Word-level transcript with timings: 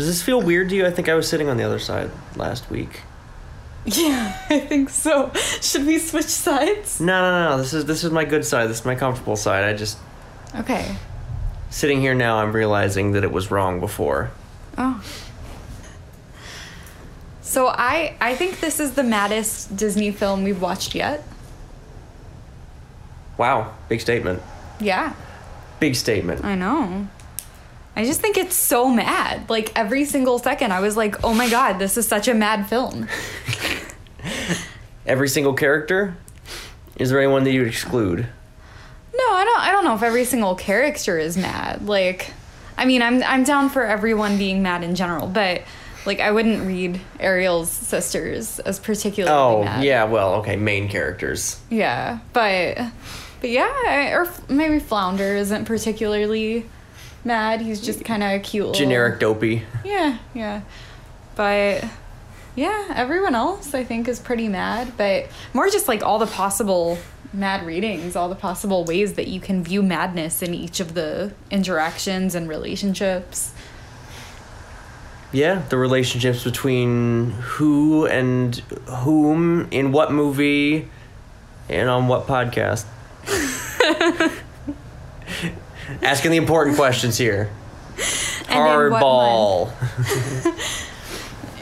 Does 0.00 0.06
this 0.08 0.22
feel 0.22 0.40
weird 0.40 0.70
to 0.70 0.74
you? 0.76 0.86
I 0.86 0.90
think 0.90 1.10
I 1.10 1.14
was 1.14 1.28
sitting 1.28 1.50
on 1.50 1.58
the 1.58 1.62
other 1.62 1.78
side 1.78 2.10
last 2.34 2.70
week. 2.70 3.02
Yeah, 3.84 4.34
I 4.50 4.58
think 4.60 4.88
so. 4.88 5.30
Should 5.60 5.84
we 5.86 5.98
switch 5.98 6.24
sides? 6.24 7.02
No, 7.02 7.20
no, 7.20 7.50
no. 7.50 7.58
This 7.58 7.74
is 7.74 7.84
this 7.84 8.02
is 8.02 8.10
my 8.10 8.24
good 8.24 8.46
side. 8.46 8.70
This 8.70 8.80
is 8.80 8.86
my 8.86 8.94
comfortable 8.94 9.36
side. 9.36 9.62
I 9.64 9.74
just 9.76 9.98
Okay. 10.54 10.96
sitting 11.68 12.00
here 12.00 12.14
now. 12.14 12.38
I'm 12.38 12.52
realizing 12.54 13.12
that 13.12 13.24
it 13.24 13.30
was 13.30 13.50
wrong 13.50 13.78
before. 13.78 14.30
Oh. 14.78 15.04
So 17.42 17.66
I 17.68 18.16
I 18.22 18.34
think 18.36 18.60
this 18.60 18.80
is 18.80 18.92
the 18.92 19.02
maddest 19.02 19.76
Disney 19.76 20.12
film 20.12 20.44
we've 20.44 20.62
watched 20.62 20.94
yet. 20.94 21.22
Wow, 23.36 23.74
big 23.90 24.00
statement. 24.00 24.40
Yeah, 24.80 25.12
Big 25.78 25.94
statement. 25.94 26.42
I 26.42 26.54
know. 26.54 27.08
I 28.00 28.04
just 28.06 28.20
think 28.22 28.38
it's 28.38 28.56
so 28.56 28.88
mad. 28.88 29.50
Like 29.50 29.72
every 29.76 30.06
single 30.06 30.38
second 30.38 30.72
I 30.72 30.80
was 30.80 30.96
like, 30.96 31.22
"Oh 31.22 31.34
my 31.34 31.50
god, 31.50 31.78
this 31.78 31.96
is 31.98 32.08
such 32.08 32.28
a 32.28 32.34
mad 32.34 32.66
film." 32.68 33.06
Every 35.06 35.28
single 35.28 35.54
character. 35.54 36.16
Is 36.96 37.10
there 37.10 37.18
anyone 37.20 37.44
that 37.44 37.52
you'd 37.52 37.66
exclude? 37.66 38.20
No, 38.20 39.24
I 39.34 39.44
don't 39.44 39.60
I 39.60 39.70
don't 39.72 39.84
know 39.84 39.94
if 39.94 40.02
every 40.02 40.24
single 40.24 40.54
character 40.54 41.18
is 41.18 41.36
mad. 41.36 41.86
Like 41.86 42.32
I 42.78 42.84
mean, 42.84 43.02
I'm 43.02 43.22
I'm 43.22 43.44
down 43.44 43.68
for 43.70 43.84
everyone 43.84 44.38
being 44.38 44.62
mad 44.62 44.82
in 44.84 44.94
general, 44.94 45.26
but 45.26 45.62
like 46.06 46.20
I 46.20 46.30
wouldn't 46.30 46.66
read 46.66 47.00
Ariel's 47.18 47.70
sisters 47.70 48.60
as 48.60 48.78
particularly 48.78 49.36
Oh, 49.36 49.64
mad. 49.64 49.84
yeah. 49.84 50.04
Well, 50.04 50.34
okay. 50.36 50.56
Main 50.56 50.88
characters. 50.88 51.60
Yeah, 51.70 52.20
but 52.32 52.78
but 53.40 53.50
yeah, 53.50 54.14
or 54.16 54.28
maybe 54.48 54.78
Flounder 54.78 55.36
isn't 55.36 55.64
particularly 55.64 56.66
mad. 57.24 57.60
He's 57.60 57.80
just 57.80 58.04
kind 58.04 58.22
of 58.22 58.42
cute. 58.42 58.66
little- 58.66 58.78
Generic 58.78 59.20
dopey. 59.20 59.64
Yeah, 59.84 60.18
yeah. 60.34 60.62
But 61.36 61.84
yeah, 62.56 62.92
everyone 62.94 63.34
else 63.34 63.74
I 63.74 63.84
think 63.84 64.08
is 64.08 64.18
pretty 64.18 64.48
mad, 64.48 64.92
but 64.96 65.28
more 65.54 65.68
just 65.68 65.88
like 65.88 66.02
all 66.02 66.18
the 66.18 66.26
possible 66.26 66.98
mad 67.32 67.64
readings, 67.64 68.16
all 68.16 68.28
the 68.28 68.34
possible 68.34 68.84
ways 68.84 69.14
that 69.14 69.28
you 69.28 69.40
can 69.40 69.62
view 69.62 69.82
madness 69.82 70.42
in 70.42 70.52
each 70.52 70.80
of 70.80 70.94
the 70.94 71.32
interactions 71.50 72.34
and 72.34 72.48
relationships. 72.48 73.52
Yeah, 75.32 75.62
the 75.68 75.76
relationships 75.78 76.42
between 76.42 77.30
who 77.30 78.04
and 78.06 78.56
whom 78.88 79.68
in 79.70 79.92
what 79.92 80.10
movie 80.12 80.88
and 81.68 81.88
on 81.88 82.08
what 82.08 82.26
podcast. 82.26 82.84
Asking 86.02 86.30
the 86.30 86.36
important 86.36 86.76
questions 86.76 87.16
here. 87.18 87.50
And 88.48 88.58
in 88.58 88.64
Hardball. 88.92 89.72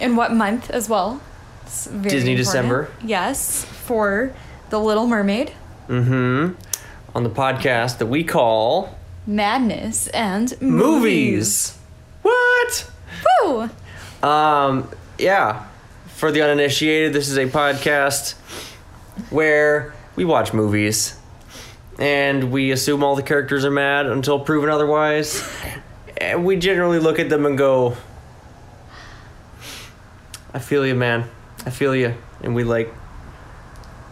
In 0.01 0.17
what 0.17 0.33
month 0.33 0.71
as 0.71 0.89
well? 0.89 1.21
It's 1.65 1.87
very 1.87 2.03
Disney 2.11 2.33
important. 2.33 2.39
December. 2.39 2.91
Yes, 3.05 3.65
for 3.65 4.33
The 4.71 4.79
Little 4.81 5.07
Mermaid, 5.07 5.53
Mm-hmm. 5.89 6.55
On 7.15 7.23
the 7.25 7.31
podcast 7.31 7.99
that 7.99 8.07
we 8.07 8.23
call 8.23 8.95
Madness, 9.27 10.07
and 10.09 10.61
Movies. 10.61 11.77
What? 12.23 12.91
Woo! 13.43 13.71
Um, 14.23 14.89
yeah. 15.19 15.67
For 16.09 16.31
the 16.31 16.43
uninitiated, 16.43 17.13
this 17.15 17.29
is 17.29 17.39
a 17.39 17.47
podcast 17.47 18.35
where 19.31 19.95
we 20.17 20.25
watch 20.25 20.53
movies 20.53 21.18
and 21.99 22.53
we 22.53 22.71
assume 22.71 23.03
all 23.03 23.17
the 23.17 23.23
characters 23.23 23.65
are 23.65 23.71
mad 23.71 24.07
until 24.07 24.39
proven 24.39 24.71
otherwise. 24.71 25.47
And 26.17 26.45
we 26.45 26.57
generally 26.57 26.99
look 26.99 27.19
at 27.19 27.29
them 27.29 27.45
and 27.45 27.59
go, 27.59 27.97
I 30.55 30.61
feel 30.61 30.87
you, 30.87 30.95
man. 30.95 31.29
I 31.67 31.71
feel 31.71 31.95
you. 31.95 32.15
And 32.41 32.55
we 32.55 32.65
like, 32.65 32.93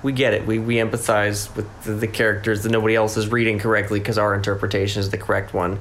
we 0.02 0.12
get 0.12 0.34
it. 0.34 0.46
We, 0.46 0.58
we 0.58 0.76
empathize 0.76 1.54
with 1.56 1.66
the, 1.84 1.94
the 1.94 2.08
characters 2.08 2.64
that 2.64 2.70
nobody 2.70 2.96
else 2.96 3.16
is 3.16 3.28
reading 3.28 3.58
correctly 3.58 4.00
because 4.00 4.18
our 4.18 4.34
interpretation 4.34 5.00
is 5.00 5.10
the 5.10 5.18
correct 5.18 5.54
one. 5.54 5.80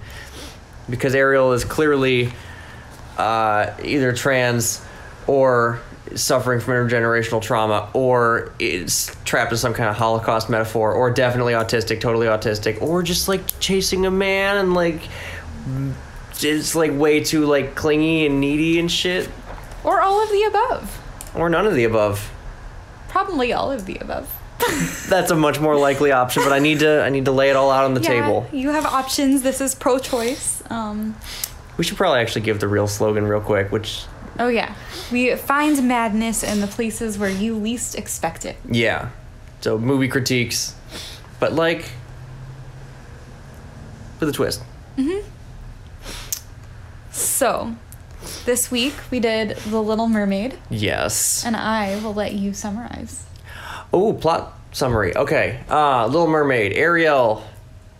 Because 0.90 1.16
Ariel 1.16 1.54
is 1.54 1.66
clearly 1.66 2.32
uh, 3.18 3.72
either 3.84 4.14
trans 4.14 4.86
or 5.26 5.82
suffering 6.14 6.60
from 6.60 6.74
intergenerational 6.74 7.42
trauma 7.42 7.90
or 7.94 8.52
is 8.60 9.16
trapped 9.26 9.52
in 9.52 9.58
some 9.58 9.74
kind 9.74 9.90
of 9.90 9.96
Holocaust 9.96 10.50
metaphor 10.50 10.94
or 10.94 11.10
definitely 11.12 11.54
autistic, 11.54 12.00
totally 12.00 12.28
autistic, 12.28 12.82
or 12.82 13.02
just 13.02 13.28
like 13.28 13.42
chasing 13.60 14.06
a 14.06 14.12
man 14.12 14.58
and 14.58 14.74
like 14.74 15.02
just 16.38 16.76
like 16.76 16.92
way 16.94 17.24
too 17.24 17.46
like 17.46 17.76
clingy 17.76 18.26
and 18.26 18.40
needy 18.40 18.80
and 18.80 18.92
shit. 18.92 19.30
Or 19.84 20.02
all 20.02 20.24
of 20.24 20.30
the 20.30 20.44
above. 20.44 21.02
Or 21.36 21.50
none 21.50 21.66
of 21.66 21.74
the 21.76 21.84
above. 21.84 22.32
Probably 23.10 23.54
all 23.54 23.72
of 23.72 23.86
the 23.86 23.98
above. 23.98 24.32
That's 25.10 25.32
a 25.32 25.36
much 25.36 25.60
more 25.60 25.78
likely 25.78 26.12
option, 26.12 26.44
but 26.44 26.54
I 26.54 26.60
need 26.60 26.80
to 26.80 27.04
I 27.04 27.10
need 27.10 27.26
to 27.26 27.32
lay 27.32 27.50
it 27.50 27.56
all 27.56 27.72
out 27.72 27.86
on 27.86 27.94
the 27.94 28.02
yeah, 28.02 28.22
table. 28.22 28.48
You 28.52 28.70
have 28.70 28.86
options. 28.86 29.42
This 29.42 29.62
is 29.62 29.76
pro 29.76 30.00
choice. 30.00 30.64
Um, 30.70 31.16
We 31.78 31.84
should 31.84 31.98
probably 31.98 32.20
actually 32.20 32.42
give 32.42 32.60
the 32.60 32.68
real 32.68 32.88
slogan 32.88 33.28
real 33.28 33.42
quick, 33.42 33.72
which 33.72 34.06
oh, 34.40 34.48
yeah. 34.48 34.76
We 35.12 35.36
find 35.36 35.88
madness 35.88 36.44
in 36.44 36.62
the 36.62 36.68
places 36.68 37.18
where 37.18 37.30
you 37.30 37.56
least 37.56 37.96
expect 37.98 38.46
it. 38.46 38.58
yeah. 38.70 39.10
So 39.62 39.78
movie 39.80 40.08
critiques, 40.08 40.76
but 41.40 41.54
like 41.54 41.90
with 44.20 44.30
a 44.30 44.32
twist. 44.32 44.62
Mhm. 44.98 45.24
So, 47.12 47.76
this 48.46 48.70
week 48.70 48.94
we 49.12 49.20
did 49.20 49.58
The 49.58 49.82
Little 49.82 50.08
Mermaid, 50.08 50.58
Yes. 50.70 51.44
and 51.46 51.56
I 51.56 52.00
will 52.04 52.14
let 52.14 52.34
you 52.34 52.54
summarize. 52.54 53.24
Oh, 53.94 54.14
plot 54.14 54.54
summary. 54.72 55.16
Okay. 55.16 55.60
Uh, 55.70 56.06
Little 56.08 56.28
Mermaid. 56.28 56.74
Ariel 56.74 57.44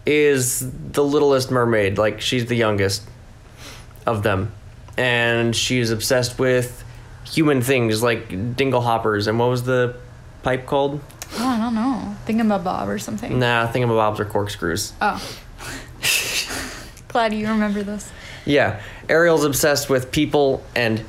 is 0.06 0.70
the 0.92 1.04
littlest 1.04 1.50
mermaid. 1.50 1.98
Like, 1.98 2.22
she's 2.22 2.46
the 2.46 2.56
youngest 2.56 3.04
of 4.06 4.22
them. 4.24 4.52
And 4.98 5.56
she's 5.56 5.92
obsessed 5.92 6.40
with 6.40 6.84
human 7.26 7.62
things 7.62 8.02
like 8.02 8.30
dinglehoppers. 8.30 9.28
And 9.28 9.40
what 9.40 9.50
was 9.50 9.64
the 9.64 9.96
pipe 10.44 10.66
called? 10.66 11.02
Oh, 11.38 11.48
I 11.48 11.58
don't 11.58 11.76
know. 11.76 12.16
Thingamabob 12.26 12.88
or 12.88 13.00
something. 13.00 13.40
Nah, 13.40 13.68
thingamabobs 13.72 14.20
are 14.20 14.26
corkscrews. 14.26 14.94
Oh. 15.02 15.22
Glad 17.08 17.34
you 17.34 17.48
remember 17.48 17.84
this. 17.84 18.12
Yeah. 18.46 18.82
Ariel's 19.10 19.44
obsessed 19.44 19.90
with 19.90 20.12
people 20.12 20.64
and 20.76 21.04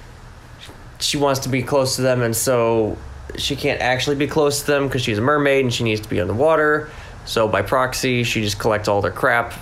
she 0.98 1.16
wants 1.16 1.40
to 1.40 1.48
be 1.48 1.62
close 1.62 1.96
to 1.96 2.02
them. 2.02 2.22
And 2.22 2.34
so 2.34 2.96
she 3.36 3.56
can't 3.56 3.80
actually 3.80 4.16
be 4.16 4.26
close 4.26 4.60
to 4.60 4.66
them 4.66 4.86
because 4.86 5.02
she's 5.02 5.18
a 5.18 5.22
mermaid 5.22 5.64
and 5.64 5.72
she 5.74 5.84
needs 5.84 6.00
to 6.00 6.08
be 6.08 6.20
underwater. 6.20 6.90
So 7.24 7.48
by 7.48 7.62
proxy, 7.62 8.24
she 8.24 8.40
just 8.40 8.58
collects 8.58 8.88
all 8.88 9.02
their 9.02 9.10
crap. 9.10 9.52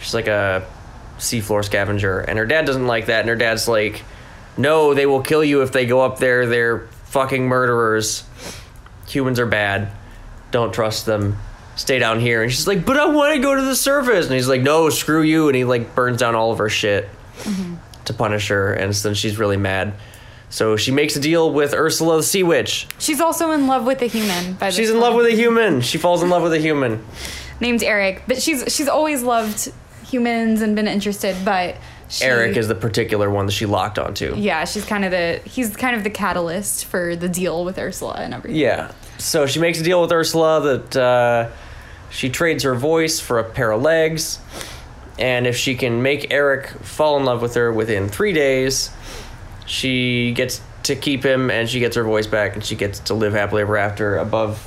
She's 0.00 0.14
like 0.14 0.28
a 0.28 0.66
seafloor 1.20 1.64
scavenger. 1.64 2.20
And 2.20 2.38
her 2.38 2.46
dad 2.46 2.66
doesn't 2.66 2.86
like 2.86 3.06
that. 3.06 3.20
And 3.20 3.28
her 3.28 3.36
dad's 3.36 3.68
like, 3.68 4.02
no, 4.56 4.94
they 4.94 5.06
will 5.06 5.22
kill 5.22 5.44
you 5.44 5.62
if 5.62 5.72
they 5.72 5.86
go 5.86 6.00
up 6.00 6.18
there. 6.18 6.46
They're 6.46 6.88
fucking 7.04 7.46
murderers. 7.46 8.24
Humans 9.08 9.38
are 9.38 9.46
bad. 9.46 9.90
Don't 10.50 10.72
trust 10.72 11.06
them. 11.06 11.38
Stay 11.76 11.98
down 11.98 12.20
here. 12.20 12.42
And 12.42 12.52
she's 12.52 12.66
like, 12.66 12.84
but 12.84 12.98
I 12.98 13.06
want 13.06 13.34
to 13.34 13.40
go 13.40 13.54
to 13.54 13.62
the 13.62 13.76
surface. 13.76 14.26
And 14.26 14.34
he's 14.34 14.48
like, 14.48 14.62
no, 14.62 14.90
screw 14.90 15.22
you. 15.22 15.48
And 15.48 15.56
he 15.56 15.64
like 15.64 15.94
burns 15.94 16.18
down 16.18 16.34
all 16.34 16.52
of 16.52 16.58
her 16.58 16.68
shit 16.68 17.08
mm-hmm. 17.38 17.76
to 18.04 18.12
punish 18.14 18.48
her. 18.48 18.72
And 18.72 18.92
then 18.92 19.14
she's 19.14 19.38
really 19.38 19.56
mad. 19.56 19.94
So 20.50 20.76
she 20.76 20.90
makes 20.90 21.14
a 21.14 21.20
deal 21.20 21.52
with 21.52 21.72
Ursula 21.72 22.16
the 22.16 22.22
Sea 22.24 22.42
Witch. 22.42 22.88
She's 22.98 23.20
also 23.20 23.52
in 23.52 23.68
love 23.68 23.86
with 23.86 24.02
a 24.02 24.06
human. 24.06 24.54
By 24.54 24.70
She's 24.70 24.90
in 24.90 24.96
point. 24.96 25.02
love 25.02 25.14
with 25.14 25.26
a 25.26 25.36
human. 25.36 25.80
She 25.80 25.96
falls 25.96 26.24
in 26.24 26.28
love 26.28 26.42
with 26.42 26.52
a 26.52 26.58
human. 26.58 27.04
named 27.60 27.82
Eric, 27.82 28.24
but 28.26 28.42
she's 28.42 28.64
she's 28.74 28.88
always 28.88 29.22
loved 29.22 29.72
humans 30.10 30.62
and 30.62 30.74
been 30.76 30.88
interested, 30.88 31.36
but 31.44 31.76
she, 32.08 32.24
Eric 32.24 32.56
is 32.56 32.66
the 32.68 32.74
particular 32.74 33.30
one 33.30 33.46
that 33.46 33.52
she 33.52 33.66
locked 33.66 33.98
onto. 33.98 34.34
yeah, 34.36 34.64
she's 34.64 34.84
kind 34.84 35.04
of 35.04 35.10
the 35.10 35.40
he's 35.44 35.76
kind 35.76 35.94
of 35.96 36.02
the 36.02 36.10
catalyst 36.10 36.86
for 36.86 37.14
the 37.14 37.28
deal 37.28 37.64
with 37.64 37.78
Ursula 37.78 38.14
and 38.18 38.34
everything. 38.34 38.58
Yeah. 38.58 38.92
So 39.18 39.46
she 39.46 39.60
makes 39.60 39.80
a 39.80 39.84
deal 39.84 40.00
with 40.00 40.10
Ursula 40.10 40.60
that 40.60 40.96
uh, 40.96 41.50
she 42.10 42.28
trades 42.30 42.64
her 42.64 42.74
voice 42.74 43.20
for 43.20 43.38
a 43.38 43.44
pair 43.44 43.70
of 43.70 43.82
legs. 43.82 44.38
And 45.18 45.46
if 45.46 45.56
she 45.56 45.74
can 45.74 46.02
make 46.02 46.32
Eric 46.32 46.68
fall 46.80 47.18
in 47.18 47.24
love 47.24 47.42
with 47.42 47.54
her 47.54 47.70
within 47.70 48.08
three 48.08 48.32
days, 48.32 48.90
she 49.66 50.32
gets 50.32 50.62
to 50.84 50.96
keep 50.96 51.22
him 51.22 51.50
and 51.50 51.68
she 51.68 51.78
gets 51.78 51.94
her 51.94 52.02
voice 52.02 52.26
back 52.26 52.54
and 52.54 52.64
she 52.64 52.74
gets 52.74 53.00
to 53.00 53.14
live 53.14 53.34
happily 53.34 53.62
ever 53.62 53.76
after 53.76 54.16
above 54.16 54.66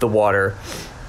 the 0.00 0.08
water 0.08 0.56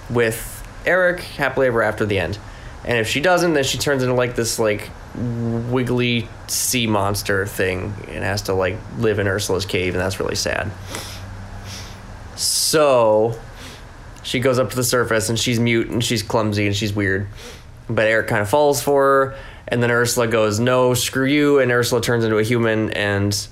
with 0.10 0.62
Eric 0.86 1.22
happily 1.22 1.68
ever 1.68 1.81
after 1.81 2.06
the 2.06 2.20
end. 2.20 2.38
And 2.86 2.98
if 2.98 3.08
she 3.08 3.22
doesn't, 3.22 3.54
then 3.54 3.64
she 3.64 3.78
turns 3.78 4.04
into 4.04 4.16
like 4.16 4.36
this 4.36 4.60
like 4.60 4.90
wiggly 5.16 6.28
sea 6.48 6.88
monster 6.88 7.46
thing 7.46 7.94
and 8.10 8.24
has 8.24 8.44
to 8.44 8.54
like 8.54 8.78
live 8.98 9.20
in 9.20 9.28
Ursula's 9.28 9.66
cave 9.66 9.94
and 9.94 10.02
that's 10.02 10.20
really 10.20 10.36
sad. 10.36 10.72
So 12.36 13.40
she 14.24 14.40
goes 14.40 14.60
up 14.60 14.72
to 14.72 14.76
the 14.76 14.84
surface 14.84 15.30
and 15.30 15.40
she's 15.40 15.60
mute 15.60 15.90
and 15.90 16.04
she's 16.04 16.24
clumsy 16.24 16.66
and 16.66 16.76
she's 16.76 16.94
weird. 16.94 17.28
But 17.90 18.08
Eric 18.08 18.28
kind 18.28 18.42
of 18.42 18.50
falls 18.50 18.82
for 18.82 19.04
her 19.04 19.36
and 19.68 19.82
then 19.82 19.92
Ursula 19.92 20.28
goes, 20.28 20.60
"No, 20.60 20.94
screw 20.94 21.26
you," 21.26 21.60
and 21.60 21.72
Ursula 21.72 22.02
turns 22.02 22.24
into 22.24 22.38
a 22.38 22.44
human 22.44 22.92
and 22.92 23.48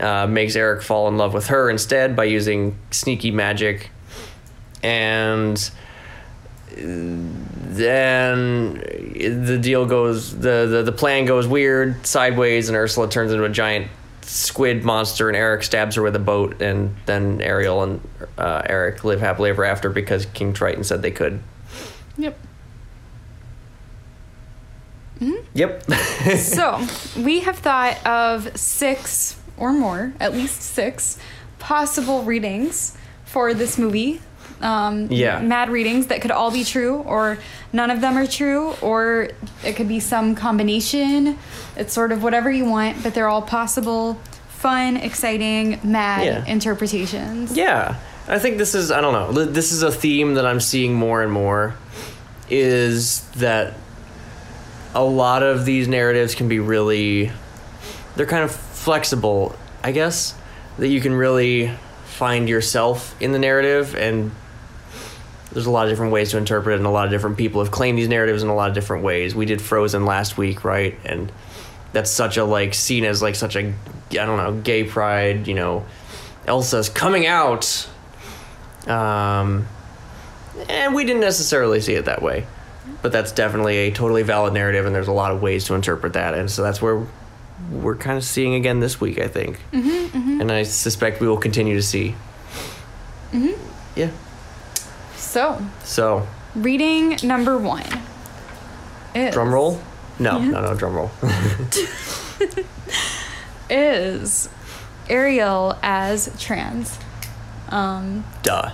uh, 0.00 0.26
makes 0.26 0.56
Eric 0.56 0.82
fall 0.82 1.08
in 1.08 1.16
love 1.16 1.34
with 1.34 1.48
her 1.48 1.68
instead 1.70 2.16
by 2.16 2.24
using 2.24 2.78
sneaky 2.90 3.30
magic, 3.30 3.90
and 4.82 5.70
then 6.76 8.74
the 8.74 9.58
deal 9.60 9.86
goes 9.86 10.36
the, 10.36 10.66
the 10.66 10.82
the 10.84 10.92
plan 10.92 11.24
goes 11.24 11.46
weird 11.46 12.06
sideways 12.06 12.68
and 12.68 12.76
Ursula 12.76 13.08
turns 13.08 13.32
into 13.32 13.44
a 13.44 13.48
giant 13.48 13.88
squid 14.22 14.84
monster 14.84 15.28
and 15.28 15.36
Eric 15.36 15.62
stabs 15.62 15.96
her 15.96 16.02
with 16.02 16.16
a 16.16 16.20
boat 16.20 16.60
and 16.60 16.96
then 17.06 17.40
Ariel 17.40 17.82
and 17.82 18.00
uh, 18.38 18.62
Eric 18.66 19.04
live 19.04 19.20
happily 19.20 19.50
ever 19.50 19.64
after 19.64 19.90
because 19.90 20.26
King 20.26 20.52
Triton 20.52 20.84
said 20.84 21.02
they 21.02 21.10
could. 21.10 21.40
Yep. 22.16 22.38
Yep. 25.54 25.84
so 26.38 26.84
we 27.16 27.40
have 27.40 27.58
thought 27.58 28.04
of 28.06 28.56
six 28.58 29.40
or 29.56 29.72
more, 29.72 30.12
at 30.18 30.32
least 30.32 30.62
six, 30.62 31.18
possible 31.58 32.24
readings 32.24 32.96
for 33.24 33.54
this 33.54 33.78
movie. 33.78 34.20
Um, 34.64 35.08
Yeah. 35.10 35.40
Mad 35.40 35.68
readings 35.68 36.06
that 36.06 36.20
could 36.22 36.30
all 36.30 36.50
be 36.50 36.64
true, 36.64 36.96
or 37.06 37.38
none 37.72 37.90
of 37.90 38.00
them 38.00 38.16
are 38.16 38.26
true, 38.26 38.74
or 38.80 39.28
it 39.62 39.76
could 39.76 39.88
be 39.88 40.00
some 40.00 40.34
combination. 40.34 41.38
It's 41.76 41.92
sort 41.92 42.12
of 42.12 42.22
whatever 42.22 42.50
you 42.50 42.64
want, 42.64 43.02
but 43.02 43.12
they're 43.14 43.28
all 43.28 43.42
possible, 43.42 44.18
fun, 44.48 44.96
exciting, 44.96 45.78
mad 45.84 46.24
Yeah. 46.24 46.44
interpretations. 46.46 47.54
Yeah, 47.56 47.96
I 48.26 48.38
think 48.38 48.56
this 48.58 48.74
is 48.74 48.90
I 48.90 49.00
don't 49.02 49.12
know. 49.12 49.44
This 49.44 49.70
is 49.72 49.82
a 49.82 49.92
theme 49.92 50.34
that 50.34 50.46
I'm 50.46 50.60
seeing 50.60 50.94
more 50.94 51.22
and 51.22 51.30
more 51.30 51.74
is 52.50 53.20
that 53.36 53.74
a 54.94 55.02
lot 55.04 55.42
of 55.42 55.64
these 55.64 55.88
narratives 55.88 56.34
can 56.34 56.48
be 56.48 56.58
really 56.58 57.30
they're 58.16 58.26
kind 58.26 58.44
of 58.44 58.50
flexible, 58.52 59.54
I 59.82 59.90
guess, 59.92 60.34
that 60.78 60.88
you 60.88 61.00
can 61.00 61.14
really 61.14 61.70
find 62.06 62.48
yourself 62.48 63.14
in 63.20 63.32
the 63.32 63.38
narrative 63.40 63.94
and 63.96 64.30
there's 65.54 65.66
a 65.66 65.70
lot 65.70 65.86
of 65.86 65.90
different 65.92 66.12
ways 66.12 66.30
to 66.32 66.36
interpret 66.36 66.74
it 66.74 66.78
and 66.78 66.86
a 66.86 66.90
lot 66.90 67.06
of 67.06 67.10
different 67.10 67.38
people 67.38 67.62
have 67.62 67.70
claimed 67.70 67.96
these 67.96 68.08
narratives 68.08 68.42
in 68.42 68.48
a 68.50 68.54
lot 68.54 68.68
of 68.68 68.74
different 68.74 69.02
ways. 69.04 69.34
We 69.34 69.46
did 69.46 69.62
Frozen 69.62 70.04
last 70.04 70.36
week, 70.36 70.64
right? 70.64 70.98
And 71.04 71.32
that's 71.92 72.10
such 72.10 72.36
a 72.36 72.44
like 72.44 72.74
seen 72.74 73.04
as 73.04 73.22
like 73.22 73.36
such 73.36 73.56
a 73.56 73.72
I 74.10 74.26
don't 74.26 74.36
know, 74.36 74.60
gay 74.60 74.84
pride, 74.84 75.46
you 75.48 75.54
know, 75.54 75.86
Elsa's 76.46 76.88
coming 76.88 77.26
out. 77.26 77.88
Um, 78.86 79.66
and 80.68 80.94
we 80.94 81.04
didn't 81.04 81.22
necessarily 81.22 81.80
see 81.80 81.94
it 81.94 82.04
that 82.04 82.22
way. 82.22 82.46
But 83.02 83.12
that's 83.12 83.32
definitely 83.32 83.76
a 83.78 83.90
totally 83.92 84.22
valid 84.22 84.54
narrative, 84.54 84.86
and 84.86 84.94
there's 84.94 85.08
a 85.08 85.12
lot 85.12 85.32
of 85.32 85.42
ways 85.42 85.64
to 85.66 85.74
interpret 85.74 86.14
that. 86.14 86.34
And 86.34 86.50
so 86.50 86.62
that's 86.62 86.80
where 86.80 87.06
we're 87.70 87.96
kind 87.96 88.16
of 88.16 88.24
seeing 88.24 88.54
again 88.54 88.80
this 88.80 89.00
week, 89.00 89.18
I 89.18 89.28
think. 89.28 89.60
Mm-hmm, 89.72 90.40
And 90.40 90.50
I 90.52 90.62
suspect 90.64 91.20
we 91.20 91.28
will 91.28 91.36
continue 91.38 91.74
to 91.76 91.82
see. 91.82 92.14
Mm-hmm. 93.32 93.60
Yeah. 93.98 94.10
So, 95.34 95.60
So, 95.82 96.28
reading 96.54 97.16
number 97.24 97.58
one 97.58 97.82
is, 99.16 99.34
drum 99.34 99.52
roll? 99.52 99.80
No, 100.20 100.38
no, 100.38 100.60
no, 100.60 100.74
drum 100.76 100.94
roll. 100.94 101.10
is 103.68 104.48
Ariel 105.10 105.76
as 105.82 106.30
trans. 106.40 106.96
Um, 107.70 108.24
Duh. 108.44 108.70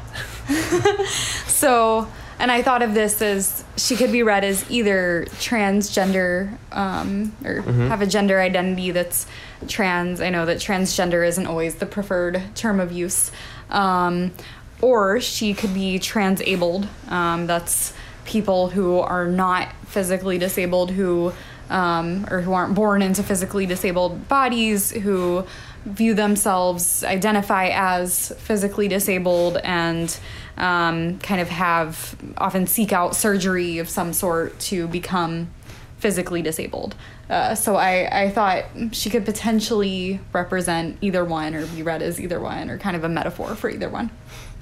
So, 1.47 2.07
and 2.39 2.51
I 2.51 2.61
thought 2.61 2.83
of 2.83 2.93
this 2.93 3.23
as 3.23 3.65
she 3.79 3.97
could 3.97 4.13
be 4.13 4.23
read 4.23 4.45
as 4.45 4.71
either 4.71 5.25
transgender 5.37 6.59
um, 6.73 7.35
or 7.43 7.63
have 7.63 8.03
a 8.03 8.07
gender 8.07 8.39
identity 8.39 8.91
that's 8.91 9.27
trans. 9.67 10.21
I 10.21 10.29
know 10.29 10.45
that 10.45 10.59
transgender 10.59 11.27
isn't 11.27 11.47
always 11.47 11.77
the 11.77 11.87
preferred 11.87 12.43
term 12.55 12.81
of 12.81 12.93
use. 12.93 13.31
Um, 13.71 14.33
or 14.81 15.21
she 15.21 15.55
could 15.55 15.75
be 15.75 15.99
transabled. 15.99 16.89
Um, 17.09 17.47
that's 17.47 17.93
people 18.25 18.69
who 18.69 18.99
are 18.99 19.27
not 19.27 19.73
physically 19.87 20.39
disabled 20.39 20.91
who 20.91 21.33
um, 21.69 22.27
or 22.31 22.41
who 22.41 22.53
aren't 22.53 22.75
born 22.75 23.01
into 23.01 23.23
physically 23.23 23.65
disabled 23.65 24.29
bodies 24.29 24.91
who 24.91 25.45
view 25.85 26.15
themselves 26.15 27.05
identify 27.05 27.71
as 27.73 28.33
physically 28.39 28.89
disabled 28.89 29.57
and 29.59 30.19
um, 30.59 31.19
kind 31.21 31.41
of 31.41 31.49
have 31.49 32.17
often 32.37 32.67
seek 32.67 32.93
out 32.93 33.17
surgery 33.17 33.79
of 33.79 33.89
some 33.89 34.13
sort 34.13 34.59
to 34.59 34.87
become 34.89 35.51
physically 35.99 36.43
disabled 36.43 36.95
uh, 37.29 37.55
so 37.55 37.77
I, 37.77 38.25
I 38.25 38.31
thought 38.31 38.65
she 38.93 39.11
could 39.11 39.25
potentially 39.25 40.21
represent 40.33 40.99
either 41.01 41.25
one 41.25 41.55
or 41.55 41.67
be 41.67 41.83
read 41.83 42.03
as 42.03 42.21
either 42.21 42.41
one 42.41 42.69
or 42.69 42.79
kind 42.79 42.97
of 42.97 43.05
a 43.05 43.09
metaphor 43.09 43.55
for 43.55 43.71
either 43.71 43.89
one 43.89 44.11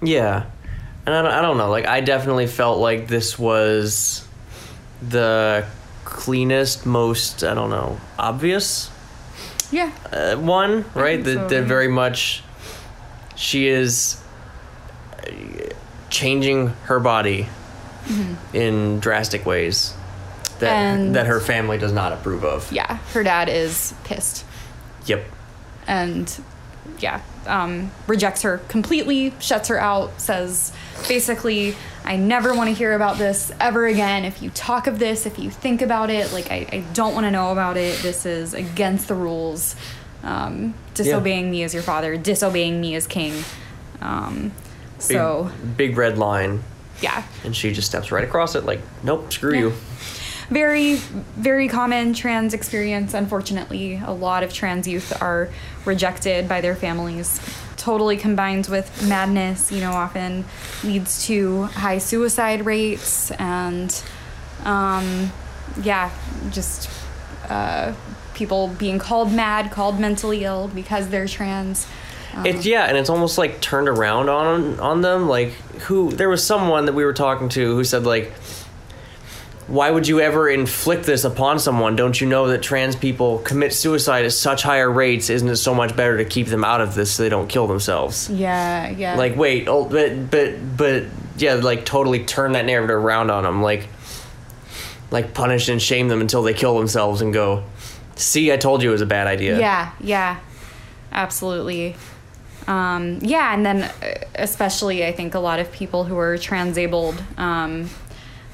Yeah. 0.03 0.45
And 1.07 1.15
I 1.15 1.23
don't, 1.23 1.33
I 1.33 1.43
don't 1.43 1.57
know. 1.59 1.71
Like, 1.71 1.87
I 1.87 2.01
definitely 2.01 2.47
felt 2.47 2.79
like 2.79 3.09
this 3.09 3.39
was 3.39 4.27
the 5.01 5.65
cleanest, 6.05 6.85
most, 6.87 7.43
I 7.45 7.55
don't 7.55 7.71
know, 7.71 7.99
obvious 8.19 8.91
yeah 9.71 9.93
uh, 10.13 10.35
one, 10.37 10.83
right? 10.95 11.23
That 11.23 11.35
so, 11.35 11.49
that 11.49 11.55
yeah. 11.61 11.67
very 11.69 11.89
much 11.89 12.43
she 13.37 13.69
is 13.69 14.19
changing 16.11 16.69
her 16.85 16.99
body 17.01 17.47
in 18.55 18.99
drastic 19.01 19.45
ways 19.45 19.93
that 20.61 20.71
Mm-hmm. 20.73 21.01
And- 21.07 21.15
that 21.17 21.27
her 21.27 21.39
family 21.41 21.77
does 21.79 21.93
not 21.93 22.13
approve 22.13 22.45
of. 22.45 22.73
yeah 22.73 22.97
her 23.13 23.23
dad 23.23 23.49
is 23.49 23.95
pissed 24.05 24.45
Yep. 25.07 25.25
and 25.87 26.43
yeah 27.01 27.21
um, 27.47 27.91
rejects 28.07 28.43
her 28.43 28.59
completely 28.69 29.33
shuts 29.41 29.69
her 29.69 29.79
out 29.81 30.21
says 30.21 30.73
basically 31.09 31.75
i 32.05 32.17
never 32.17 32.53
want 32.55 32.69
to 32.69 32.75
hear 32.75 32.93
about 32.95 33.17
this 33.19 33.53
ever 33.61 33.87
again 33.87 34.25
if 34.25 34.43
you 34.43 34.51
talk 34.51 34.87
of 34.87 34.99
this 34.99 35.25
if 35.27 35.39
you 35.39 35.51
think 35.51 35.81
about 35.81 36.11
it 36.11 36.33
like 36.33 36.51
i, 36.51 36.67
I 36.73 36.85
don't 36.93 37.15
want 37.15 37.25
to 37.25 37.31
know 37.31 37.53
about 37.53 37.77
it 37.77 37.99
this 38.01 38.27
is 38.27 38.53
against 38.55 39.09
the 39.09 39.15
rules 39.15 39.77
um, 40.23 40.75
disobeying 40.95 41.51
me 41.51 41.63
as 41.63 41.73
your 41.73 41.83
father 41.83 42.17
disobeying 42.17 42.81
me 42.81 42.95
as 42.97 43.07
king 43.07 43.45
um, 44.01 44.53
Big, 44.99 45.03
so 45.03 45.51
big 45.77 45.97
red 45.97 46.19
line, 46.19 46.63
yeah 47.01 47.23
and 47.45 47.55
she 47.55 47.73
just 47.73 47.87
steps 47.89 48.11
right 48.11 48.25
across 48.25 48.57
it. 48.57 48.65
Like, 48.65 48.81
nope, 49.05 49.33
screw 49.33 49.53
Yeah. 49.55 49.61
you. 49.61 49.73
Very 50.51 50.95
very 50.95 51.69
common 51.69 52.15
trans 52.15 52.55
experience 52.55 53.15
unfortunately 53.15 54.01
a 54.05 54.13
lot 54.13 54.43
of 54.43 54.53
trans 54.53 54.89
youth 54.89 55.21
are 55.21 55.51
rejected 55.85 56.49
by 56.49 56.61
their 56.61 56.75
families 56.75 57.41
totally 57.77 58.17
combined 58.17 58.67
with 58.69 59.07
madness 59.07 59.71
you 59.71 59.81
know 59.81 59.93
often 59.93 60.45
leads 60.83 61.27
to 61.27 61.65
high 61.65 61.99
suicide 61.99 62.65
rates 62.65 63.31
and 63.33 64.03
um, 64.65 65.31
yeah 65.83 66.11
just 66.51 66.91
uh, 67.49 67.93
people 68.35 68.69
being 68.69 68.99
called 68.99 69.33
mad 69.33 69.71
called 69.71 70.01
mentally 70.01 70.45
ill 70.45 70.69
because 70.69 71.09
they're 71.09 71.29
trans 71.29 71.87
It's 72.45 72.67
yeah, 72.67 72.85
and 72.85 72.97
it's 72.97 73.11
almost 73.11 73.39
like 73.39 73.61
turned 73.61 73.89
around 73.89 74.29
on 74.29 74.79
on 74.81 75.01
them. 75.01 75.29
Like 75.29 75.53
who? 75.87 76.13
There 76.13 76.29
was 76.29 76.45
someone 76.45 76.87
that 76.87 76.93
we 76.93 77.05
were 77.05 77.15
talking 77.15 77.49
to 77.51 77.75
who 77.75 77.85
said 77.85 78.05
like, 78.05 78.33
"Why 79.69 79.91
would 79.91 80.09
you 80.09 80.21
ever 80.21 80.49
inflict 80.49 81.05
this 81.05 81.25
upon 81.25 81.59
someone? 81.59 81.95
Don't 81.95 82.21
you 82.21 82.27
know 82.27 82.49
that 82.49 82.63
trans 82.63 82.97
people 82.97 83.39
commit 83.39 83.73
suicide 83.73 84.25
at 84.25 84.33
such 84.33 84.63
higher 84.63 84.91
rates? 84.91 85.31
Isn't 85.31 85.49
it 85.49 85.57
so 85.57 85.75
much 85.75 85.95
better 85.95 86.17
to 86.17 86.25
keep 86.25 86.49
them 86.49 86.65
out 86.65 86.81
of 86.81 86.95
this 86.95 87.13
so 87.13 87.23
they 87.23 87.29
don't 87.29 87.49
kill 87.49 87.67
themselves?" 87.67 88.29
yeah 88.31 88.89
yeah 88.89 89.17
Like, 89.17 89.37
wait, 89.37 89.69
oh, 89.69 89.85
but 89.85 90.31
but 90.31 90.77
but 90.77 91.05
yeah, 91.37 91.55
like 91.55 91.85
totally 91.85 92.25
turn 92.25 92.53
that 92.53 92.65
narrative 92.65 92.97
around 92.97 93.31
on 93.31 93.45
them. 93.45 93.63
Like, 93.63 93.89
like 95.11 95.35
punish 95.35 95.69
and 95.69 95.81
shame 95.81 96.09
them 96.09 96.21
until 96.21 96.43
they 96.43 96.55
kill 96.55 96.77
themselves 96.79 97.21
and 97.21 97.33
go, 97.33 97.63
"See, 98.17 98.53
I 98.53 98.57
told 98.57 98.83
you 98.83 98.89
it 98.91 98.93
was 98.93 99.03
a 99.03 99.07
bad 99.07 99.27
idea." 99.27 99.59
Yeah, 99.59 99.93
yeah, 100.01 100.39
absolutely. 101.13 101.97
Um, 102.67 103.19
yeah, 103.23 103.55
and 103.55 103.65
then 103.65 103.83
uh, 103.85 104.25
especially 104.35 105.07
I 105.07 105.13
think 105.13 105.35
a 105.35 105.39
lot 105.39 105.59
of 105.59 105.73
people 105.73 106.05
who 106.05 106.19
are 106.19 106.37
transabled, 106.37 107.23
um, 107.39 107.89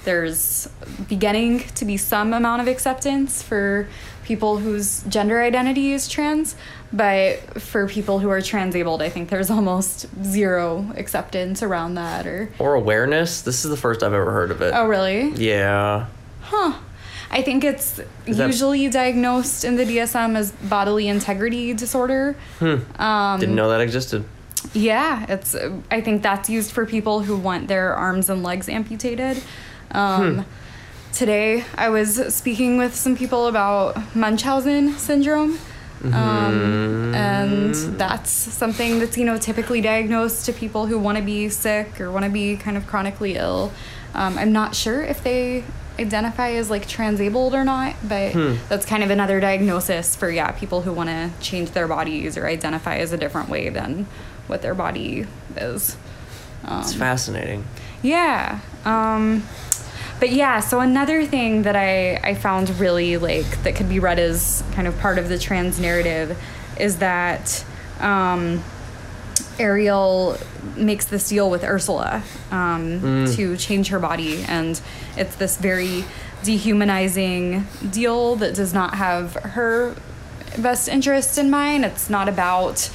there's 0.05 0.69
beginning 1.09 1.61
to 1.77 1.85
be 1.85 1.97
some 1.97 2.33
amount 2.33 2.63
of 2.63 2.69
acceptance 2.69 3.43
for 3.43 3.89
people 4.25 4.59
whose 4.59 5.03
gender 5.05 5.43
identity 5.43 5.93
is 5.93 6.09
trans, 6.09 6.57
but 6.93 7.61
for 7.61 7.87
people 7.89 8.21
who 8.21 8.31
are 8.31 8.41
transabled, 8.41 9.03
I 9.03 9.09
think 9.09 9.29
there's 9.29 9.51
almost 9.59 10.07
zero 10.23 10.93
acceptance 10.97 11.63
around 11.63 11.95
that. 11.95 12.27
Or 12.27 12.49
Or 12.59 12.75
awareness. 12.75 13.43
This 13.43 13.65
is 13.65 13.71
the 13.71 13.77
first 13.77 14.03
I've 14.03 14.13
ever 14.15 14.31
heard 14.31 14.51
of 14.51 14.63
it. 14.63 14.73
oh, 14.75 14.87
really? 14.87 15.31
Yeah. 15.33 16.07
Huh. 16.43 16.75
I 17.31 17.43
think 17.43 17.65
it's 17.65 18.01
that- 18.27 18.47
usually 18.47 18.89
diagnosed 18.89 19.65
in 19.65 19.75
the 19.77 19.85
DSM 19.85 20.37
as 20.37 20.53
bodily 20.53 21.09
integrity 21.09 21.73
disorder. 21.75 22.37
Um, 22.61 23.41
Didn't 23.41 23.57
know 23.57 23.71
that 23.71 23.81
existed. 23.81 24.25
Yeah, 24.73 25.27
it's. 25.29 25.55
I 25.91 26.01
think 26.01 26.23
that's 26.23 26.49
used 26.49 26.71
for 26.73 26.87
people 26.87 27.21
who 27.21 27.37
want 27.37 27.69
their 27.69 27.93
arms 27.95 28.31
and 28.31 28.43
legs 28.43 28.67
amputated. 28.69 29.43
Um, 29.95 30.45
today 31.13 31.65
I 31.77 31.89
was 31.89 32.35
speaking 32.35 32.77
with 32.77 32.95
some 32.95 33.17
people 33.17 33.47
about 33.47 34.15
Munchausen 34.15 34.93
syndrome. 34.99 35.59
Um, 36.05 37.15
and 37.15 37.75
that's 37.75 38.31
something 38.31 38.99
that's 38.99 39.17
you 39.17 39.25
know 39.25 39.39
typically 39.39 39.81
diagnosed 39.81 40.45
to 40.45 40.53
people 40.53 40.85
who 40.85 40.99
want 40.99 41.17
to 41.17 41.25
be 41.25 41.49
sick 41.49 41.99
or 41.99 42.11
want 42.11 42.27
to 42.27 42.31
be 42.31 42.57
kind 42.57 42.77
of 42.77 42.87
chronically 42.87 43.37
ill. 43.37 43.73
Um, 44.13 44.37
I'm 44.37 44.53
not 44.53 44.75
sure 44.75 45.03
if 45.03 45.25
they 45.25 45.65
identify 45.99 46.51
as 46.51 46.69
like 46.69 46.87
transabled 46.87 47.55
or 47.55 47.65
not, 47.65 47.95
but 48.07 48.35
that's 48.69 48.85
kind 48.85 49.03
of 49.03 49.09
another 49.09 49.41
diagnosis 49.41 50.15
for 50.15 50.31
yeah 50.31 50.51
people 50.51 50.83
who 50.83 50.93
want 50.93 51.09
to 51.09 51.31
change 51.41 51.71
their 51.71 51.89
bodies 51.89 52.37
or 52.37 52.47
identify 52.47 52.97
as 52.97 53.13
a 53.13 53.17
different 53.17 53.49
way 53.49 53.71
than 53.71 54.07
what 54.47 54.61
their 54.61 54.75
body 54.75 55.27
is. 55.57 55.97
It's 56.67 56.95
fascinating. 56.95 57.65
Yeah. 58.03 58.61
Um, 58.85 59.45
but 60.25 60.33
yeah, 60.33 60.59
so 60.61 60.81
another 60.81 61.27
thing 61.27 61.65
that 61.65 61.77
I, 61.77 62.15
I 62.15 62.35
found 62.35 62.71
really 62.81 63.19
like 63.19 63.63
that 63.63 63.77
could 63.77 63.91
be 63.91 64.01
read 64.01 64.19
as 64.19 64.65
kind 64.73 64.89
of 64.89 64.99
part 64.99 65.19
of 65.19 65.29
the 65.29 65.39
trans 65.39 65.79
narrative 65.79 66.43
is 66.81 66.97
that 67.01 67.63
um, 68.01 68.65
Ariel 69.59 70.39
makes 70.77 71.05
this 71.05 71.29
deal 71.29 71.51
with 71.51 71.63
Ursula 71.63 72.23
um, 72.51 73.27
to 73.35 73.59
change 73.59 73.89
her 73.89 73.99
body, 73.99 74.43
and 74.45 74.81
it's 75.15 75.37
this 75.37 75.59
very 75.59 76.07
dehumanizing 76.43 77.67
deal 77.91 78.37
that 78.37 78.55
does 78.55 78.73
not 78.73 78.95
have 78.95 79.35
her 79.35 79.95
best 80.57 80.89
interests 80.89 81.37
in 81.37 81.51
mind. 81.51 81.85
It's 81.85 82.09
not 82.09 82.31
about, 82.31 82.91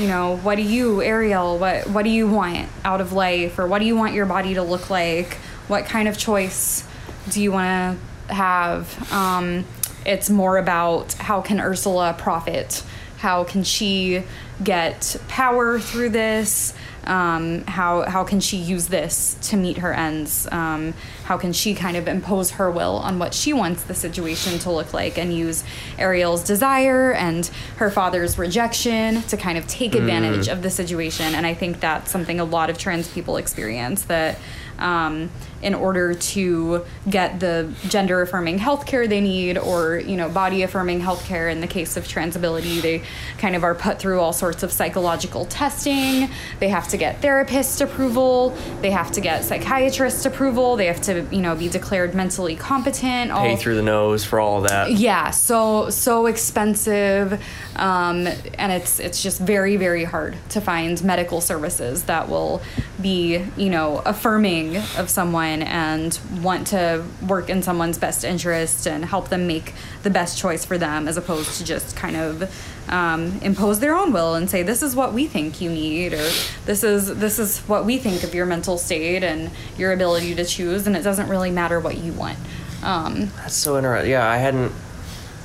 you 0.00 0.08
know, 0.08 0.38
what 0.38 0.56
do 0.56 0.62
you, 0.62 1.00
Ariel, 1.00 1.58
what 1.58 1.86
what 1.90 2.02
do 2.02 2.10
you 2.10 2.26
want 2.26 2.68
out 2.84 3.00
of 3.00 3.12
life, 3.12 3.60
or 3.60 3.68
what 3.68 3.78
do 3.78 3.84
you 3.84 3.94
want 3.94 4.14
your 4.14 4.26
body 4.26 4.54
to 4.54 4.64
look 4.64 4.90
like? 4.90 5.38
What 5.68 5.86
kind 5.86 6.08
of 6.08 6.18
choice 6.18 6.84
do 7.30 7.42
you 7.42 7.52
want 7.52 7.98
to 8.28 8.34
have? 8.34 9.12
Um, 9.12 9.64
it's 10.04 10.30
more 10.30 10.58
about 10.58 11.12
how 11.14 11.40
can 11.40 11.60
Ursula 11.60 12.14
profit? 12.18 12.82
How 13.18 13.44
can 13.44 13.62
she 13.62 14.24
get 14.62 15.16
power 15.28 15.78
through 15.78 16.10
this? 16.10 16.74
Um, 17.04 17.64
how 17.66 18.02
how 18.02 18.22
can 18.22 18.40
she 18.40 18.56
use 18.56 18.88
this 18.88 19.36
to 19.42 19.56
meet 19.56 19.78
her 19.78 19.92
ends? 19.92 20.48
Um, 20.50 20.94
how 21.24 21.36
can 21.36 21.52
she 21.52 21.74
kind 21.74 21.96
of 21.96 22.06
impose 22.06 22.52
her 22.52 22.70
will 22.70 22.96
on 22.96 23.18
what 23.18 23.34
she 23.34 23.52
wants 23.52 23.84
the 23.84 23.94
situation 23.94 24.58
to 24.60 24.70
look 24.70 24.92
like 24.92 25.18
and 25.18 25.32
use 25.32 25.64
Ariel's 25.98 26.44
desire 26.44 27.12
and 27.12 27.46
her 27.76 27.90
father's 27.90 28.38
rejection 28.38 29.22
to 29.22 29.36
kind 29.36 29.58
of 29.58 29.66
take 29.66 29.94
advantage 29.94 30.48
of 30.48 30.62
the 30.62 30.70
situation? 30.70 31.34
And 31.34 31.46
I 31.46 31.54
think 31.54 31.80
that's 31.80 32.10
something 32.10 32.38
a 32.38 32.44
lot 32.44 32.70
of 32.70 32.78
trans 32.78 33.08
people 33.08 33.36
experience 33.36 34.02
that. 34.04 34.38
Um, 34.78 35.30
in 35.62 35.74
order 35.74 36.12
to 36.12 36.84
get 37.08 37.40
the 37.40 37.72
gender 37.88 38.20
affirming 38.22 38.58
healthcare 38.58 39.08
they 39.08 39.20
need 39.20 39.56
or 39.56 39.96
you 39.96 40.16
know 40.16 40.28
body 40.28 40.62
affirming 40.62 41.00
healthcare. 41.00 41.50
In 41.50 41.60
the 41.60 41.66
case 41.66 41.96
of 41.96 42.06
transability 42.06 42.80
they 42.82 43.02
kind 43.38 43.56
of 43.56 43.64
are 43.64 43.74
put 43.74 43.98
through 43.98 44.20
all 44.20 44.32
sorts 44.32 44.62
of 44.62 44.72
psychological 44.72 45.44
testing. 45.46 46.28
They 46.58 46.68
have 46.68 46.88
to 46.88 46.96
get 46.96 47.22
therapist 47.22 47.80
approval. 47.80 48.50
They 48.80 48.90
have 48.90 49.12
to 49.12 49.20
get 49.20 49.44
psychiatrist 49.44 50.26
approval. 50.26 50.76
They 50.76 50.86
have 50.86 51.00
to 51.02 51.26
you 51.30 51.40
know 51.40 51.54
be 51.54 51.68
declared 51.68 52.14
mentally 52.14 52.56
competent. 52.56 53.30
All 53.30 53.42
Pay 53.42 53.56
through 53.56 53.76
the 53.76 53.82
nose 53.82 54.24
for 54.24 54.40
all 54.40 54.62
of 54.62 54.68
that. 54.68 54.90
yeah 54.92 55.30
so 55.30 55.90
so 55.90 56.26
expensive 56.26 57.40
um, 57.76 58.26
and 58.58 58.72
it's 58.72 58.98
it's 58.98 59.22
just 59.22 59.40
very 59.40 59.76
very 59.76 60.04
hard 60.04 60.36
to 60.50 60.60
find 60.60 61.02
medical 61.04 61.40
services 61.40 62.04
that 62.04 62.28
will 62.28 62.62
be 63.02 63.44
you 63.56 63.68
know 63.68 63.98
affirming 64.06 64.76
of 64.96 65.10
someone 65.10 65.62
and 65.62 66.18
want 66.40 66.68
to 66.68 67.04
work 67.26 67.50
in 67.50 67.62
someone's 67.62 67.98
best 67.98 68.24
interest 68.24 68.86
and 68.86 69.04
help 69.04 69.28
them 69.28 69.46
make 69.46 69.74
the 70.02 70.10
best 70.10 70.38
choice 70.38 70.64
for 70.64 70.78
them 70.78 71.08
as 71.08 71.16
opposed 71.16 71.58
to 71.58 71.64
just 71.64 71.96
kind 71.96 72.16
of 72.16 72.50
um, 72.88 73.38
impose 73.42 73.80
their 73.80 73.96
own 73.96 74.12
will 74.12 74.34
and 74.34 74.50
say 74.50 74.62
this 74.62 74.82
is 74.82 74.96
what 74.96 75.12
we 75.12 75.26
think 75.26 75.60
you 75.60 75.70
need 75.70 76.12
or 76.12 76.28
this 76.66 76.82
is 76.84 77.18
this 77.18 77.38
is 77.38 77.60
what 77.60 77.84
we 77.84 77.98
think 77.98 78.22
of 78.22 78.34
your 78.34 78.46
mental 78.46 78.78
state 78.78 79.22
and 79.22 79.50
your 79.76 79.92
ability 79.92 80.34
to 80.34 80.44
choose 80.44 80.86
and 80.86 80.96
it 80.96 81.02
doesn't 81.02 81.28
really 81.28 81.50
matter 81.50 81.78
what 81.80 81.98
you 81.98 82.12
want 82.12 82.38
um, 82.82 83.30
That's 83.36 83.54
so 83.54 83.76
interesting. 83.76 84.10
Yeah, 84.10 84.28
I 84.28 84.36
hadn't 84.38 84.72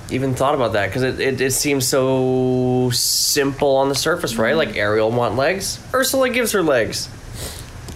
even 0.09 0.33
thought 0.33 0.55
about 0.55 0.73
that 0.73 0.87
because 0.87 1.03
it, 1.03 1.19
it, 1.19 1.41
it 1.41 1.51
seems 1.51 1.87
so 1.87 2.89
simple 2.91 3.75
on 3.77 3.89
the 3.89 3.95
surface, 3.95 4.35
right? 4.35 4.55
Mm-hmm. 4.55 4.69
Like 4.69 4.75
Ariel 4.75 5.11
want 5.11 5.35
legs, 5.35 5.79
Ursula 5.93 6.29
gives 6.29 6.51
her 6.53 6.63
legs. 6.63 7.09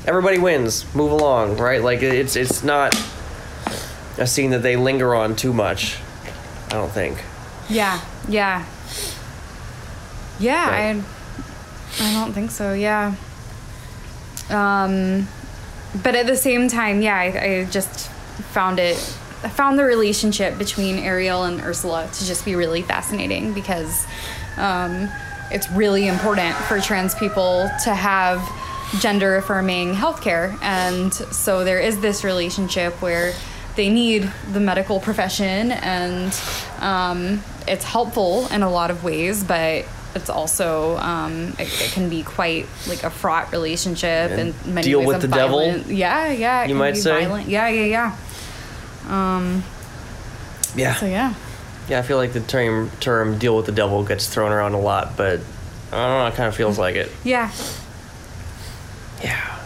Everybody 0.06 0.40
wins. 0.40 0.94
Move 0.96 1.12
along, 1.12 1.58
right? 1.58 1.82
Like 1.82 2.02
it's 2.02 2.36
it's 2.36 2.64
not 2.64 2.96
a 4.18 4.28
scene 4.28 4.52
that 4.52 4.64
they 4.64 4.76
linger 4.76 5.14
on 5.16 5.36
too 5.36 5.54
much. 5.54 6.00
I 6.68 6.74
don't 6.74 6.92
think. 6.92 7.24
Yeah, 7.70 8.02
yeah. 8.28 8.66
Yeah, 10.40 10.70
Right. 10.70 11.04
I 12.00 12.10
I 12.10 12.14
don't 12.14 12.34
think 12.34 12.52
so, 12.52 12.74
yeah. 12.74 13.16
Um 14.50 15.28
but 16.04 16.16
at 16.16 16.26
the 16.26 16.38
same 16.38 16.68
time, 16.68 17.02
yeah, 17.02 17.18
I, 17.18 17.26
I 17.26 17.66
just 17.66 18.10
found 18.54 18.80
it 18.80 18.96
I 19.44 19.50
found 19.50 19.80
the 19.80 19.84
relationship 19.84 20.58
between 20.58 21.00
Ariel 21.00 21.44
and 21.46 21.62
Ursula 21.62 22.08
to 22.14 22.26
just 22.26 22.46
be 22.46 22.56
really 22.56 22.84
fascinating 22.84 23.54
because 23.54 24.06
um, 24.58 25.10
it's 25.50 25.70
really 25.72 26.08
important 26.08 26.56
for 26.56 26.80
trans 26.80 27.16
people 27.16 27.68
to 27.84 27.96
have 27.96 28.40
gender 29.00 29.36
affirming 29.38 29.94
healthcare. 29.94 30.58
And 30.62 31.14
so 31.14 31.64
there 31.64 31.80
is 31.80 32.00
this 32.02 32.24
relationship 32.24 32.94
where 33.02 33.34
they 33.76 33.90
need 33.90 34.30
the 34.52 34.60
medical 34.60 35.00
profession 35.00 35.72
and 35.72 36.38
um, 36.80 37.42
it's 37.68 37.86
helpful 37.86 38.48
in 38.48 38.64
a 38.64 38.70
lot 38.70 38.92
of 38.92 39.04
ways, 39.04 39.44
but 39.44 39.86
it's 40.14 40.30
also 40.30 40.98
um, 40.98 41.54
it, 41.58 41.70
it 41.82 41.92
can 41.94 42.10
be 42.10 42.22
quite 42.22 42.66
like 42.88 43.04
a 43.04 43.10
fraught 43.10 43.52
relationship 43.54 44.32
And 44.32 44.54
and 44.66 44.66
many 44.76 44.86
deal 44.88 45.00
ways 45.00 45.08
with 45.08 45.22
the 45.22 45.28
devil, 45.30 45.78
Yeah, 45.88 46.30
yeah. 46.32 46.66
you 46.66 46.76
might 46.76 46.96
be 46.96 47.00
say? 47.00 47.24
Violent. 47.26 47.48
Yeah, 47.48 47.70
yeah, 47.70 47.86
yeah. 49.06 49.38
Um, 49.38 49.64
Yeah. 50.76 50.96
so 50.96 51.06
yeah. 51.06 51.34
Yeah, 51.88 52.00
I 52.00 52.02
feel 52.04 52.18
like 52.18 52.34
the 52.34 52.42
term 52.42 52.90
term 53.00 53.38
"deal 53.40 53.56
with 53.58 53.66
the 53.66 53.72
devil" 53.72 54.04
gets 54.04 54.28
thrown 54.28 54.52
around 54.52 54.74
a 54.74 54.80
lot, 54.80 55.18
but 55.18 55.40
I 55.92 55.98
don't 56.08 56.20
know. 56.20 56.28
It 56.28 56.36
kind 56.36 56.48
of 56.48 56.56
feels 56.56 56.78
like 56.78 56.96
it. 56.96 57.12
Yeah. 57.24 57.52
Yeah. 59.24 59.60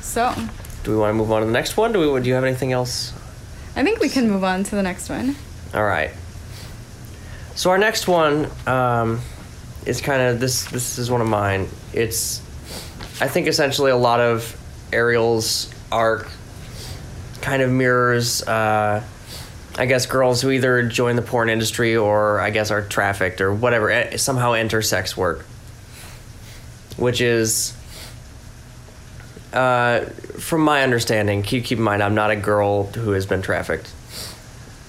So 0.00 0.32
Do 0.84 0.90
we 0.92 0.96
want 0.96 1.10
to 1.10 1.14
move 1.14 1.32
on 1.32 1.40
to 1.40 1.46
the 1.46 1.52
next 1.52 1.76
one? 1.76 1.92
Do 1.92 2.12
we? 2.12 2.20
Do 2.20 2.28
you 2.28 2.34
have 2.34 2.44
anything 2.44 2.72
else? 2.72 3.12
I 3.76 3.82
think 3.82 4.00
we 4.00 4.08
can 4.08 4.30
move 4.30 4.44
on 4.44 4.62
to 4.64 4.76
the 4.76 4.82
next 4.82 5.08
one. 5.08 5.34
All 5.74 5.84
right. 5.84 6.10
So 7.56 7.70
our 7.70 7.78
next 7.78 8.06
one 8.06 8.48
um, 8.66 9.20
is 9.86 10.00
kind 10.00 10.22
of 10.22 10.40
this. 10.40 10.64
This 10.66 10.98
is 10.98 11.10
one 11.10 11.20
of 11.20 11.28
mine. 11.28 11.68
It's, 11.92 12.40
I 13.20 13.26
think, 13.28 13.48
essentially 13.48 13.90
a 13.90 13.96
lot 13.96 14.20
of 14.20 14.56
Ariel's 14.92 15.72
arc 15.90 16.28
kind 17.40 17.62
of 17.62 17.70
mirrors, 17.70 18.42
uh, 18.44 19.02
I 19.76 19.86
guess, 19.86 20.06
girls 20.06 20.40
who 20.40 20.50
either 20.50 20.82
join 20.88 21.16
the 21.16 21.22
porn 21.22 21.48
industry 21.50 21.96
or 21.96 22.40
I 22.40 22.50
guess 22.50 22.70
are 22.70 22.82
trafficked 22.82 23.40
or 23.40 23.52
whatever 23.52 23.90
eh, 23.90 24.16
somehow 24.16 24.52
enter 24.52 24.80
sex 24.82 25.16
work, 25.16 25.44
which 26.96 27.20
is. 27.20 27.76
Uh, 29.52 30.06
from 30.40 30.62
my 30.62 30.82
understanding, 30.82 31.42
keep 31.44 31.64
keep 31.64 31.78
in 31.78 31.84
mind, 31.84 32.02
I'm 32.02 32.16
not 32.16 32.32
a 32.32 32.36
girl 32.36 32.84
who 32.86 33.12
has 33.12 33.24
been 33.24 33.40
trafficked 33.40 33.92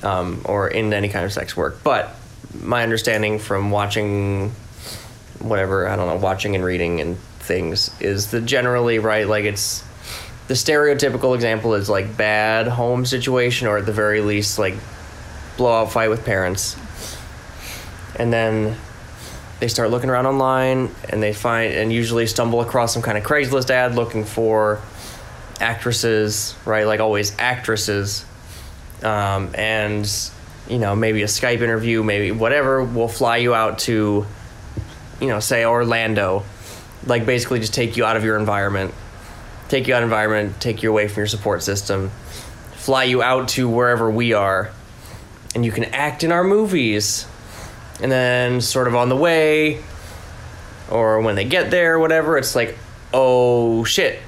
um, 0.01 0.41
or 0.45 0.67
in 0.67 0.93
any 0.93 1.09
kind 1.09 1.23
of 1.23 1.33
sex 1.33 1.55
work. 1.55 1.83
But 1.83 2.15
my 2.61 2.83
understanding 2.83 3.39
from 3.39 3.71
watching 3.71 4.51
whatever, 5.39 5.87
I 5.87 5.95
don't 5.95 6.07
know, 6.07 6.15
watching 6.15 6.55
and 6.55 6.63
reading 6.63 7.01
and 7.01 7.17
things 7.39 7.91
is 7.99 8.31
that 8.31 8.45
generally, 8.45 8.99
right, 8.99 9.27
like 9.27 9.45
it's 9.45 9.83
the 10.47 10.53
stereotypical 10.53 11.33
example 11.33 11.73
is 11.73 11.89
like 11.89 12.15
bad 12.15 12.67
home 12.67 13.05
situation 13.05 13.67
or 13.67 13.77
at 13.77 13.85
the 13.85 13.91
very 13.91 14.21
least 14.21 14.59
like 14.59 14.75
blowout 15.57 15.91
fight 15.91 16.09
with 16.09 16.23
parents. 16.23 16.77
And 18.15 18.31
then 18.31 18.77
they 19.59 19.67
start 19.67 19.89
looking 19.89 20.09
around 20.09 20.25
online 20.25 20.91
and 21.09 21.23
they 21.23 21.33
find 21.33 21.73
and 21.73 21.91
usually 21.91 22.27
stumble 22.27 22.61
across 22.61 22.93
some 22.93 23.01
kind 23.01 23.17
of 23.17 23.23
Craigslist 23.23 23.69
ad 23.69 23.95
looking 23.95 24.25
for 24.25 24.81
actresses, 25.59 26.55
right? 26.65 26.85
Like 26.85 26.99
always 26.99 27.33
actresses. 27.39 28.25
Um, 29.03 29.51
and 29.55 30.09
you 30.67 30.79
know 30.79 30.95
maybe 30.95 31.21
a 31.21 31.27
Skype 31.27 31.61
interview, 31.61 32.03
maybe 32.03 32.31
whatever 32.31 32.83
will 32.83 33.07
fly 33.07 33.37
you 33.37 33.53
out 33.53 33.79
to, 33.79 34.25
you 35.21 35.27
know, 35.27 35.39
say 35.39 35.65
Orlando, 35.65 36.43
like 37.05 37.25
basically 37.25 37.59
just 37.59 37.73
take 37.73 37.97
you 37.97 38.05
out 38.05 38.17
of 38.17 38.23
your 38.23 38.37
environment, 38.37 38.93
take 39.69 39.87
you 39.87 39.93
out 39.93 40.03
of 40.03 40.07
environment, 40.07 40.59
take 40.59 40.83
you 40.83 40.89
away 40.89 41.07
from 41.07 41.21
your 41.21 41.27
support 41.27 41.63
system, 41.63 42.09
fly 42.73 43.03
you 43.03 43.21
out 43.21 43.49
to 43.49 43.69
wherever 43.69 44.09
we 44.09 44.33
are, 44.33 44.71
and 45.53 45.63
you 45.63 45.71
can 45.71 45.85
act 45.85 46.23
in 46.23 46.31
our 46.31 46.43
movies, 46.43 47.25
and 48.01 48.11
then 48.11 48.61
sort 48.61 48.87
of 48.87 48.95
on 48.95 49.09
the 49.09 49.15
way, 49.15 49.81
or 50.89 51.21
when 51.21 51.35
they 51.35 51.45
get 51.45 51.71
there, 51.71 51.97
whatever, 51.99 52.37
it's 52.37 52.55
like, 52.55 52.77
oh 53.13 53.83
shit, 53.83 54.19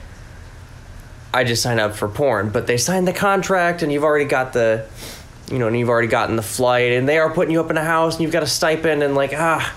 I 1.34 1.44
just 1.44 1.62
signed 1.62 1.80
up 1.80 1.96
for 1.96 2.08
porn. 2.08 2.50
But 2.50 2.68
they 2.68 2.78
signed 2.78 3.08
the 3.08 3.14
contract, 3.14 3.84
and 3.84 3.92
you've 3.92 4.04
already 4.04 4.26
got 4.26 4.54
the, 4.54 4.88
you 5.52 5.60
know, 5.60 5.68
and 5.68 5.78
you've 5.78 5.90
already 5.90 6.08
gotten 6.08 6.36
the 6.36 6.42
flight, 6.42 6.94
and 6.94 7.08
they 7.08 7.18
are 7.18 7.30
putting 7.30 7.52
you 7.52 7.60
up 7.60 7.70
in 7.70 7.78
a 7.78 7.84
house, 7.84 8.16
and 8.16 8.24
you've 8.24 8.32
got 8.32 8.44
a 8.44 8.48
stipend, 8.48 9.04
and 9.04 9.16
like 9.16 9.34
ah, 9.36 9.76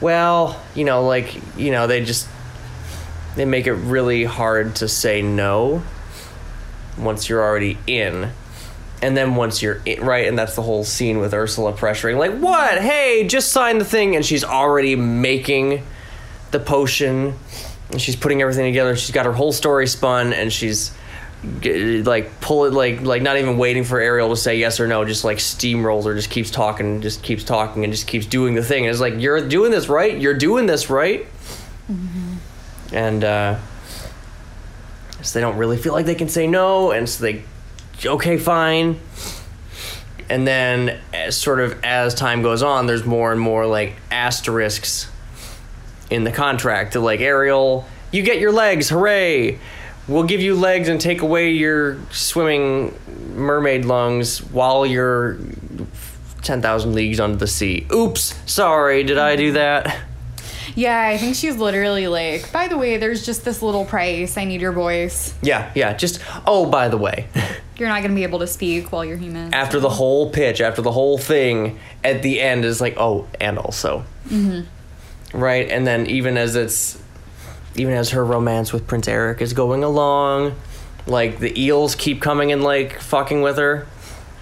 well, 0.00 0.60
you 0.74 0.84
know, 0.84 1.06
like 1.06 1.40
you 1.56 1.70
know, 1.70 1.86
they 1.86 2.04
just 2.04 2.26
they 3.36 3.44
make 3.44 3.66
it 3.66 3.74
really 3.74 4.24
hard 4.24 4.76
to 4.76 4.88
say 4.88 5.22
no 5.22 5.82
once 6.98 7.28
you're 7.28 7.42
already 7.42 7.78
in. 7.86 8.30
And 9.02 9.16
then 9.16 9.34
once 9.34 9.60
you're 9.60 9.82
in, 9.84 10.00
right, 10.00 10.28
and 10.28 10.38
that's 10.38 10.54
the 10.54 10.62
whole 10.62 10.84
scene 10.84 11.18
with 11.18 11.34
Ursula 11.34 11.72
pressuring, 11.72 12.18
like, 12.18 12.38
what? 12.38 12.80
Hey, 12.80 13.26
just 13.26 13.50
sign 13.50 13.78
the 13.78 13.84
thing. 13.84 14.14
And 14.14 14.24
she's 14.24 14.44
already 14.44 14.94
making 14.96 15.84
the 16.52 16.60
potion. 16.60 17.34
And 17.90 18.00
she's 18.00 18.14
putting 18.16 18.40
everything 18.40 18.64
together. 18.64 18.90
And 18.90 18.98
she's 18.98 19.10
got 19.10 19.26
her 19.26 19.32
whole 19.32 19.52
story 19.52 19.88
spun. 19.88 20.32
And 20.32 20.52
she's 20.52 20.92
like, 21.62 22.40
pull 22.40 22.64
it, 22.66 22.72
like, 22.72 23.00
like 23.00 23.20
not 23.20 23.36
even 23.36 23.58
waiting 23.58 23.82
for 23.82 23.98
Ariel 23.98 24.30
to 24.30 24.36
say 24.36 24.56
yes 24.56 24.78
or 24.78 24.86
no. 24.86 25.04
Just 25.04 25.24
like 25.24 25.38
steamrolls 25.38 26.04
her, 26.04 26.14
just 26.14 26.30
keeps 26.30 26.52
talking, 26.52 27.00
just 27.02 27.24
keeps 27.24 27.42
talking, 27.42 27.82
and 27.82 27.92
just 27.92 28.06
keeps 28.06 28.24
doing 28.24 28.54
the 28.54 28.62
thing. 28.62 28.86
And 28.86 28.90
it's 28.92 29.00
like, 29.00 29.14
you're 29.18 29.48
doing 29.48 29.72
this 29.72 29.88
right. 29.88 30.16
You're 30.16 30.38
doing 30.38 30.66
this 30.66 30.88
right. 30.88 31.26
And, 32.92 33.24
uh, 33.24 33.58
so 35.22 35.38
they 35.38 35.40
don't 35.40 35.56
really 35.56 35.76
feel 35.76 35.92
like 35.92 36.06
they 36.06 36.16
can 36.16 36.28
say 36.28 36.48
no, 36.48 36.90
and 36.90 37.08
so 37.08 37.22
they, 37.22 37.44
okay, 38.06 38.38
fine. 38.38 39.00
And 40.28 40.46
then, 40.46 41.00
as, 41.12 41.36
sort 41.36 41.60
of 41.60 41.82
as 41.84 42.14
time 42.14 42.42
goes 42.42 42.62
on, 42.62 42.86
there's 42.86 43.04
more 43.04 43.32
and 43.32 43.40
more 43.40 43.66
like 43.66 43.94
asterisks 44.10 45.10
in 46.10 46.24
the 46.24 46.32
contract. 46.32 46.94
To 46.94 47.00
like 47.00 47.20
Ariel, 47.20 47.86
you 48.10 48.22
get 48.22 48.38
your 48.38 48.52
legs, 48.52 48.88
hooray! 48.88 49.58
We'll 50.08 50.24
give 50.24 50.40
you 50.40 50.54
legs 50.54 50.88
and 50.88 51.00
take 51.00 51.22
away 51.22 51.50
your 51.50 51.98
swimming 52.10 52.94
mermaid 53.34 53.84
lungs 53.84 54.42
while 54.42 54.84
you're 54.84 55.38
ten 56.42 56.60
thousand 56.60 56.94
leagues 56.94 57.20
under 57.20 57.36
the 57.36 57.46
sea. 57.46 57.86
Oops, 57.92 58.34
sorry, 58.46 59.04
did 59.04 59.18
I 59.18 59.36
do 59.36 59.52
that? 59.52 60.00
Yeah, 60.74 61.06
I 61.06 61.18
think 61.18 61.36
she's 61.36 61.56
literally 61.56 62.08
like, 62.08 62.50
by 62.52 62.68
the 62.68 62.78
way, 62.78 62.96
there's 62.96 63.26
just 63.26 63.44
this 63.44 63.62
little 63.62 63.84
price. 63.84 64.36
I 64.36 64.44
need 64.44 64.60
your 64.60 64.72
voice. 64.72 65.34
Yeah, 65.42 65.70
yeah. 65.74 65.92
Just 65.92 66.20
oh, 66.46 66.66
by 66.66 66.88
the 66.88 66.96
way. 66.96 67.28
You're 67.82 67.88
not 67.88 67.98
going 68.02 68.12
to 68.12 68.14
be 68.14 68.22
able 68.22 68.38
to 68.38 68.46
speak 68.46 68.92
while 68.92 69.04
you're 69.04 69.16
human. 69.16 69.52
after 69.52 69.80
the 69.80 69.88
whole 69.88 70.30
pitch, 70.30 70.60
after 70.60 70.82
the 70.82 70.92
whole 70.92 71.18
thing, 71.18 71.80
at 72.04 72.22
the 72.22 72.40
end 72.40 72.64
is 72.64 72.80
like, 72.80 72.94
oh, 72.96 73.26
and 73.40 73.58
also, 73.58 74.04
mm-hmm. 74.28 75.36
right? 75.36 75.68
And 75.68 75.84
then 75.84 76.06
even 76.06 76.36
as 76.36 76.54
it's, 76.54 77.02
even 77.74 77.94
as 77.94 78.10
her 78.10 78.24
romance 78.24 78.72
with 78.72 78.86
Prince 78.86 79.08
Eric 79.08 79.40
is 79.40 79.52
going 79.52 79.82
along, 79.82 80.54
like 81.08 81.40
the 81.40 81.60
eels 81.60 81.96
keep 81.96 82.22
coming 82.22 82.52
and 82.52 82.62
like 82.62 83.00
fucking 83.00 83.42
with 83.42 83.56
her, 83.56 83.88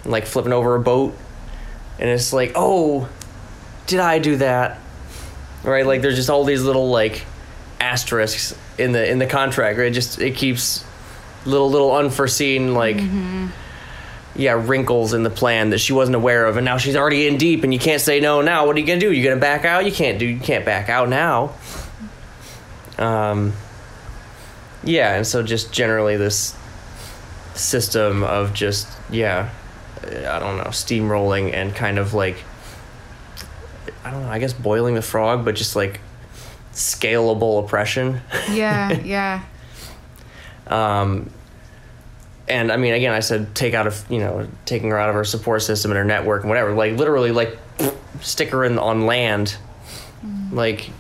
and, 0.03 0.13
like 0.13 0.27
flipping 0.27 0.53
over 0.53 0.75
a 0.75 0.81
boat, 0.81 1.17
and 1.99 2.11
it's 2.11 2.35
like, 2.35 2.53
oh, 2.57 3.09
did 3.87 4.01
I 4.01 4.19
do 4.19 4.37
that? 4.37 4.79
Right? 5.65 5.87
Like 5.87 6.03
there's 6.03 6.17
just 6.17 6.29
all 6.29 6.45
these 6.45 6.63
little 6.63 6.91
like 6.91 7.25
asterisks 7.81 8.55
in 8.77 8.93
the 8.93 9.11
in 9.11 9.19
the 9.19 9.27
contract. 9.27 9.79
Right? 9.79 9.87
It 9.87 9.95
just 9.95 10.21
it 10.21 10.35
keeps 10.35 10.85
little 11.47 11.71
little 11.71 11.95
unforeseen 11.95 12.75
like 12.75 12.99
yeah 14.37 14.53
wrinkles 14.53 15.13
in 15.13 15.23
the 15.23 15.31
plan 15.31 15.71
that 15.71 15.79
she 15.79 15.93
wasn't 15.93 16.15
aware 16.15 16.47
of 16.47 16.57
and 16.57 16.65
now 16.65 16.77
she's 16.77 16.97
already 16.97 17.27
in 17.27 17.37
deep 17.37 17.65
and 17.65 17.73
you 17.73 17.81
can't 17.81 18.01
say 18.01 18.21
no 18.21 18.41
now. 18.43 18.67
What 18.67 18.77
are 18.77 18.79
you 18.81 18.87
gonna 18.87 19.01
do? 19.01 19.13
You 19.13 19.25
gonna 19.25 19.41
back 19.41 19.65
out? 19.65 19.85
You 19.85 19.93
can't 19.93 20.19
do 20.19 20.27
you 20.27 20.41
can't 20.41 20.65
back 20.65 20.89
out 20.89 21.09
now. 21.09 21.55
Um 22.99 23.53
yeah 24.85 25.15
and 25.15 25.27
so 25.27 25.43
just 25.43 25.73
generally 25.73 26.17
this 26.17 26.57
system 27.55 28.23
of 28.23 28.55
just 28.55 28.89
yeah 29.11 29.51
i 30.03 30.39
don't 30.39 30.57
know 30.57 30.65
steamrolling 30.71 31.53
and 31.53 31.75
kind 31.75 31.99
of 31.99 32.15
like 32.15 32.37
i 34.03 34.11
don't 34.11 34.23
know 34.23 34.31
i 34.31 34.39
guess 34.39 34.55
boiling 34.55 34.95
the 34.95 35.03
frog 35.03 35.45
but 35.45 35.55
just 35.55 35.77
like 35.77 36.01
scalable 36.73 37.63
oppression. 37.65 38.21
Yeah, 38.51 38.93
yeah. 39.05 39.43
um, 40.67 41.31
and 42.51 42.71
I 42.73 42.77
mean, 42.77 42.95
again, 42.95 43.13
I 43.13 43.21
said 43.21 43.55
take 43.55 43.75
out 43.75 43.87
of 43.87 44.05
you 44.11 44.19
know 44.19 44.47
taking 44.65 44.91
her 44.91 44.99
out 44.99 45.09
of 45.09 45.15
her 45.15 45.25
support 45.25 45.63
system 45.63 45.91
and 45.91 45.99
her 45.99 46.05
network 46.05 46.43
and 46.43 46.51
whatever. 46.51 46.73
Like 46.73 46.97
literally, 46.97 47.31
like 47.31 47.57
stick 48.21 48.51
her 48.51 48.65
in 48.65 48.79
on 48.79 49.07
land. 49.07 49.57
Like 50.53 50.91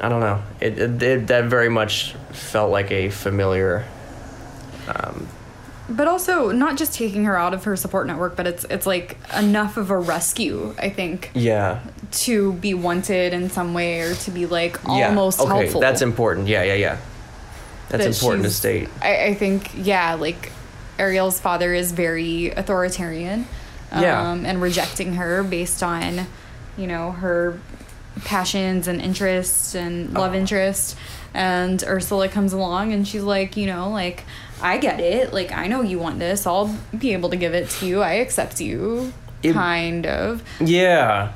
I 0.00 0.08
don't 0.08 0.20
know. 0.20 0.42
It, 0.60 0.78
it, 0.78 1.02
it 1.02 1.26
that 1.28 1.44
very 1.44 1.68
much 1.68 2.14
felt 2.32 2.70
like 2.70 2.90
a 2.90 3.10
familiar. 3.10 3.86
Um, 4.88 5.28
But 5.88 6.08
also 6.08 6.50
not 6.50 6.76
just 6.76 6.94
taking 6.94 7.24
her 7.24 7.36
out 7.36 7.54
of 7.54 7.64
her 7.64 7.76
support 7.76 8.06
network, 8.06 8.36
but 8.36 8.46
it's 8.46 8.64
it's 8.64 8.86
like 8.86 9.18
enough 9.36 9.76
of 9.76 9.90
a 9.90 9.98
rescue, 9.98 10.74
I 10.78 10.90
think, 10.90 11.30
yeah. 11.34 11.80
to 12.12 12.54
be 12.54 12.74
wanted 12.74 13.32
in 13.32 13.50
some 13.50 13.72
way 13.74 14.00
or 14.00 14.14
to 14.14 14.30
be 14.30 14.46
like 14.46 14.82
almost 14.88 15.38
Yeah. 15.38 15.44
okay, 15.44 15.56
helpful. 15.56 15.80
That's 15.80 16.02
important. 16.02 16.48
Yeah, 16.48 16.64
yeah, 16.64 16.74
yeah. 16.74 16.96
That's 17.88 18.06
important 18.06 18.44
to 18.44 18.50
state. 18.50 18.88
I, 19.02 19.26
I 19.26 19.34
think, 19.34 19.70
yeah, 19.76 20.14
like 20.14 20.50
Ariel's 20.98 21.40
father 21.40 21.72
is 21.74 21.92
very 21.92 22.50
authoritarian. 22.50 23.46
Um, 23.92 24.02
Yeah. 24.02 24.32
And 24.34 24.60
rejecting 24.62 25.14
her 25.14 25.42
based 25.42 25.82
on, 25.82 26.26
you 26.76 26.86
know, 26.86 27.12
her 27.12 27.58
passions 28.24 28.88
and 28.88 29.00
interests 29.00 29.74
and 29.74 30.12
love 30.14 30.32
Oh. 30.32 30.36
interest. 30.38 30.96
And 31.34 31.82
Ursula 31.86 32.28
comes 32.28 32.52
along 32.52 32.92
and 32.92 33.06
she's 33.06 33.22
like, 33.22 33.56
you 33.56 33.66
know, 33.66 33.90
like, 33.90 34.22
I 34.62 34.78
get 34.78 35.00
it. 35.00 35.32
Like, 35.32 35.52
I 35.52 35.66
know 35.66 35.82
you 35.82 35.98
want 35.98 36.18
this. 36.20 36.46
I'll 36.46 36.74
be 36.96 37.12
able 37.12 37.30
to 37.30 37.36
give 37.36 37.54
it 37.54 37.68
to 37.70 37.86
you. 37.86 38.02
I 38.02 38.14
accept 38.14 38.60
you. 38.60 39.12
It- 39.42 39.52
kind 39.52 40.06
of. 40.06 40.42
Yeah. 40.60 41.32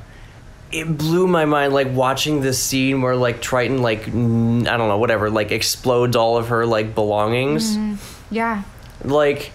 It 0.71 0.97
blew 0.97 1.25
my 1.27 1.45
mind, 1.45 1.73
like 1.73 1.87
watching 1.93 2.41
this 2.41 2.61
scene 2.61 3.01
where 3.01 3.15
like 3.15 3.41
Triton, 3.41 3.81
like 3.81 4.07
n- 4.07 4.67
I 4.67 4.77
don't 4.77 4.87
know, 4.87 4.97
whatever, 4.99 5.29
like 5.29 5.51
explodes 5.51 6.15
all 6.15 6.37
of 6.37 6.49
her 6.49 6.65
like 6.65 6.93
belongings. 6.95 7.75
Mm-hmm. 7.75 7.95
Yeah. 8.35 8.63
like 9.03 9.51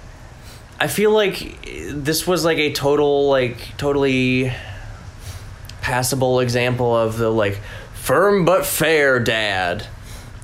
i 0.80 0.88
feel 0.88 1.12
like 1.12 1.64
this 1.92 2.26
was 2.26 2.44
like 2.44 2.58
a 2.58 2.72
total 2.72 3.28
like 3.28 3.56
totally 3.76 4.52
passable 5.80 6.40
example 6.40 6.96
of 6.96 7.16
the 7.18 7.30
like 7.30 7.60
firm 7.94 8.44
but 8.44 8.66
fair 8.66 9.20
dad 9.20 9.86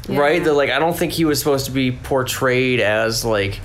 right 0.09 0.39
Yeah. 0.39 0.45
that 0.45 0.55
like 0.55 0.71
i 0.71 0.79
don't 0.79 0.97
think 0.97 1.13
he 1.13 1.25
was 1.25 1.39
supposed 1.41 1.67
to 1.67 1.73
be 1.73 1.91
portrayed 1.91 2.79
as 2.81 3.25
like 3.25 3.61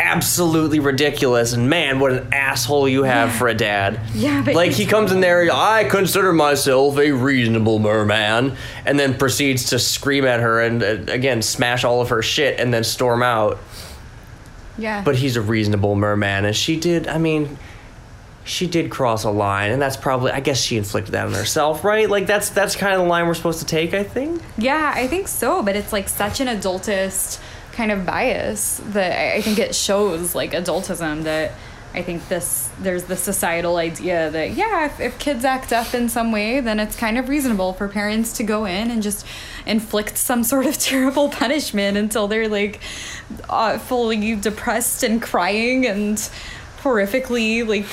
absolutely 0.00 0.80
ridiculous 0.80 1.52
and 1.52 1.68
man 1.68 2.00
what 2.00 2.12
an 2.12 2.32
asshole 2.32 2.88
you 2.88 3.02
have 3.02 3.32
for 3.32 3.48
a 3.48 3.54
dad. 3.54 4.00
Yeah, 4.14 4.42
but 4.42 4.54
like 4.54 4.72
he 4.72 4.86
comes 4.86 5.12
in 5.12 5.20
there 5.20 5.48
i 5.52 5.84
consider 5.84 6.32
myself 6.32 6.98
a 6.98 7.12
reasonable 7.12 7.78
merman 7.78 8.56
and 8.86 8.98
then 8.98 9.16
proceeds 9.16 9.70
to 9.70 9.78
scream 9.78 10.24
at 10.24 10.40
her 10.40 10.60
and 10.60 10.82
uh, 10.82 11.12
again 11.12 11.42
smash 11.42 11.84
all 11.84 12.00
of 12.00 12.08
her 12.08 12.22
shit 12.22 12.58
and 12.58 12.72
then 12.72 12.82
storm 12.82 13.22
out. 13.22 13.58
Yeah. 14.78 15.02
but 15.04 15.14
he's 15.16 15.36
a 15.36 15.42
reasonable 15.42 15.94
merman 15.94 16.46
and 16.46 16.56
she 16.56 16.80
did 16.80 17.06
i 17.06 17.18
mean 17.18 17.58
she 18.44 18.66
did 18.66 18.90
cross 18.90 19.24
a 19.24 19.30
line 19.30 19.70
and 19.72 19.82
that's 19.82 19.98
probably 19.98 20.32
i 20.32 20.40
guess 20.40 20.58
she 20.58 20.78
inflicted 20.78 21.12
that 21.12 21.26
on 21.26 21.34
herself 21.34 21.84
right? 21.84 22.08
Like 22.08 22.26
that's 22.26 22.48
that's 22.48 22.74
kind 22.76 22.94
of 22.94 23.00
the 23.02 23.06
line 23.06 23.26
we're 23.26 23.34
supposed 23.34 23.58
to 23.58 23.66
take 23.66 23.92
i 23.92 24.02
think? 24.02 24.40
Yeah, 24.56 24.92
I 24.96 25.06
think 25.06 25.28
so, 25.28 25.62
but 25.62 25.76
it's 25.76 25.92
like 25.92 26.08
such 26.08 26.40
an 26.40 26.46
adultist 26.48 27.40
kind 27.72 27.90
of 27.90 28.04
bias 28.06 28.80
that 28.90 29.12
I- 29.36 29.40
think 29.42 29.58
it 29.58 29.74
shows 29.74 30.34
like 30.34 30.52
adultism 30.52 31.22
that 31.24 31.52
I 31.92 32.02
think 32.02 32.28
this 32.28 32.68
there's 32.80 33.04
the 33.04 33.16
societal 33.16 33.76
idea 33.76 34.30
that 34.30 34.52
yeah, 34.52 34.86
if, 34.86 35.00
if 35.00 35.18
kids 35.18 35.44
act 35.44 35.72
up 35.72 35.92
in 35.92 36.08
some 36.08 36.30
way, 36.30 36.60
then 36.60 36.78
it's 36.78 36.94
kind 36.94 37.18
of 37.18 37.28
reasonable 37.28 37.72
for 37.72 37.88
parents 37.88 38.32
to 38.36 38.44
go 38.44 38.64
in 38.64 38.92
and 38.92 39.02
just 39.02 39.26
inflict 39.66 40.16
some 40.16 40.44
sort 40.44 40.66
of 40.66 40.78
terrible 40.90 41.28
punishment 41.30 41.96
until 41.96 42.28
they're 42.28 42.48
like 42.48 42.78
uh, 43.48 43.76
fully 43.78 44.36
depressed 44.36 45.02
and 45.02 45.20
crying 45.20 45.84
and 45.84 46.30
horrifically 46.82 47.66
like 47.66 47.86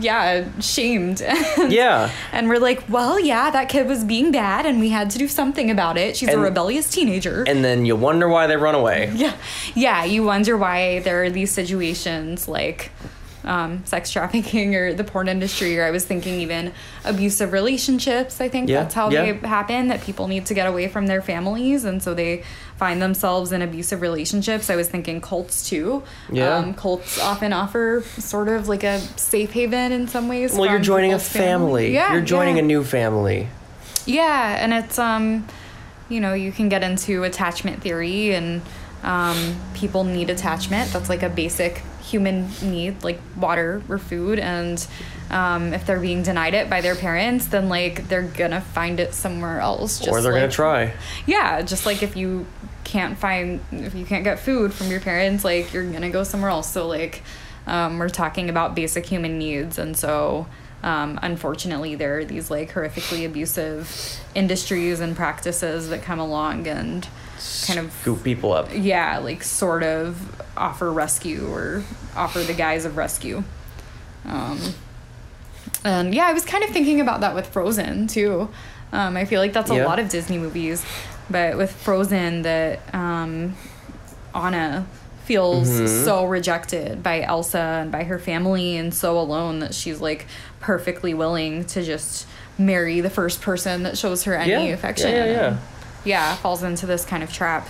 yeah 0.00 0.46
shamed 0.60 1.20
yeah 1.68 2.10
and 2.32 2.48
we're 2.48 2.60
like, 2.60 2.84
well, 2.88 3.18
yeah, 3.18 3.50
that 3.50 3.68
kid 3.68 3.88
was 3.88 4.04
being 4.04 4.30
bad 4.30 4.64
and 4.64 4.78
we 4.78 4.90
had 4.90 5.10
to 5.10 5.18
do 5.18 5.26
something 5.26 5.68
about 5.70 5.96
it. 5.98 6.16
She's 6.16 6.28
a 6.28 6.38
rebellious 6.38 6.88
teenager. 6.90 7.44
and 7.46 7.64
then 7.64 7.84
you 7.84 7.96
wonder 7.96 8.28
why 8.28 8.46
they 8.46 8.56
run 8.56 8.74
away 8.76 9.10
yeah. 9.14 9.34
Yeah, 9.74 10.04
you 10.04 10.22
wonder 10.24 10.56
why 10.56 11.00
there 11.00 11.24
are 11.24 11.30
these 11.30 11.50
situations 11.50 12.46
like 12.46 12.92
um, 13.42 13.84
sex 13.86 14.10
trafficking 14.12 14.76
or 14.76 14.92
the 14.92 15.02
porn 15.02 15.26
industry, 15.26 15.78
or 15.78 15.84
I 15.84 15.90
was 15.90 16.04
thinking 16.04 16.40
even 16.40 16.72
abusive 17.06 17.52
relationships. 17.52 18.38
I 18.38 18.48
think 18.50 18.68
Yeah, 18.68 18.82
that's 18.82 18.94
how 18.94 19.08
yeah. 19.10 19.32
they 19.32 19.48
happen, 19.48 19.88
that 19.88 20.02
people 20.02 20.28
need 20.28 20.44
to 20.46 20.54
get 20.54 20.66
away 20.66 20.88
from 20.88 21.06
their 21.06 21.22
families 21.22 21.84
and 21.84 22.02
so 22.02 22.12
they 22.12 22.44
find 22.80 23.02
themselves 23.02 23.52
in 23.52 23.60
abusive 23.60 24.00
relationships. 24.00 24.70
I 24.70 24.76
was 24.76 24.88
thinking 24.88 25.20
cults 25.20 25.68
too. 25.68 26.02
Yeah. 26.32 26.56
Um, 26.56 26.72
cults 26.72 27.20
often 27.20 27.52
offer 27.52 28.02
sort 28.16 28.48
of 28.48 28.68
like 28.68 28.84
a 28.84 29.00
safe 29.18 29.52
haven 29.52 29.92
in 29.92 30.08
some 30.08 30.28
ways. 30.28 30.54
well 30.54 30.64
you're 30.64 30.80
joining 30.80 31.12
a 31.12 31.18
family. 31.18 31.50
family 31.50 31.94
Yeah, 31.94 32.14
you're 32.14 32.22
joining 32.22 32.56
yeah. 32.56 32.62
a 32.62 32.66
new 32.66 32.82
family 32.82 33.48
Yeah, 34.06 34.56
and 34.62 34.72
it's 34.72 34.98
um, 34.98 35.46
you 36.08 36.20
know, 36.20 36.32
you 36.32 36.52
can 36.52 36.70
get 36.70 36.82
into 36.82 37.22
attachment 37.22 37.82
theory 37.82 38.34
and 38.34 38.62
um, 39.02 39.56
people 39.74 40.04
need 40.04 40.30
attachment. 40.30 40.92
That's 40.92 41.08
like 41.08 41.22
a 41.22 41.28
basic 41.28 41.82
human 42.02 42.48
need, 42.62 43.04
like 43.04 43.20
water 43.36 43.82
or 43.88 43.98
food. 43.98 44.38
And 44.38 44.84
um, 45.30 45.72
if 45.72 45.86
they're 45.86 46.00
being 46.00 46.22
denied 46.22 46.54
it 46.54 46.68
by 46.68 46.80
their 46.80 46.96
parents, 46.96 47.46
then 47.46 47.68
like 47.68 48.08
they're 48.08 48.22
gonna 48.22 48.60
find 48.60 49.00
it 49.00 49.14
somewhere 49.14 49.60
else. 49.60 49.98
Just 49.98 50.10
or 50.10 50.20
they're 50.20 50.32
like, 50.32 50.42
gonna 50.42 50.52
try. 50.52 50.92
Yeah, 51.26 51.62
just 51.62 51.86
like 51.86 52.02
if 52.02 52.16
you 52.16 52.46
can't 52.90 53.16
find, 53.16 53.60
if 53.72 53.94
you 53.94 54.04
can't 54.04 54.24
get 54.24 54.38
food 54.40 54.72
from 54.74 54.90
your 54.90 55.00
parents, 55.00 55.44
like 55.44 55.72
you're 55.72 55.84
gonna 55.90 56.10
go 56.10 56.24
somewhere 56.24 56.50
else. 56.50 56.70
So 56.70 56.86
like, 56.86 57.22
um, 57.66 57.98
we're 57.98 58.08
talking 58.08 58.50
about 58.50 58.74
basic 58.74 59.06
human 59.06 59.38
needs, 59.38 59.78
and 59.78 59.96
so. 59.96 60.46
Um, 60.82 61.20
unfortunately, 61.22 61.94
there 61.94 62.16
are 62.20 62.24
these 62.24 62.50
like 62.50 62.72
horrifically 62.72 63.26
abusive 63.26 64.18
industries 64.34 65.00
and 65.00 65.14
practices 65.14 65.90
that 65.90 66.00
come 66.02 66.18
along 66.18 66.66
and 66.66 67.06
kind 67.66 67.78
of 67.78 67.92
Scoop 68.00 68.24
people 68.24 68.54
up. 68.54 68.70
yeah, 68.74 69.18
like 69.18 69.42
sort 69.42 69.82
of 69.82 70.40
offer 70.56 70.90
rescue 70.90 71.46
or 71.52 71.84
offer 72.16 72.38
the 72.38 72.54
guise 72.54 72.86
of 72.86 72.96
rescue. 72.96 73.44
Um, 74.24 74.58
and 75.84 76.14
yeah, 76.14 76.24
I 76.24 76.32
was 76.32 76.46
kind 76.46 76.64
of 76.64 76.70
thinking 76.70 76.98
about 77.02 77.20
that 77.20 77.34
with 77.34 77.46
Frozen 77.48 78.06
too. 78.06 78.48
Um, 78.90 79.18
I 79.18 79.26
feel 79.26 79.40
like 79.42 79.52
that's 79.52 79.70
a 79.70 79.76
Yeah. 79.76 79.84
lot 79.86 79.98
of 79.98 80.08
Disney 80.08 80.38
movies, 80.38 80.82
but 81.30 81.56
with 81.56 81.72
Frozen, 81.72 82.42
that 82.42 82.80
um, 82.94 83.56
Anna 84.34 84.86
feels 85.24 85.68
Mm-hmm. 85.70 86.04
so 86.04 86.24
rejected 86.24 87.02
by 87.02 87.22
Elsa 87.22 87.58
and 87.82 87.92
by 87.92 88.02
her 88.04 88.18
family, 88.18 88.76
and 88.76 88.92
so 88.92 89.18
alone 89.18 89.60
that 89.60 89.74
she's 89.74 90.00
like 90.00 90.26
perfectly 90.58 91.14
willing 91.14 91.64
to 91.66 91.82
just 91.84 92.26
marry 92.58 93.00
the 93.00 93.10
first 93.10 93.40
person 93.40 93.84
that 93.84 93.96
shows 93.96 94.24
her 94.24 94.34
any 94.34 94.50
Yeah. 94.68 94.74
affection. 94.74 95.10
Yeah, 95.10 95.24
yeah, 95.24 95.32
yeah. 95.32 95.56
yeah, 96.04 96.34
falls 96.36 96.62
into 96.62 96.84
this 96.86 97.04
kind 97.04 97.22
of 97.22 97.32
trap. 97.32 97.68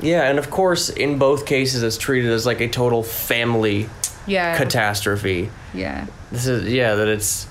Yeah, 0.00 0.28
and 0.28 0.38
of 0.38 0.50
course, 0.50 0.88
in 0.88 1.18
both 1.18 1.46
cases, 1.46 1.82
it's 1.82 1.96
treated 1.98 2.30
as 2.32 2.46
like 2.46 2.60
a 2.60 2.68
total 2.68 3.02
family 3.02 3.88
Yeah. 4.26 4.56
catastrophe. 4.56 5.50
Yeah. 5.72 6.06
This 6.32 6.46
is 6.46 6.70
yeah, 6.72 6.94
that 6.96 7.06
it's 7.08 7.46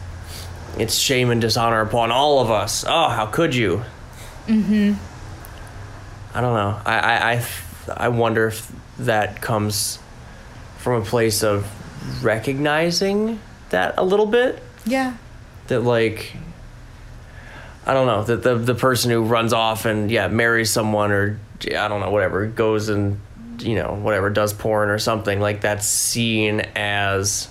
it's 0.77 0.95
shame 0.95 1.29
and 1.31 1.39
dishonor 1.41 1.81
upon 1.81 2.11
all 2.11 2.39
of 2.39 2.51
us. 2.51 2.83
Oh, 2.87 3.09
how 3.09 3.25
could 3.27 3.55
you? 3.55 3.83
Mm-hmm. 4.49 4.93
I 6.35 6.41
don't 6.41 6.53
know. 6.53 6.81
I 6.85 6.99
I 6.99 7.31
I, 7.33 7.45
I 8.05 8.07
wonder 8.09 8.47
if 8.47 8.71
that 8.97 9.41
comes 9.41 9.99
from 10.77 11.01
a 11.01 11.05
place 11.05 11.43
of 11.43 11.67
recognizing 12.23 13.39
that 13.69 13.95
a 13.97 14.03
little 14.03 14.25
bit. 14.25 14.61
Yeah. 14.85 15.15
That 15.67 15.81
like 15.81 16.33
I 17.85 17.93
don't 17.93 18.07
know 18.07 18.23
that 18.23 18.43
the 18.43 18.55
the 18.55 18.75
person 18.75 19.11
who 19.11 19.23
runs 19.23 19.53
off 19.53 19.85
and 19.85 20.09
yeah 20.09 20.27
marries 20.27 20.71
someone 20.71 21.11
or 21.11 21.39
I 21.65 21.87
don't 21.87 22.01
know 22.01 22.11
whatever 22.11 22.45
goes 22.47 22.89
and 22.89 23.19
you 23.59 23.75
know 23.75 23.93
whatever 23.93 24.29
does 24.29 24.53
porn 24.53 24.89
or 24.89 24.99
something 24.99 25.39
like 25.39 25.61
that's 25.61 25.85
seen 25.85 26.61
as 26.75 27.49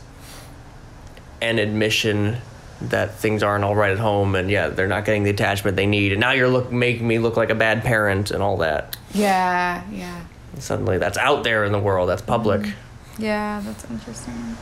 an 1.40 1.58
admission 1.58 2.38
that 2.80 3.14
things 3.16 3.42
aren't 3.42 3.64
all 3.64 3.74
right 3.74 3.90
at 3.90 3.98
home 3.98 4.34
and 4.36 4.50
yeah 4.50 4.68
they're 4.68 4.86
not 4.86 5.04
getting 5.04 5.24
the 5.24 5.30
attachment 5.30 5.76
they 5.76 5.86
need 5.86 6.12
and 6.12 6.20
now 6.20 6.30
you're 6.32 6.48
look 6.48 6.70
making 6.70 7.06
me 7.08 7.18
look 7.18 7.36
like 7.36 7.50
a 7.50 7.54
bad 7.54 7.82
parent 7.82 8.30
and 8.30 8.42
all 8.42 8.58
that 8.58 8.96
Yeah. 9.12 9.82
Yeah. 9.90 10.20
and 10.52 10.62
suddenly 10.62 10.98
that's 10.98 11.18
out 11.18 11.42
there 11.42 11.64
in 11.64 11.72
the 11.72 11.80
world 11.80 12.08
that's 12.08 12.22
public 12.22 12.60
mm-hmm. 12.62 13.22
Yeah, 13.22 13.60
that's 13.64 13.84
interesting. 13.90 14.56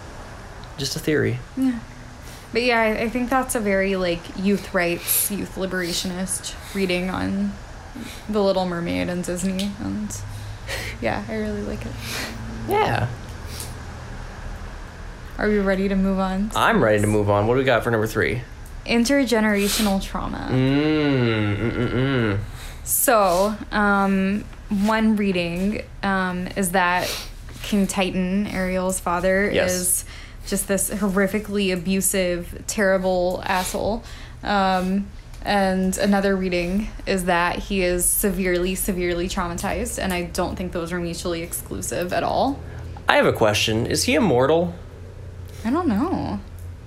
just 0.79 0.97
a 0.97 0.99
theory 0.99 1.39
yeah 1.59 1.79
But 2.55 2.63
yeah, 2.63 2.81
I, 2.81 3.03
I 3.03 3.09
think 3.11 3.29
that's 3.29 3.55
a 3.55 3.61
very 3.61 3.97
like 3.97 4.21
youth 4.39 4.73
rights, 4.73 5.31
youth 5.31 5.57
liberationist 5.57 6.55
reading 6.75 7.11
on 7.11 7.53
The 8.31 8.43
Little 8.43 8.65
Mermaid 8.65 9.11
and 9.11 9.23
Disney, 9.25 9.73
and 9.81 10.09
yeah, 11.03 11.23
I 11.29 11.35
really 11.35 11.61
like 11.63 11.85
it. 11.85 11.93
yeah 12.69 13.09
Are 15.39 15.49
we 15.49 15.59
ready 15.59 15.89
to 15.89 15.97
move 15.97 16.19
on? 16.19 16.51
i'm 16.57 16.83
ready 16.83 17.01
to 17.01 17.07
move 17.07 17.29
on 17.31 17.47
what 17.47 17.55
do 17.55 17.59
we 17.59 17.65
got 17.65 17.85
for 17.85 17.91
number 17.91 18.07
three 18.07 18.43
Intergenerational 18.87 20.01
trauma. 20.03 20.49
mm, 20.51 21.57
mm, 21.57 21.73
mm, 21.73 21.93
mm. 21.93 22.39
So, 22.85 23.55
um, 23.73 24.45
one 24.69 25.17
reading 25.17 25.83
um, 26.05 26.47
is 26.57 26.71
that 26.71 27.09
King 27.65 27.89
Triton, 27.89 28.47
Ariel's 28.47 29.01
father, 29.01 29.51
Yes. 29.53 29.73
is 29.73 30.05
just 30.47 30.69
this 30.69 30.89
horrifically 30.91 31.73
abusive, 31.73 32.63
terrible 32.69 33.43
asshole. 33.45 34.05
Um, 34.45 35.09
and 35.43 35.99
another 35.99 36.37
reading 36.37 36.89
is 37.07 37.25
that 37.25 37.59
he 37.59 37.83
is 37.83 38.05
severely, 38.05 38.77
severely 38.77 39.29
traumatized, 39.29 40.01
and 40.01 40.13
I 40.13 40.23
don't 40.27 40.55
think 40.55 40.71
those 40.71 40.93
are 40.93 41.01
mutually 41.01 41.43
exclusive 41.43 42.13
at 42.13 42.23
all. 42.23 42.61
i 43.09 43.17
have 43.17 43.27
a 43.27 43.33
question 43.33 43.87
is 43.87 44.05
he 44.05 44.15
immortal 44.15 44.75
I 45.67 45.71
don't 45.71 45.89
know. 45.89 46.39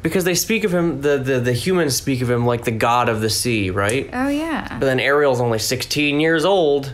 because 0.02 0.24
they 0.24 0.36
speak 0.36 0.64
of 0.64 0.74
him 0.74 1.02
the, 1.02 1.18
the 1.18 1.40
the 1.40 1.52
humans 1.54 1.96
speak 1.96 2.22
of 2.22 2.30
him 2.32 2.46
like 2.46 2.64
the 2.64 2.72
god 2.72 3.10
of 3.10 3.20
the 3.20 3.30
sea 3.30 3.70
right 3.70 4.10
Oh 4.14 4.30
yeah. 4.30 4.68
But 4.80 4.86
then 4.86 5.00
Ariel's 5.00 5.42
only 5.42 5.60
16 5.60 6.20
years 6.22 6.46
old 6.46 6.94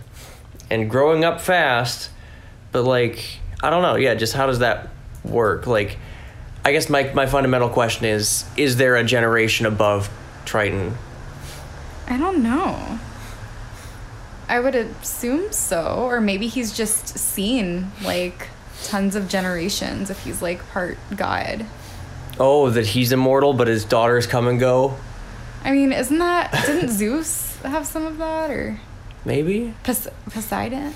and 0.72 0.90
growing 0.90 1.24
up 1.24 1.40
fast. 1.42 2.10
But 2.72 2.84
like, 2.84 3.24
I 3.62 3.70
don't 3.70 3.84
know. 3.84 3.96
Yeah, 3.96 4.16
just 4.16 4.34
how 4.34 4.48
does 4.48 4.60
that 4.60 4.90
work? 5.24 5.68
Like, 5.68 5.98
I 6.66 6.72
guess 6.72 6.90
my 6.90 7.04
my 7.14 7.28
fundamental 7.28 7.70
question 7.70 8.06
is: 8.06 8.44
Is 8.58 8.78
there 8.78 8.96
a 8.96 9.04
generation 9.04 9.66
above 9.68 10.10
Triton? 10.46 10.98
I 12.08 12.18
don't 12.18 12.42
know. 12.42 13.00
I 14.50 14.60
would 14.60 14.76
assume 14.76 15.52
so, 15.52 16.06
or 16.10 16.20
maybe 16.22 16.48
he's 16.48 16.76
just 16.76 17.18
seen 17.18 17.92
like 18.04 18.50
tons 18.86 19.16
of 19.16 19.28
generations 19.28 20.10
if 20.10 20.24
he's 20.24 20.42
like 20.42 20.68
part 20.70 20.98
god. 21.16 21.66
Oh, 22.40 22.70
that 22.70 22.88
he's 22.88 23.12
immortal, 23.12 23.54
but 23.54 23.68
his 23.68 23.86
daughters 23.86 24.28
come 24.28 24.48
and 24.48 24.60
go. 24.60 24.96
I 25.64 25.72
mean, 25.72 25.92
isn't 25.94 26.18
that 26.20 26.52
didn't 26.66 26.90
Zeus 26.98 27.58
have 27.64 27.86
some 27.88 28.06
of 28.06 28.18
that 28.18 28.50
or 28.52 28.80
Maybe. 29.24 29.74
Pos- 29.84 30.08
Poseidon? 30.30 30.94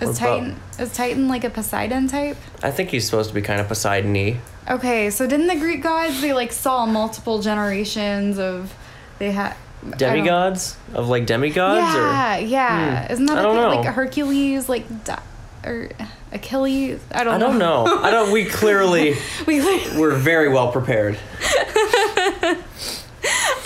Is 0.00 0.16
Triton 0.18 0.60
is 0.78 0.94
Triton 0.94 1.26
like 1.26 1.42
a 1.42 1.50
Poseidon 1.50 2.06
type? 2.06 2.36
I 2.62 2.70
think 2.70 2.90
he's 2.90 3.04
supposed 3.04 3.30
to 3.30 3.34
be 3.34 3.42
kind 3.42 3.60
of 3.60 3.66
Poseidon-y. 3.66 4.38
Okay, 4.70 5.10
so 5.10 5.26
didn't 5.26 5.48
the 5.48 5.56
Greek 5.56 5.82
gods 5.82 6.20
they 6.20 6.32
like 6.32 6.52
saw 6.52 6.86
multiple 6.86 7.40
generations 7.40 8.38
of 8.38 8.72
they 9.18 9.32
had 9.32 9.56
Demigods 9.96 10.76
of 10.94 11.08
like 11.08 11.24
demigods, 11.26 11.80
Yeah, 11.94 12.36
yeah. 12.38 13.06
Hmm. 13.06 13.12
Isn't 13.12 13.26
that 13.26 13.38
I 13.38 13.40
a 13.40 13.42
don't 13.42 13.56
know. 13.56 13.80
like 13.80 13.86
Hercules, 13.86 14.68
like 14.68 15.04
di- 15.04 15.22
or 15.64 15.88
Achilles? 16.32 17.00
I 17.12 17.24
don't. 17.24 17.34
I 17.34 17.38
don't 17.38 17.58
know. 17.58 17.84
I 17.86 18.10
don't. 18.10 18.32
We 18.32 18.44
clearly 18.60 19.16
we 19.46 19.60
like, 19.60 19.92
we're 19.96 20.16
very 20.16 20.48
well 20.48 20.72
prepared. 20.72 21.18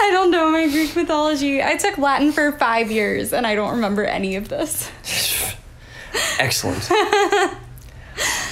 I 0.03 0.11
don't 0.11 0.31
know 0.31 0.51
my 0.51 0.69
Greek 0.69 0.97
mythology. 0.97 1.63
I 1.63 1.77
took 1.77 1.99
Latin 1.99 2.33
for 2.33 2.53
five 2.53 2.91
years 2.91 3.33
and 3.33 3.47
I 3.47 3.55
don't 3.55 3.73
remember 3.73 4.05
any 4.05 4.37
of 4.37 4.49
this. 4.49 4.91
Excellent. 6.39 6.89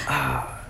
Ah. 0.09 0.61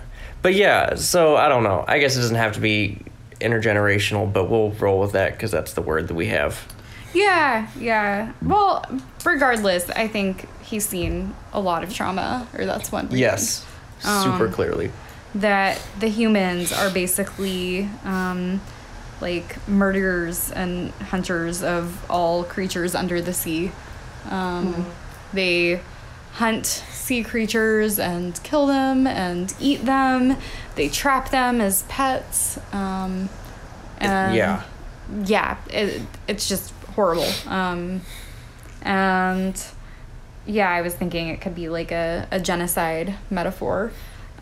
but 0.43 0.55
yeah, 0.55 0.95
so 0.95 1.37
I 1.37 1.49
don't 1.49 1.63
know. 1.63 1.85
I 1.87 1.99
guess 1.99 2.17
it 2.17 2.21
doesn't 2.21 2.37
have 2.37 2.55
to 2.55 2.61
be 2.61 2.99
intergenerational, 3.41 4.33
but 4.33 4.51
we'll 4.51 4.71
roll 4.73 5.01
with 5.01 5.13
that 5.13 5.33
because 5.33 5.51
that's 5.51 5.73
the 5.75 5.83
word 5.83 6.09
that 6.09 6.15
we 6.15 6.27
have. 6.27 6.67
Yeah, 7.13 7.69
yeah. 7.79 8.33
Well, 8.43 8.85
regardless, 9.25 9.91
I 9.91 10.09
think 10.09 10.49
he's 10.71 10.87
seen 10.89 11.35
a 11.53 11.61
lot 11.61 11.83
of 11.83 11.93
trauma, 11.93 12.47
or 12.57 12.65
that's 12.65 12.91
one. 12.93 13.07
reason. 13.07 13.19
Yes, 13.19 13.67
super 14.01 14.47
Um, 14.47 14.53
clearly. 14.53 14.91
that 15.35 15.81
the 15.99 16.09
humans 16.09 16.73
are 16.73 16.91
basically 16.91 17.89
um, 18.05 18.61
like 19.21 19.67
murderers 19.69 20.51
and 20.53 20.91
hunters 21.11 21.63
of 21.63 22.05
all 22.11 22.45
creatures 22.45 22.95
under 22.95 23.21
the 23.21 23.33
sea. 23.35 23.73
Um, 24.31 24.87
They 25.33 25.81
hunt 26.35 26.67
sea 26.67 27.23
creatures 27.25 27.99
and 27.99 28.41
kill 28.43 28.67
them 28.67 29.07
and 29.07 29.53
eat 29.61 29.85
them. 29.85 30.37
They 30.77 30.89
trap 30.89 31.31
them 31.31 31.61
as 31.61 31.83
pets. 31.89 32.59
Um, 32.73 33.29
and 33.99 34.35
yeah, 34.35 34.63
yeah, 35.25 35.57
it, 35.69 36.03
it's 36.29 36.49
just 36.49 36.73
horrible. 36.95 37.29
Um, 37.47 38.01
and 38.83 39.63
yeah, 40.47 40.71
I 40.71 40.81
was 40.83 40.95
thinking 40.95 41.29
it 41.29 41.41
could 41.41 41.55
be 41.55 41.69
like 41.69 41.93
a, 41.93 42.27
a 42.31 42.41
genocide 42.41 43.15
metaphor. 43.31 43.93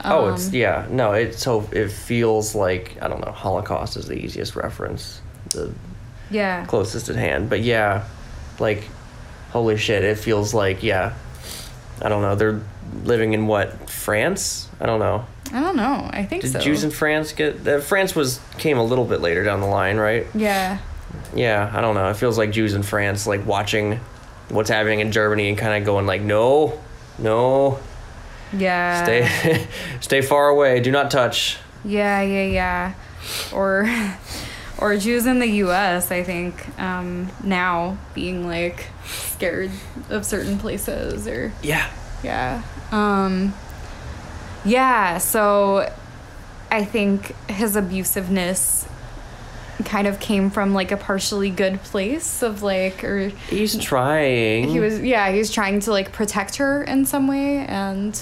oh, 0.04 0.32
it's 0.34 0.48
Um, 0.48 0.54
yeah. 0.54 0.86
No, 0.90 1.12
it 1.12 1.34
so 1.34 1.68
it 1.72 1.90
feels 1.90 2.54
like 2.54 2.96
I 3.02 3.08
don't 3.08 3.24
know. 3.24 3.32
Holocaust 3.32 3.96
is 3.96 4.06
the 4.06 4.14
easiest 4.14 4.56
reference, 4.56 5.20
the 5.50 5.72
yeah. 6.30 6.64
closest 6.66 7.08
at 7.08 7.16
hand. 7.16 7.50
But 7.50 7.62
yeah, 7.62 8.06
like 8.58 8.84
holy 9.50 9.76
shit, 9.76 10.04
it 10.04 10.18
feels 10.18 10.54
like 10.54 10.82
yeah. 10.82 11.14
I 12.00 12.08
don't 12.08 12.22
know. 12.22 12.36
They're 12.36 12.60
living 13.04 13.32
in 13.34 13.46
what 13.48 13.90
France? 13.90 14.68
I 14.80 14.86
don't 14.86 15.00
know. 15.00 15.26
I 15.52 15.60
don't 15.60 15.76
know. 15.76 16.08
I 16.12 16.24
think 16.24 16.42
Did 16.42 16.52
so. 16.52 16.60
Jews 16.60 16.84
in 16.84 16.90
France 16.90 17.32
get? 17.32 17.66
Uh, 17.66 17.80
France 17.80 18.14
was 18.14 18.40
came 18.58 18.78
a 18.78 18.84
little 18.84 19.04
bit 19.04 19.20
later 19.20 19.42
down 19.42 19.60
the 19.60 19.66
line, 19.66 19.96
right? 19.96 20.26
yeah. 20.34 20.78
Yeah, 21.34 21.70
I 21.74 21.80
don't 21.80 21.94
know. 21.94 22.08
It 22.10 22.16
feels 22.16 22.38
like 22.38 22.50
Jews 22.52 22.74
in 22.74 22.82
France 22.82 23.26
like 23.26 23.44
watching 23.46 23.98
what's 24.48 24.70
happening 24.70 25.00
in 25.00 25.12
Germany 25.12 25.48
and 25.48 25.58
kind 25.58 25.78
of 25.80 25.84
going 25.86 26.06
like, 26.06 26.22
no, 26.22 26.78
No, 27.18 27.78
Yeah. 28.52 29.04
stay, 29.04 29.66
stay 30.00 30.20
far 30.22 30.48
away. 30.48 30.80
Do 30.80 30.90
not 30.90 31.10
touch. 31.10 31.58
Yeah, 31.84 32.22
yeah, 32.22 32.44
yeah. 32.44 32.92
Or 33.52 33.88
or 34.78 34.96
Jews 34.96 35.26
in 35.26 35.38
the 35.40 35.48
US, 35.64 36.10
I 36.10 36.22
think, 36.22 36.54
um, 36.78 37.30
now 37.42 37.98
being 38.14 38.46
like 38.46 38.86
scared 39.06 39.70
of 40.10 40.24
certain 40.24 40.58
places 40.58 41.26
or 41.26 41.52
Yeah. 41.62 41.88
yeah. 42.22 42.62
Um 42.92 43.54
yeah, 44.64 45.18
so 45.18 45.90
I 46.70 46.84
think 46.84 47.34
his 47.48 47.76
abusiveness 47.76 48.86
kind 49.84 50.06
of 50.06 50.18
came 50.18 50.50
from 50.50 50.74
like 50.74 50.90
a 50.90 50.96
partially 50.96 51.50
good 51.50 51.80
place 51.84 52.42
of 52.42 52.62
like 52.62 53.04
or 53.04 53.28
He's 53.48 53.76
trying. 53.78 54.68
he 54.68 54.80
was 54.80 55.00
yeah 55.00 55.30
he's 55.30 55.50
trying 55.52 55.80
to 55.80 55.90
like 55.92 56.10
protect 56.12 56.56
her 56.56 56.82
in 56.82 57.06
some 57.06 57.28
way 57.28 57.58
and 57.58 58.20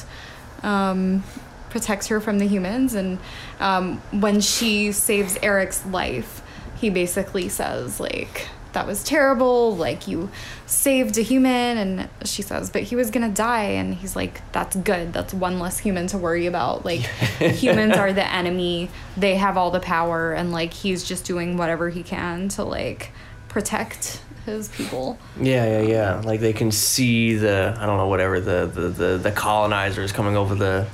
um, 0.63 1.23
protect 1.71 2.09
her 2.09 2.21
from 2.21 2.39
the 2.39 2.47
humans 2.47 2.95
and 2.95 3.19
um, 3.61 3.99
when 4.11 4.41
she 4.41 4.93
saves 4.93 5.39
eric's 5.43 5.85
life 5.87 6.43
he 6.77 6.91
basically 6.91 7.49
says 7.49 8.01
like 8.01 8.49
that 8.77 8.87
was 8.87 9.03
terrible 9.03 9.75
like 9.75 10.07
you 10.07 10.29
saved 10.67 11.17
a 11.17 11.23
human 11.23 11.79
and 11.79 12.09
she 12.25 12.43
says 12.43 12.69
but 12.69 12.83
he 12.83 12.95
was 12.95 13.11
gonna 13.11 13.31
die 13.31 13.63
and 13.81 13.95
he's 13.95 14.15
like 14.15 14.41
that's 14.53 14.77
good 14.77 15.13
that's 15.15 15.33
one 15.33 15.59
less 15.59 15.79
human 15.79 16.07
to 16.07 16.19
worry 16.19 16.45
about 16.45 16.85
like 16.85 17.01
humans 17.41 17.97
are 17.97 18.13
the 18.13 18.27
enemy 18.33 18.91
they 19.17 19.35
have 19.37 19.57
all 19.57 19.71
the 19.71 19.81
power 19.81 20.35
and 20.35 20.53
like 20.53 20.75
he's 20.75 21.03
just 21.05 21.25
doing 21.25 21.57
whatever 21.57 21.89
he 21.89 22.03
can 22.03 22.49
to 22.51 22.63
like 22.63 23.13
protect 23.49 24.21
his 24.45 24.69
people 24.69 25.19
Yeah, 25.41 25.81
yeah, 25.81 25.81
yeah. 25.81 26.21
Like 26.25 26.41
they 26.41 26.53
can 26.53 26.71
see 26.71 27.35
the 27.35 27.75
I 27.81 27.87
don't 27.87 27.97
know 27.97 28.09
whatever 28.09 28.39
the 28.41 28.67
the 28.67 28.89
the, 28.89 29.19
the 29.19 29.33
colonizers 29.33 30.13
coming 30.13 30.37
over 30.37 30.55
the 30.55 30.87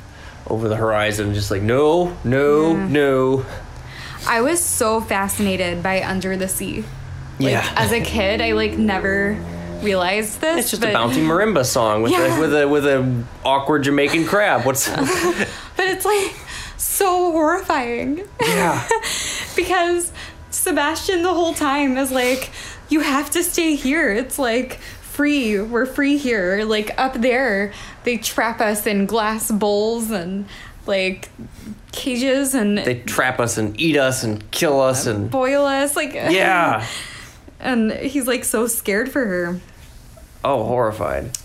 over 0.46 0.68
the 0.68 0.76
horizon, 0.76 1.34
just 1.34 1.50
like 1.50 1.62
no, 1.62 2.16
no, 2.24 2.72
Yeah. 2.76 2.88
no. 2.88 3.46
I 4.26 4.40
was 4.40 4.62
so 4.62 5.00
fascinated 5.00 5.82
by 5.82 6.02
Under 6.02 6.36
the 6.36 6.48
Sea. 6.48 6.84
Like, 7.38 7.52
yeah. 7.52 7.72
As 7.76 7.92
a 7.92 8.00
kid, 8.00 8.40
I 8.40 8.52
like 8.52 8.76
never 8.78 9.38
realized 9.82 10.40
this. 10.40 10.60
it's 10.60 10.70
just 10.70 10.82
but, 10.82 10.90
a 10.90 10.92
bounty 10.92 11.20
marimba 11.20 11.64
song 11.64 12.02
with 12.02 12.12
Yeah. 12.12 12.36
a 12.36 12.40
with 12.40 12.54
a 12.54 12.68
with 12.68 12.86
a 12.86 13.24
awkward 13.44 13.82
Jamaican 13.84 14.26
crab. 14.26 14.64
What's 14.64 14.88
But 15.76 15.86
it's 15.88 16.04
like 16.04 16.34
so 16.76 17.32
horrifying 17.32 18.22
yeah 18.40 18.86
because 19.56 20.12
Sebastian 20.50 21.22
the 21.22 21.32
whole 21.32 21.54
time 21.54 21.96
is 21.96 22.10
like, 22.12 22.50
you 22.88 23.00
have 23.00 23.30
to 23.30 23.42
stay 23.42 23.74
here. 23.74 24.12
It's 24.12 24.38
like 24.38 24.78
free. 25.00 25.60
We're 25.60 25.86
free 25.86 26.16
here. 26.18 26.64
Like 26.64 26.92
up 26.98 27.14
there, 27.14 27.72
they 28.04 28.18
trap 28.18 28.60
us 28.60 28.86
in 28.86 29.06
glass 29.06 29.50
bowls 29.50 30.10
and 30.10 30.46
like 30.86 31.30
cages 31.92 32.54
and 32.54 32.78
they 32.78 33.00
trap 33.00 33.40
us 33.40 33.56
and 33.58 33.78
eat 33.80 33.96
us 33.96 34.22
and 34.24 34.48
kill 34.50 34.80
us 34.80 35.06
and 35.06 35.30
boil 35.30 35.64
us. 35.64 35.96
Like 35.96 36.12
yeah. 36.14 36.86
and 37.62 37.92
he's 37.92 38.26
like 38.26 38.44
so 38.44 38.66
scared 38.66 39.10
for 39.10 39.24
her. 39.24 39.60
Oh, 40.44 40.64
horrified. 40.64 41.38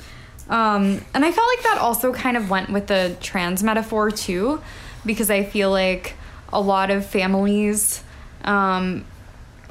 Um, 0.50 1.02
and 1.14 1.26
I 1.26 1.32
felt 1.32 1.48
like 1.56 1.64
that 1.64 1.78
also 1.80 2.14
kind 2.14 2.38
of 2.38 2.50
went 2.50 2.70
with 2.70 2.88
the 2.88 3.16
trans 3.22 3.64
metaphor 3.64 4.12
too, 4.12 4.62
because 5.06 5.30
I 5.30 5.44
feel 5.44 5.72
like 5.72 6.16
a 6.52 6.62
lot 6.62 6.90
of 6.90 7.06
families 7.06 8.04
um, 8.44 9.06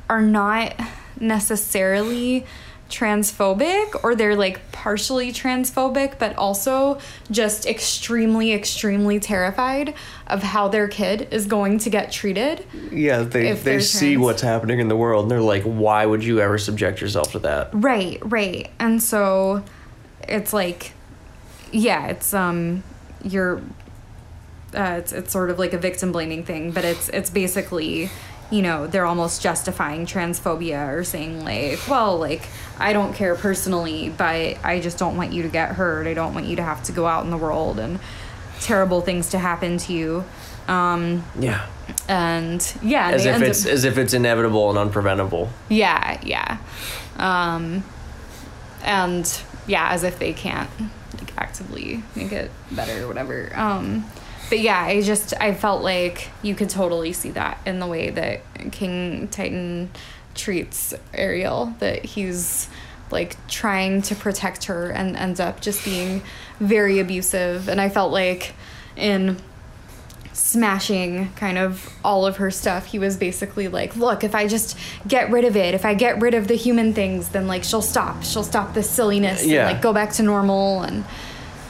are 0.08 0.22
not 0.22 0.78
necessarily 1.18 2.46
transphobic 2.90 4.04
or 4.04 4.14
they're 4.14 4.36
like 4.36 4.70
partially 4.70 5.32
transphobic 5.32 6.18
but 6.18 6.36
also 6.36 6.98
just 7.30 7.66
extremely 7.66 8.52
extremely 8.52 9.18
terrified 9.18 9.92
of 10.28 10.42
how 10.42 10.68
their 10.68 10.86
kid 10.86 11.26
is 11.32 11.46
going 11.46 11.78
to 11.78 11.90
get 11.90 12.12
treated 12.12 12.64
Yeah, 12.92 13.22
they 13.22 13.52
they 13.52 13.80
see 13.80 14.14
trans. 14.14 14.24
what's 14.24 14.42
happening 14.42 14.78
in 14.78 14.88
the 14.88 14.96
world 14.96 15.24
and 15.24 15.30
they're 15.30 15.40
like, 15.40 15.64
why 15.64 16.06
would 16.06 16.22
you 16.22 16.40
ever 16.40 16.58
subject 16.58 17.00
yourself 17.00 17.32
to 17.32 17.40
that? 17.40 17.70
Right, 17.72 18.18
right. 18.24 18.70
And 18.78 19.02
so 19.02 19.64
it's 20.28 20.52
like 20.52 20.92
yeah, 21.72 22.06
it's 22.06 22.32
um 22.32 22.84
you're 23.24 23.60
uh, 24.74 24.96
it's 24.98 25.12
it's 25.12 25.32
sort 25.32 25.50
of 25.50 25.58
like 25.58 25.72
a 25.72 25.78
victim 25.78 26.12
blaming 26.12 26.44
thing, 26.44 26.70
but 26.70 26.84
it's 26.84 27.08
it's 27.08 27.30
basically 27.30 28.10
you 28.50 28.62
know 28.62 28.86
they're 28.86 29.06
almost 29.06 29.42
justifying 29.42 30.06
transphobia 30.06 30.88
or 30.94 31.02
saying 31.04 31.44
like 31.44 31.78
well 31.88 32.16
like 32.18 32.42
i 32.78 32.92
don't 32.92 33.12
care 33.14 33.34
personally 33.34 34.08
but 34.08 34.56
i 34.64 34.78
just 34.80 34.98
don't 34.98 35.16
want 35.16 35.32
you 35.32 35.42
to 35.42 35.48
get 35.48 35.70
hurt 35.72 36.06
i 36.06 36.14
don't 36.14 36.32
want 36.34 36.46
you 36.46 36.54
to 36.56 36.62
have 36.62 36.82
to 36.82 36.92
go 36.92 37.06
out 37.06 37.24
in 37.24 37.30
the 37.30 37.36
world 37.36 37.78
and 37.80 37.98
terrible 38.60 39.00
things 39.00 39.30
to 39.30 39.38
happen 39.38 39.78
to 39.78 39.92
you 39.92 40.24
um 40.68 41.24
Yeah. 41.38 41.66
and 42.08 42.60
yeah 42.82 43.10
As 43.10 43.26
if 43.26 43.34
end 43.34 43.42
up- 43.42 43.48
it's 43.50 43.66
as 43.66 43.84
if 43.84 43.98
it's 43.98 44.14
inevitable 44.14 44.70
and 44.76 44.90
unpreventable. 44.92 45.48
yeah, 45.68 46.20
yeah. 46.24 46.58
Um, 47.18 47.82
and 48.84 49.40
yeah, 49.66 49.90
as 49.90 50.02
if 50.04 50.18
they 50.18 50.32
can't 50.32 50.68
like 51.18 51.32
actively 51.36 52.02
make 52.14 52.32
it 52.32 52.50
better 52.70 53.04
or 53.04 53.08
whatever. 53.08 53.50
Um, 53.54 54.04
but 54.48 54.60
yeah, 54.60 54.80
I 54.80 55.02
just 55.02 55.34
I 55.40 55.54
felt 55.54 55.82
like 55.82 56.28
you 56.42 56.54
could 56.54 56.70
totally 56.70 57.12
see 57.12 57.30
that 57.30 57.58
in 57.66 57.80
the 57.80 57.86
way 57.86 58.10
that 58.10 58.40
King 58.72 59.28
Triton 59.28 59.90
treats 60.34 60.94
Ariel. 61.14 61.74
That 61.78 62.04
he's 62.04 62.68
like 63.10 63.36
trying 63.48 64.02
to 64.02 64.14
protect 64.14 64.64
her 64.64 64.90
and 64.90 65.16
ends 65.16 65.38
up 65.40 65.60
just 65.60 65.84
being 65.84 66.22
very 66.60 66.98
abusive. 66.98 67.68
And 67.68 67.80
I 67.80 67.88
felt 67.88 68.12
like 68.12 68.54
in 68.96 69.36
smashing 70.32 71.32
kind 71.34 71.56
of 71.58 71.90
all 72.04 72.26
of 72.26 72.36
her 72.36 72.50
stuff. 72.50 72.86
He 72.86 72.98
was 72.98 73.16
basically 73.16 73.68
like, 73.68 73.96
"Look, 73.96 74.22
if 74.22 74.34
I 74.34 74.46
just 74.46 74.76
get 75.08 75.30
rid 75.30 75.44
of 75.44 75.56
it, 75.56 75.74
if 75.74 75.84
I 75.84 75.94
get 75.94 76.20
rid 76.20 76.34
of 76.34 76.46
the 76.48 76.54
human 76.54 76.92
things, 76.92 77.30
then 77.30 77.46
like 77.46 77.64
she'll 77.64 77.82
stop. 77.82 78.22
She'll 78.22 78.44
stop 78.44 78.74
this 78.74 78.88
silliness 78.88 79.44
Yeah. 79.44 79.66
and 79.66 79.72
like 79.74 79.82
go 79.82 79.92
back 79.92 80.12
to 80.12 80.22
normal 80.22 80.82
and 80.82 81.04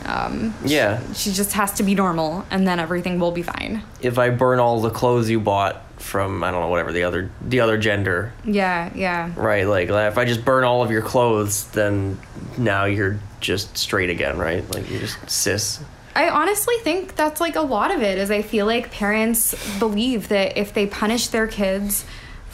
um 0.07 0.55
Yeah. 0.65 1.01
she 1.15 1.33
just 1.33 1.53
has 1.53 1.73
to 1.75 1.83
be 1.83 1.95
normal 1.95 2.45
and 2.51 2.67
then 2.67 2.79
everything 2.81 3.19
will 3.19 3.33
be 3.33 3.43
fine." 3.43 3.83
If 4.01 4.19
I 4.19 4.31
burn 4.31 4.59
all 4.61 4.81
the 4.81 4.91
clothes 4.91 5.29
you 5.29 5.41
bought 5.41 5.83
from 5.99 6.45
I 6.45 6.51
don't 6.51 6.61
know 6.61 6.69
whatever 6.69 6.93
the 6.93 7.05
other 7.05 7.31
the 7.47 7.61
other 7.61 7.79
gender, 7.79 8.33
Yeah, 8.45 8.91
yeah. 8.95 9.31
right? 9.37 9.67
Like 9.67 9.89
if 9.89 10.19
I 10.19 10.25
just 10.25 10.45
burn 10.45 10.65
all 10.65 10.83
of 10.83 10.91
your 10.91 11.03
clothes, 11.03 11.65
then 11.73 12.19
now 12.59 12.85
you're 12.85 13.19
just 13.41 13.77
straight 13.79 14.11
again, 14.11 14.39
right? 14.39 14.69
Like 14.73 14.89
you're 14.91 15.01
just 15.01 15.19
cis. 15.29 15.81
I 16.15 16.31
honestly 16.31 16.75
think 16.83 17.15
that's 17.17 17.41
like 17.43 17.57
a 17.57 17.61
lot 17.61 17.91
of 17.95 18.03
it 18.03 18.17
is 18.19 18.31
I 18.31 18.41
feel 18.43 18.65
like 18.67 18.91
parents 18.91 19.55
believe 19.79 20.29
that 20.29 20.57
if 20.57 20.73
they 20.73 20.87
punish 20.87 21.29
their 21.29 21.47
kids 21.47 22.05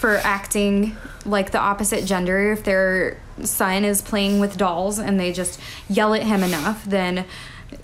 for 0.03 0.17
acting 0.17 0.97
like 1.25 1.53
the 1.53 1.61
opposite 1.61 2.05
gender, 2.05 2.51
if 2.53 2.65
their 2.65 3.21
son 3.45 3.85
is 3.85 4.03
playing 4.03 4.41
with 4.41 4.57
dolls 4.57 4.99
and 4.99 5.19
they 5.21 5.33
just 5.33 5.61
yell 5.89 6.13
at 6.13 6.25
him 6.25 6.43
enough, 6.43 6.85
then 6.85 7.25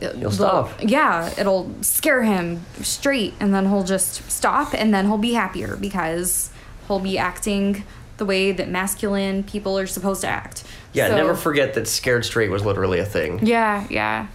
He'll 0.00 0.30
stop. 0.32 0.70
Yeah, 0.82 1.32
it'll 1.38 1.72
scare 1.80 2.22
him 2.24 2.60
straight 2.82 3.34
and 3.40 3.54
then 3.54 3.66
he'll 3.66 3.84
just 3.84 4.28
stop 4.30 4.74
and 4.74 4.92
then 4.92 5.06
he'll 5.06 5.16
be 5.16 5.32
happier 5.32 5.76
because 5.76 6.50
he'll 6.88 6.98
be 7.00 7.16
acting 7.16 7.84
the 8.18 8.24
way 8.26 8.50
that 8.52 8.68
masculine 8.68 9.44
people 9.44 9.78
are 9.78 9.86
supposed 9.86 10.20
to 10.22 10.26
act. 10.28 10.64
Yeah, 10.92 11.08
So- 11.08 11.16
never 11.16 11.34
forget 11.36 11.72
that 11.74 11.86
scared 11.86 12.24
straight 12.26 12.50
was 12.50 12.64
literally 12.64 12.98
a 12.98 13.06
thing. 13.06 13.46
yeah, 13.46 13.86
yeah. 13.88 14.26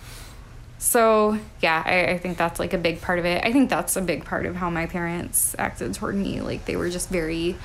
So 0.84 1.40
yeah, 1.62 1.82
I, 1.86 2.12
I 2.12 2.18
think 2.18 2.38
that's 2.38 2.60
like 2.60 2.74
a 2.74 2.78
big 2.78 3.02
part 3.02 3.18
of 3.18 3.24
it. 3.24 3.42
I 3.44 3.54
think 3.54 3.70
that's 3.70 3.96
a 3.96 4.02
big 4.02 4.26
part 4.26 4.46
of 4.46 4.58
how 4.58 4.70
my 4.70 4.86
parents 4.86 5.56
acted 5.58 5.94
toward 5.94 6.14
me. 6.14 6.42
Like 6.42 6.66
they 6.66 6.76
were 6.76 6.90
just 6.90 7.08
very 7.08 7.56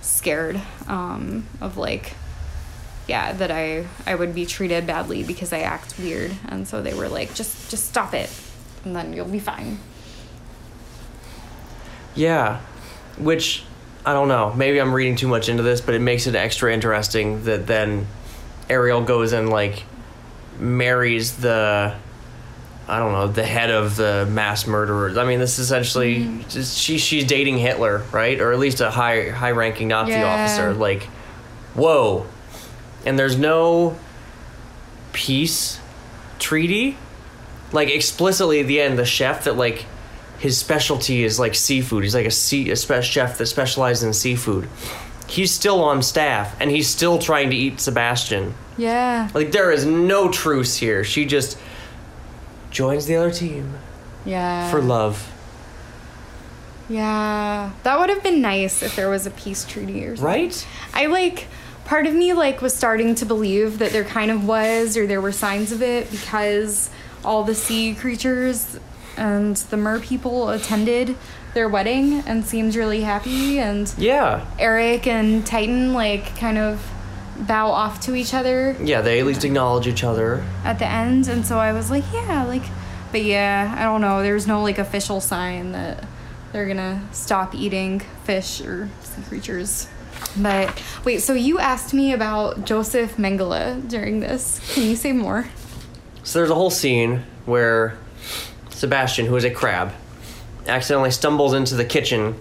scared 0.00 0.58
um, 0.88 1.46
of 1.60 1.76
like, 1.76 2.14
yeah, 3.06 3.34
that 3.34 3.50
I 3.50 3.86
I 4.06 4.14
would 4.14 4.34
be 4.34 4.46
treated 4.46 4.86
badly 4.86 5.22
because 5.22 5.52
I 5.52 5.60
act 5.60 5.98
weird, 5.98 6.32
and 6.48 6.66
so 6.66 6.80
they 6.80 6.94
were 6.94 7.10
like, 7.10 7.34
just 7.34 7.70
just 7.70 7.90
stop 7.90 8.14
it, 8.14 8.30
and 8.86 8.96
then 8.96 9.12
you'll 9.12 9.28
be 9.28 9.38
fine. 9.38 9.78
Yeah, 12.14 12.62
which 13.18 13.64
I 14.06 14.14
don't 14.14 14.28
know. 14.28 14.54
Maybe 14.54 14.80
I'm 14.80 14.94
reading 14.94 15.16
too 15.16 15.28
much 15.28 15.50
into 15.50 15.62
this, 15.62 15.82
but 15.82 15.94
it 15.94 16.00
makes 16.00 16.26
it 16.26 16.34
extra 16.34 16.72
interesting 16.72 17.44
that 17.44 17.66
then 17.66 18.06
Ariel 18.70 19.02
goes 19.02 19.34
and 19.34 19.50
like 19.50 19.84
marries 20.58 21.36
the 21.36 21.96
I 22.88 22.98
don't 22.98 23.12
know 23.12 23.28
the 23.28 23.44
head 23.44 23.70
of 23.70 23.96
the 23.96 24.26
mass 24.30 24.66
murderers. 24.66 25.16
I 25.16 25.24
mean, 25.24 25.38
this 25.38 25.58
is 25.58 25.66
essentially 25.66 26.20
mm-hmm. 26.20 26.48
just, 26.48 26.78
she 26.78 26.98
she's 26.98 27.24
dating 27.24 27.58
Hitler, 27.58 28.02
right? 28.12 28.40
Or 28.40 28.52
at 28.52 28.58
least 28.58 28.80
a 28.80 28.90
high 28.90 29.30
high 29.30 29.52
ranking 29.52 29.88
Nazi 29.88 30.12
Yeah. 30.12 30.26
officer. 30.26 30.74
Like, 30.74 31.04
whoa! 31.74 32.26
And 33.06 33.18
there's 33.18 33.36
no 33.36 33.96
peace 35.12 35.80
treaty. 36.38 36.96
Like 37.70 37.88
explicitly 37.88 38.60
at 38.60 38.66
the 38.66 38.80
end, 38.80 38.98
the 38.98 39.06
chef 39.06 39.44
that 39.44 39.56
like 39.56 39.86
his 40.38 40.58
specialty 40.58 41.22
is 41.22 41.38
like 41.38 41.54
seafood. 41.54 42.02
He's 42.02 42.14
like 42.14 42.26
a 42.26 42.30
sea 42.30 42.70
a 42.70 42.76
spe- 42.76 43.02
chef 43.02 43.38
that 43.38 43.46
specializes 43.46 44.02
in 44.02 44.12
seafood. 44.12 44.68
He's 45.28 45.52
still 45.52 45.82
on 45.82 46.02
staff 46.02 46.54
and 46.60 46.70
he's 46.70 46.88
still 46.88 47.18
trying 47.18 47.50
to 47.50 47.56
eat 47.56 47.80
Sebastian. 47.80 48.54
Yeah. 48.76 49.30
Like 49.34 49.52
there 49.52 49.70
is 49.70 49.86
no 49.86 50.30
truce 50.30 50.76
here. 50.76 51.04
She 51.04 51.24
just 51.24 51.56
joins 52.72 53.06
the 53.06 53.14
other 53.16 53.30
team 53.30 53.74
Yeah. 54.24 54.70
for 54.70 54.80
love. 54.80 55.28
Yeah. 56.88 57.70
That 57.84 57.98
would 57.98 58.08
have 58.10 58.22
been 58.22 58.40
nice 58.40 58.82
if 58.82 58.96
there 58.96 59.08
was 59.08 59.26
a 59.26 59.30
peace 59.30 59.64
treaty 59.64 60.04
or 60.04 60.16
something. 60.16 60.24
Right? 60.24 60.66
I 60.92 61.06
like 61.06 61.46
part 61.84 62.06
of 62.06 62.14
me 62.14 62.32
like 62.32 62.60
was 62.60 62.74
starting 62.74 63.14
to 63.16 63.24
believe 63.24 63.78
that 63.78 63.92
there 63.92 64.04
kind 64.04 64.30
of 64.30 64.46
was 64.46 64.96
or 64.96 65.06
there 65.06 65.20
were 65.20 65.32
signs 65.32 65.72
of 65.72 65.82
it 65.82 66.10
because 66.10 66.90
all 67.24 67.44
the 67.44 67.54
sea 67.54 67.94
creatures 67.94 68.78
and 69.16 69.56
the 69.56 69.76
mer 69.76 70.00
people 70.00 70.50
attended 70.50 71.16
their 71.54 71.68
wedding 71.68 72.22
and 72.26 72.44
seemed 72.44 72.74
really 72.74 73.02
happy 73.02 73.58
and 73.58 73.92
Yeah. 73.98 74.44
Eric 74.58 75.06
and 75.06 75.46
Triton 75.46 75.92
like 75.94 76.36
kind 76.38 76.58
of 76.58 76.80
bow 77.46 77.68
off 77.70 78.00
to 78.00 78.14
each 78.14 78.34
other. 78.34 78.76
Yeah, 78.82 79.00
they 79.00 79.20
at 79.20 79.26
least 79.26 79.44
acknowledge 79.44 79.86
each 79.86 80.04
other. 80.04 80.44
at 80.64 80.78
the 80.78 80.86
end 80.86 81.28
and 81.28 81.44
so 81.46 81.58
I 81.58 81.72
was 81.72 81.90
like 81.90 82.04
yeah 82.12 82.44
like 82.44 82.62
but 83.10 83.22
yeah 83.24 83.74
I 83.76 83.84
don't 83.84 84.00
know. 84.00 84.22
There's 84.22 84.46
no 84.46 84.62
like 84.62 84.78
official 84.78 85.20
sign 85.20 85.72
that 85.72 86.04
they're 86.52 86.66
gonna 86.66 87.06
stop 87.12 87.54
eating 87.54 88.00
fish 88.24 88.60
or 88.60 88.88
sea 89.02 89.22
creatures. 89.28 89.88
But 90.36 90.82
wait 91.04 91.20
so 91.20 91.32
you 91.34 91.58
asked 91.58 91.92
me 91.92 92.12
about 92.12 92.64
Joseph 92.64 93.16
Mengele 93.16 93.86
during 93.88 94.20
this. 94.20 94.60
Can 94.74 94.84
you 94.84 94.96
say 94.96 95.12
more? 95.12 95.46
So 96.22 96.38
there's 96.38 96.50
a 96.50 96.54
whole 96.54 96.70
scene 96.70 97.24
where 97.46 97.98
Sebastian, 98.70 99.26
who 99.26 99.36
is 99.36 99.44
a 99.44 99.50
crab, 99.50 99.92
accidentally 100.66 101.10
stumbles 101.10 101.52
into 101.52 101.74
the 101.74 101.84
kitchen 101.84 102.40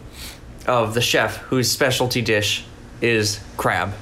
of 0.67 0.93
the 0.93 1.01
chef 1.01 1.37
whose 1.37 1.69
specialty 1.71 2.21
dish 2.21 2.63
is 3.01 3.39
crab. 3.57 3.93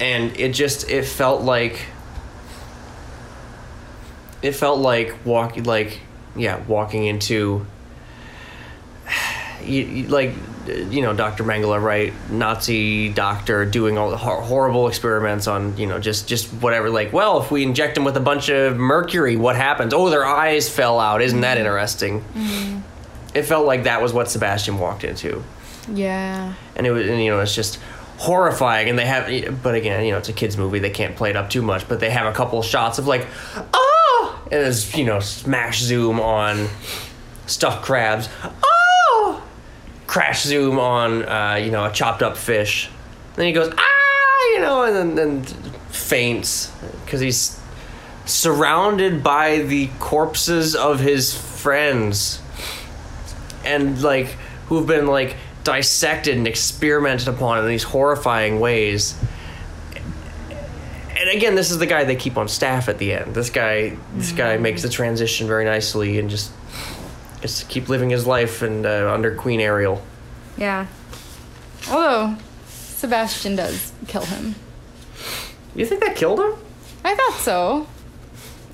And 0.00 0.36
it 0.36 0.52
just 0.52 0.90
it 0.90 1.04
felt 1.04 1.42
like 1.42 1.86
it 4.42 4.52
felt 4.52 4.78
like 4.78 5.16
walking 5.24 5.64
like 5.64 6.00
yeah, 6.34 6.62
walking 6.66 7.04
into 7.06 7.66
you, 9.64 9.82
you- 9.82 10.08
like 10.08 10.32
you 10.66 11.00
know 11.00 11.14
Dr. 11.14 11.44
Mengele, 11.44 11.80
right? 11.80 12.12
Nazi 12.30 13.08
doctor 13.08 13.64
doing 13.64 13.98
all 13.98 14.10
the 14.10 14.16
hor- 14.16 14.42
horrible 14.42 14.88
experiments 14.88 15.46
on 15.46 15.76
you 15.76 15.86
know 15.86 15.98
just 15.98 16.28
just 16.28 16.48
whatever. 16.54 16.90
Like, 16.90 17.12
well, 17.12 17.40
if 17.40 17.50
we 17.50 17.62
inject 17.62 17.94
them 17.94 18.04
with 18.04 18.16
a 18.16 18.20
bunch 18.20 18.48
of 18.48 18.76
mercury, 18.76 19.36
what 19.36 19.56
happens? 19.56 19.94
Oh, 19.94 20.10
their 20.10 20.26
eyes 20.26 20.68
fell 20.68 20.98
out. 20.98 21.22
Isn't 21.22 21.42
that 21.42 21.56
mm-hmm. 21.56 21.66
interesting? 21.66 22.20
Mm-hmm. 22.20 22.80
It 23.34 23.42
felt 23.42 23.66
like 23.66 23.84
that 23.84 24.02
was 24.02 24.12
what 24.12 24.30
Sebastian 24.30 24.78
walked 24.78 25.04
into, 25.04 25.44
yeah 25.92 26.54
and 26.74 26.86
it 26.86 26.90
was 26.90 27.06
and, 27.06 27.22
you 27.22 27.30
know 27.30 27.40
it's 27.40 27.54
just 27.54 27.78
horrifying. 28.16 28.88
And 28.88 28.98
they 28.98 29.06
have, 29.06 29.62
but 29.62 29.74
again, 29.74 30.04
you 30.04 30.12
know 30.12 30.18
it's 30.18 30.28
a 30.28 30.32
kids 30.32 30.56
movie. 30.56 30.78
They 30.78 30.90
can't 30.90 31.16
play 31.16 31.30
it 31.30 31.36
up 31.36 31.50
too 31.50 31.62
much, 31.62 31.88
but 31.88 32.00
they 32.00 32.10
have 32.10 32.26
a 32.26 32.32
couple 32.32 32.62
shots 32.62 32.98
of 32.98 33.06
like, 33.06 33.26
oh, 33.74 34.40
and 34.44 34.62
there's 34.62 34.94
you 34.96 35.04
know 35.04 35.20
smash 35.20 35.80
zoom 35.80 36.20
on 36.20 36.68
stuffed 37.46 37.84
crabs. 37.84 38.28
Oh, 38.62 39.42
crash 40.06 40.42
zoom 40.42 40.78
on 40.78 41.24
uh, 41.28 41.54
you 41.54 41.70
know 41.70 41.84
a 41.84 41.92
chopped 41.92 42.22
up 42.22 42.36
fish. 42.36 42.90
Then 43.36 43.46
he 43.46 43.52
goes 43.52 43.72
ah, 43.76 44.44
you 44.52 44.60
know, 44.60 44.84
and 44.84 44.96
then, 44.96 45.14
then 45.14 45.44
faints 45.90 46.72
because 47.04 47.20
he's 47.20 47.60
surrounded 48.24 49.22
by 49.22 49.58
the 49.58 49.88
corpses 50.00 50.74
of 50.74 50.98
his 50.98 51.32
friends 51.32 52.40
and 53.64 54.02
like 54.02 54.26
who've 54.66 54.86
been 54.86 55.06
like 55.06 55.36
dissected 55.66 56.36
and 56.36 56.46
experimented 56.46 57.26
upon 57.28 57.58
in 57.58 57.66
these 57.66 57.82
horrifying 57.82 58.60
ways. 58.60 59.14
And 61.18 61.28
again, 61.30 61.54
this 61.56 61.70
is 61.70 61.78
the 61.78 61.86
guy 61.86 62.04
they 62.04 62.14
keep 62.16 62.36
on 62.36 62.46
staff 62.46 62.88
at 62.88 62.98
the 62.98 63.12
end. 63.12 63.34
This 63.34 63.50
guy, 63.50 63.96
this 64.14 64.32
guy 64.32 64.58
makes 64.58 64.82
the 64.82 64.88
transition 64.88 65.46
very 65.48 65.64
nicely 65.64 66.18
and 66.18 66.30
just 66.30 66.52
gets 67.40 67.60
to 67.60 67.66
keep 67.66 67.88
living 67.88 68.10
his 68.10 68.26
life 68.26 68.62
and 68.62 68.86
uh, 68.86 69.12
under 69.12 69.34
Queen 69.34 69.60
Ariel. 69.60 70.02
yeah 70.56 70.86
although 71.90 72.34
Sebastian 72.66 73.56
does 73.56 73.92
kill 74.08 74.24
him 74.24 74.54
You 75.74 75.84
think 75.84 76.00
that 76.02 76.16
killed 76.16 76.40
him? 76.40 76.54
I 77.04 77.14
thought 77.14 77.38
so 77.40 77.86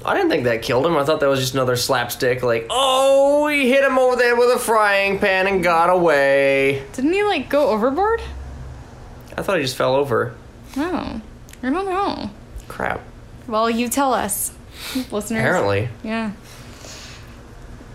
I 0.04 0.14
didn't 0.14 0.30
think 0.30 0.44
that 0.44 0.62
killed 0.62 0.84
him. 0.86 0.96
I 0.96 1.04
thought 1.04 1.20
that 1.20 1.28
was 1.28 1.40
just 1.40 1.54
another 1.54 1.76
slapstick, 1.76 2.42
like, 2.42 2.66
oh, 2.70 3.46
he 3.48 3.68
hit 3.70 3.84
him 3.84 3.98
over 3.98 4.16
there 4.16 4.36
with 4.36 4.50
a 4.50 4.58
frying 4.58 5.18
pan 5.18 5.46
and 5.46 5.62
got 5.62 5.90
away. 5.90 6.84
didn't 6.92 7.12
he 7.12 7.22
like 7.22 7.48
go 7.48 7.68
overboard 7.68 8.20
I 9.36 9.42
thought 9.42 9.56
he 9.56 9.62
just 9.62 9.76
fell 9.76 9.94
over. 9.94 10.34
oh 10.76 11.20
I 11.62 11.70
don't 11.70 11.86
know 11.86 12.30
Crap. 12.68 13.00
Well, 13.46 13.68
you 13.70 13.88
tell 13.88 14.14
us, 14.14 14.52
listeners. 15.10 15.40
Apparently. 15.40 15.88
Yeah. 16.02 16.32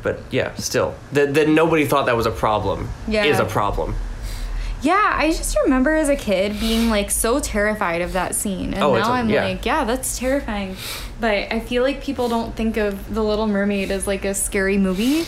But 0.03 0.19
yeah, 0.31 0.53
still. 0.55 0.95
That, 1.13 1.33
that 1.33 1.49
nobody 1.49 1.85
thought 1.85 2.05
that 2.05 2.15
was 2.15 2.25
a 2.25 2.31
problem 2.31 2.89
Yeah. 3.07 3.25
is 3.25 3.39
a 3.39 3.45
problem. 3.45 3.95
Yeah, 4.81 5.11
I 5.15 5.31
just 5.31 5.57
remember 5.63 5.93
as 5.95 6.07
a 6.09 6.15
kid 6.15 6.59
being 6.59 6.89
like 6.89 7.09
so 7.11 7.39
terrified 7.39 8.01
of 8.01 8.13
that 8.13 8.35
scene. 8.35 8.73
And 8.73 8.83
Oh, 8.83 8.95
now 8.95 9.11
I'm 9.11 9.29
yeah. 9.29 9.45
like, 9.45 9.65
yeah, 9.65 9.83
that's 9.85 10.19
terrifying. 10.19 10.75
But 11.19 11.51
I 11.51 11.59
feel 11.59 11.81
like 11.83 12.03
people 12.03 12.29
don't 12.29 12.55
think 12.55 12.77
of 12.77 13.13
The 13.13 13.23
Little 13.23 13.47
Mermaid 13.47 13.89
as 13.91 14.05
like 14.05 14.23
a 14.23 14.33
scary 14.35 14.77
movie. 14.77 15.25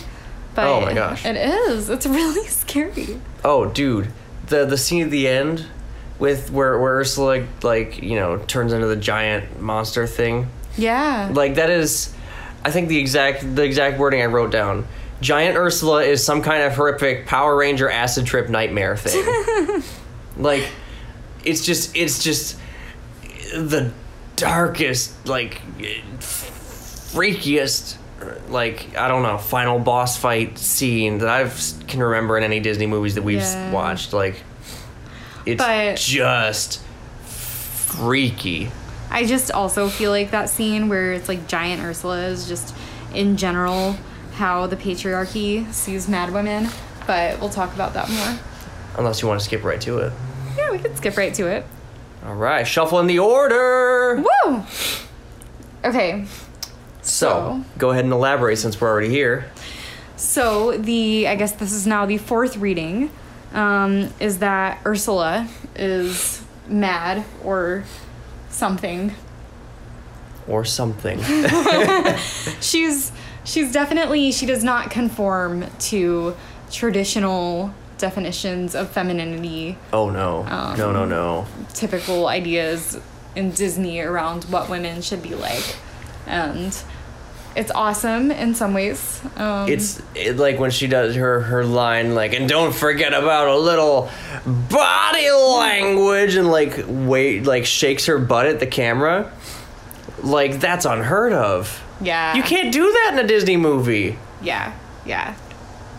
But 0.56 0.68
Oh 0.68 0.82
my 0.82 0.94
gosh. 0.94 1.26
It 1.26 1.36
is. 1.36 1.90
It's 1.90 2.06
really 2.06 2.48
scary. 2.48 3.20
Oh, 3.44 3.66
dude. 3.66 4.10
The 4.48 4.66
the 4.66 4.78
scene 4.78 5.04
at 5.04 5.10
the 5.12 5.28
end 5.28 5.66
with 6.20 6.52
where, 6.52 6.78
where 6.80 6.98
Ursula 6.98 7.46
like, 7.64 8.02
you 8.04 8.16
know, 8.16 8.38
turns 8.38 8.74
into 8.74 8.88
the 8.88 8.96
giant 8.96 9.60
monster 9.62 10.06
thing. 10.06 10.48
Yeah. 10.78 11.30
Like 11.34 11.56
that 11.56 11.70
is 11.70 12.14
I 12.64 12.72
think 12.72 12.88
the 12.90 13.00
exact 13.00 13.56
the 13.56 13.64
exact 13.64 13.98
wording 14.00 14.22
I 14.22 14.26
wrote 14.26 14.52
down. 14.52 14.86
Giant 15.22 15.58
Ursula 15.58 16.04
is 16.04 16.24
some 16.24 16.42
kind 16.42 16.64
of 16.64 16.74
horrific 16.76 17.26
Power 17.28 17.56
Ranger 17.56 17.90
acid 17.90 18.26
trip 18.26 18.50
nightmare 18.50 18.96
thing. 18.98 19.84
like 20.38 20.70
it's 21.44 21.66
just 21.66 21.96
it's 21.96 22.24
just 22.24 22.58
the 23.54 23.92
darkest 24.36 25.28
like 25.28 25.62
freakiest 26.20 27.98
like 28.50 28.96
I 28.98 29.08
don't 29.08 29.24
know 29.24 29.38
final 29.38 29.80
boss 29.80 30.18
fight 30.18 30.58
scene 30.58 31.20
that 31.20 31.30
I've 31.30 31.74
can 31.88 32.02
remember 32.02 32.38
in 32.38 32.44
any 32.44 32.60
Disney 32.60 32.86
movies 32.88 33.16
that 33.16 33.24
we've 33.24 33.40
Yeah. 33.40 33.72
watched 33.72 34.14
like 34.14 34.42
it's 35.46 35.64
But- 35.64 35.98
just 35.98 36.82
freaky. 37.24 38.72
I 39.12 39.26
just 39.26 39.50
also 39.52 39.90
feel 39.90 40.12
like 40.12 40.32
that 40.32 40.50
scene 40.50 40.88
where 40.88 41.14
it's 41.14 41.28
like 41.28 41.48
giant 41.48 41.82
Ursula 41.82 42.20
is 42.28 42.48
just 42.48 42.76
in 43.14 43.38
general 43.38 43.96
how 44.40 44.66
the 44.68 44.78
patriarchy 44.78 45.70
sees 45.74 46.08
mad 46.08 46.34
women. 46.34 46.70
But 47.06 47.40
we'll 47.42 47.50
talk 47.50 47.74
about 47.76 47.94
that 47.94 48.10
more. 48.10 48.40
Unless 48.98 49.22
you 49.22 49.28
want 49.28 49.40
to 49.40 49.44
skip 49.46 49.64
right 49.66 49.82
to 49.82 49.98
it. 50.00 50.14
Yeah, 50.58 50.72
we 50.72 50.80
could 50.80 50.96
skip 50.96 51.18
right 51.18 51.34
to 51.36 51.48
it. 51.48 51.66
All 52.26 52.36
right, 52.36 52.66
shuffle 52.66 53.00
in 53.00 53.08
the 53.08 53.20
order. 53.20 54.24
Woo! 54.46 54.64
Okay, 55.84 56.26
So, 57.02 57.30
So- 57.30 57.64
go 57.78 57.90
ahead 57.92 58.04
and 58.06 58.14
elaborate 58.14 58.58
since 58.58 58.80
we're 58.80 58.90
already 58.90 59.10
here. 59.10 59.46
so 60.16 60.78
the 60.78 61.28
I 61.28 61.36
guess 61.36 61.54
this 61.54 61.72
is 61.72 61.86
now 61.88 62.06
the 62.06 62.18
fourth 62.18 62.58
reading, 62.58 63.10
um, 63.54 64.10
is 64.20 64.40
that 64.40 64.80
Ursula 64.86 65.48
is 65.76 66.42
mad 66.68 67.24
or 67.44 67.84
something. 68.50 69.14
Or 70.48 70.66
something. 70.66 71.20
She's 72.62 73.12
she's 73.44 73.72
definitely 73.72 74.32
she 74.32 74.46
does 74.46 74.64
not 74.64 74.92
conform 74.92 75.66
to 75.80 76.36
traditional 76.72 77.74
definitions 77.98 78.76
of 78.76 78.90
femininity, 78.90 79.78
oh 79.94 80.10
no. 80.10 80.44
no, 80.78 80.92
no, 80.92 81.06
no. 81.06 81.48
typical 81.74 82.28
ideas 82.28 83.00
in 83.36 83.52
Disney 83.52 84.00
around 84.00 84.46
what 84.46 84.70
women 84.70 85.02
should 85.02 85.22
be 85.22 85.36
like, 85.36 85.76
and 86.26 86.78
it's 87.56 87.72
awesome 87.72 88.32
in 88.32 88.56
some 88.56 88.74
ways. 88.74 89.22
Um, 89.36 89.68
It's 89.68 90.02
it, 90.16 90.38
like 90.38 90.60
when 90.60 90.72
she 90.72 90.88
does 90.88 91.16
her 91.16 91.42
her 91.42 91.66
line 91.66 92.16
like 92.16 92.34
and 92.34 92.48
don't 92.48 92.74
forget 92.74 93.14
about 93.14 93.48
a 93.48 93.58
little 93.58 94.10
body 94.46 95.32
language 95.32 96.36
and 96.36 96.50
like 96.50 96.84
wait 96.88 97.46
like 97.46 97.66
shakes 97.66 98.06
her 98.06 98.20
butt 98.20 98.46
at 98.46 98.60
the 98.60 98.68
camera. 98.68 99.32
Like 100.22 100.60
that's 100.60 100.86
unheard 100.86 101.34
of. 101.34 101.84
Yeah, 102.02 102.36
You 102.36 102.44
can't 102.44 102.72
do 102.74 102.92
that 102.92 103.10
in 103.14 103.20
a 103.26 103.28
Disney 103.28 103.58
movie. 103.58 104.18
Yeah, 104.42 104.74
yeah. 105.06 105.36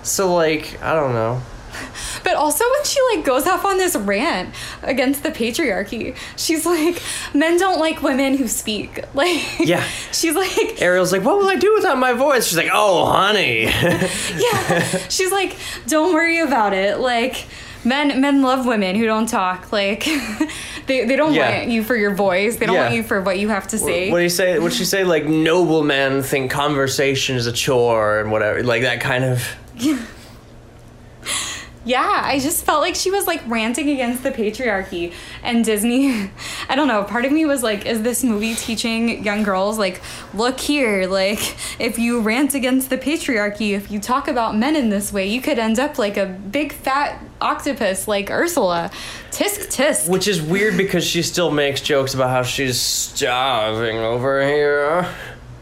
So 0.03 0.35
like, 0.35 0.81
I 0.83 0.95
don't 0.95 1.13
know. 1.13 1.43
But 2.23 2.35
also 2.35 2.65
when 2.71 2.85
she 2.85 2.99
like 3.15 3.25
goes 3.25 3.47
off 3.47 3.65
on 3.65 3.79
this 3.79 3.97
rant 3.97 4.55
against 4.83 5.23
the 5.23 5.31
patriarchy, 5.31 6.17
she's 6.37 6.67
like, 6.67 7.01
men 7.33 7.59
don't 7.59 7.79
like 7.79 8.03
women 8.03 8.37
who 8.37 8.47
speak. 8.49 9.03
Like, 9.15 9.41
Yeah. 9.61 9.83
she's 10.13 10.35
like, 10.35 10.83
Ariel's 10.83 11.13
like, 11.13 11.23
"What 11.25 11.39
will 11.39 11.49
I 11.49 11.57
do 11.57 11.73
without 11.75 11.97
my 11.99 12.13
voice?" 12.13 12.49
She's 12.49 12.57
like, 12.59 12.71
"Oh, 12.73 13.07
honey." 13.07 13.65
yeah, 13.65 14.83
she's 15.09 15.31
like, 15.33 15.57
don't 15.87 16.13
worry 16.15 16.41
about 16.41 16.73
it. 16.75 16.99
Like, 16.99 17.47
men 17.85 18.21
men 18.21 18.43
love 18.43 18.67
women 18.67 18.97
who 18.97 19.07
don't 19.07 19.27
talk. 19.29 19.73
Like, 19.73 20.07
They, 20.91 21.05
they 21.05 21.15
don't 21.15 21.33
Yeah. 21.35 21.59
want 21.59 21.71
you 21.71 21.85
for 21.85 21.95
your 21.95 22.13
voice. 22.17 22.57
They 22.57 22.67
don't 22.67 22.75
Yeah. 22.75 22.83
want 22.87 22.95
you 22.97 23.05
for 23.05 23.21
what 23.21 23.39
you 23.39 23.49
have 23.49 23.69
to 23.69 23.79
say. 23.79 24.11
What 24.11 24.19
do 24.19 24.25
you 24.25 24.29
say? 24.29 24.59
What 24.59 24.73
she 24.73 24.85
say? 24.85 25.05
Like 25.05 25.25
noblemen 25.25 26.25
think 26.25 26.51
conversation 26.51 27.37
is 27.37 27.47
a 27.47 27.53
chore 27.53 28.19
and 28.19 28.33
whatever. 28.33 28.65
Like 28.65 28.83
that 28.83 29.01
kind 29.01 29.23
of. 29.25 29.47
Yeah, 29.77 29.99
I 32.27 32.39
just 32.39 32.65
felt 32.65 32.83
like 32.83 32.95
she 32.95 33.11
was 33.11 33.27
like 33.27 33.43
ranting 33.47 33.89
against 33.89 34.23
the 34.23 34.31
patriarchy 34.31 35.15
and 35.43 35.65
Disney. 35.65 36.31
I 36.69 36.75
don't 36.75 36.89
know. 36.89 37.05
Part 37.05 37.25
of 37.25 37.33
me 37.33 37.47
was 37.47 37.63
like, 37.63 37.87
is 37.87 38.03
this 38.03 38.23
movie 38.23 38.55
teaching 38.55 39.25
young 39.25 39.43
girls 39.43 39.79
like, 39.79 40.01
look 40.35 40.61
here, 40.61 41.07
like 41.07 41.57
if 41.81 41.99
you 41.99 42.21
rant 42.21 42.55
against 42.55 42.91
the 42.91 42.99
patriarchy, 42.99 43.73
if 43.73 43.91
you 43.91 43.99
talk 43.99 44.29
about 44.29 44.57
men 44.57 44.77
in 44.77 44.91
this 44.91 45.13
way, 45.13 45.27
you 45.27 45.41
could 45.41 45.59
end 45.59 45.79
up 45.79 45.99
like 45.99 46.17
a 46.17 46.27
big 46.27 46.73
fat 46.73 47.23
octopus 47.41 48.07
like 48.07 48.31
Ursula. 48.31 48.91
Tisk 49.31 49.75
tisk. 49.75 50.09
Which 50.09 50.29
is 50.29 50.43
weird 50.43 50.77
because 50.77 51.05
she 51.05 51.23
still 51.23 51.51
makes 51.51 51.81
jokes 51.81 52.13
about 52.13 52.31
how 52.31 52.43
she's 52.43 52.79
starving 52.79 53.97
over 53.97 54.47
here. 54.47 55.09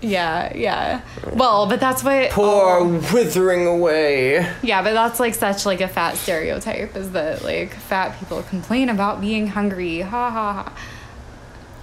Yeah, 0.00 0.56
yeah. 0.56 1.00
Well, 1.32 1.66
but 1.66 1.80
that's 1.80 2.04
what 2.04 2.30
Poor 2.30 2.78
oh. 2.80 3.04
withering 3.12 3.66
away. 3.66 4.48
Yeah, 4.62 4.82
but 4.82 4.92
that's 4.92 5.18
like 5.18 5.34
such 5.34 5.66
like 5.66 5.80
a 5.80 5.88
fat 5.88 6.16
stereotype 6.16 6.96
is 6.96 7.10
that 7.12 7.42
like 7.42 7.74
fat 7.74 8.18
people 8.18 8.42
complain 8.42 8.88
about 8.88 9.20
being 9.20 9.48
hungry. 9.48 10.00
Ha 10.00 10.30
ha 10.30 10.52
ha. 10.52 10.72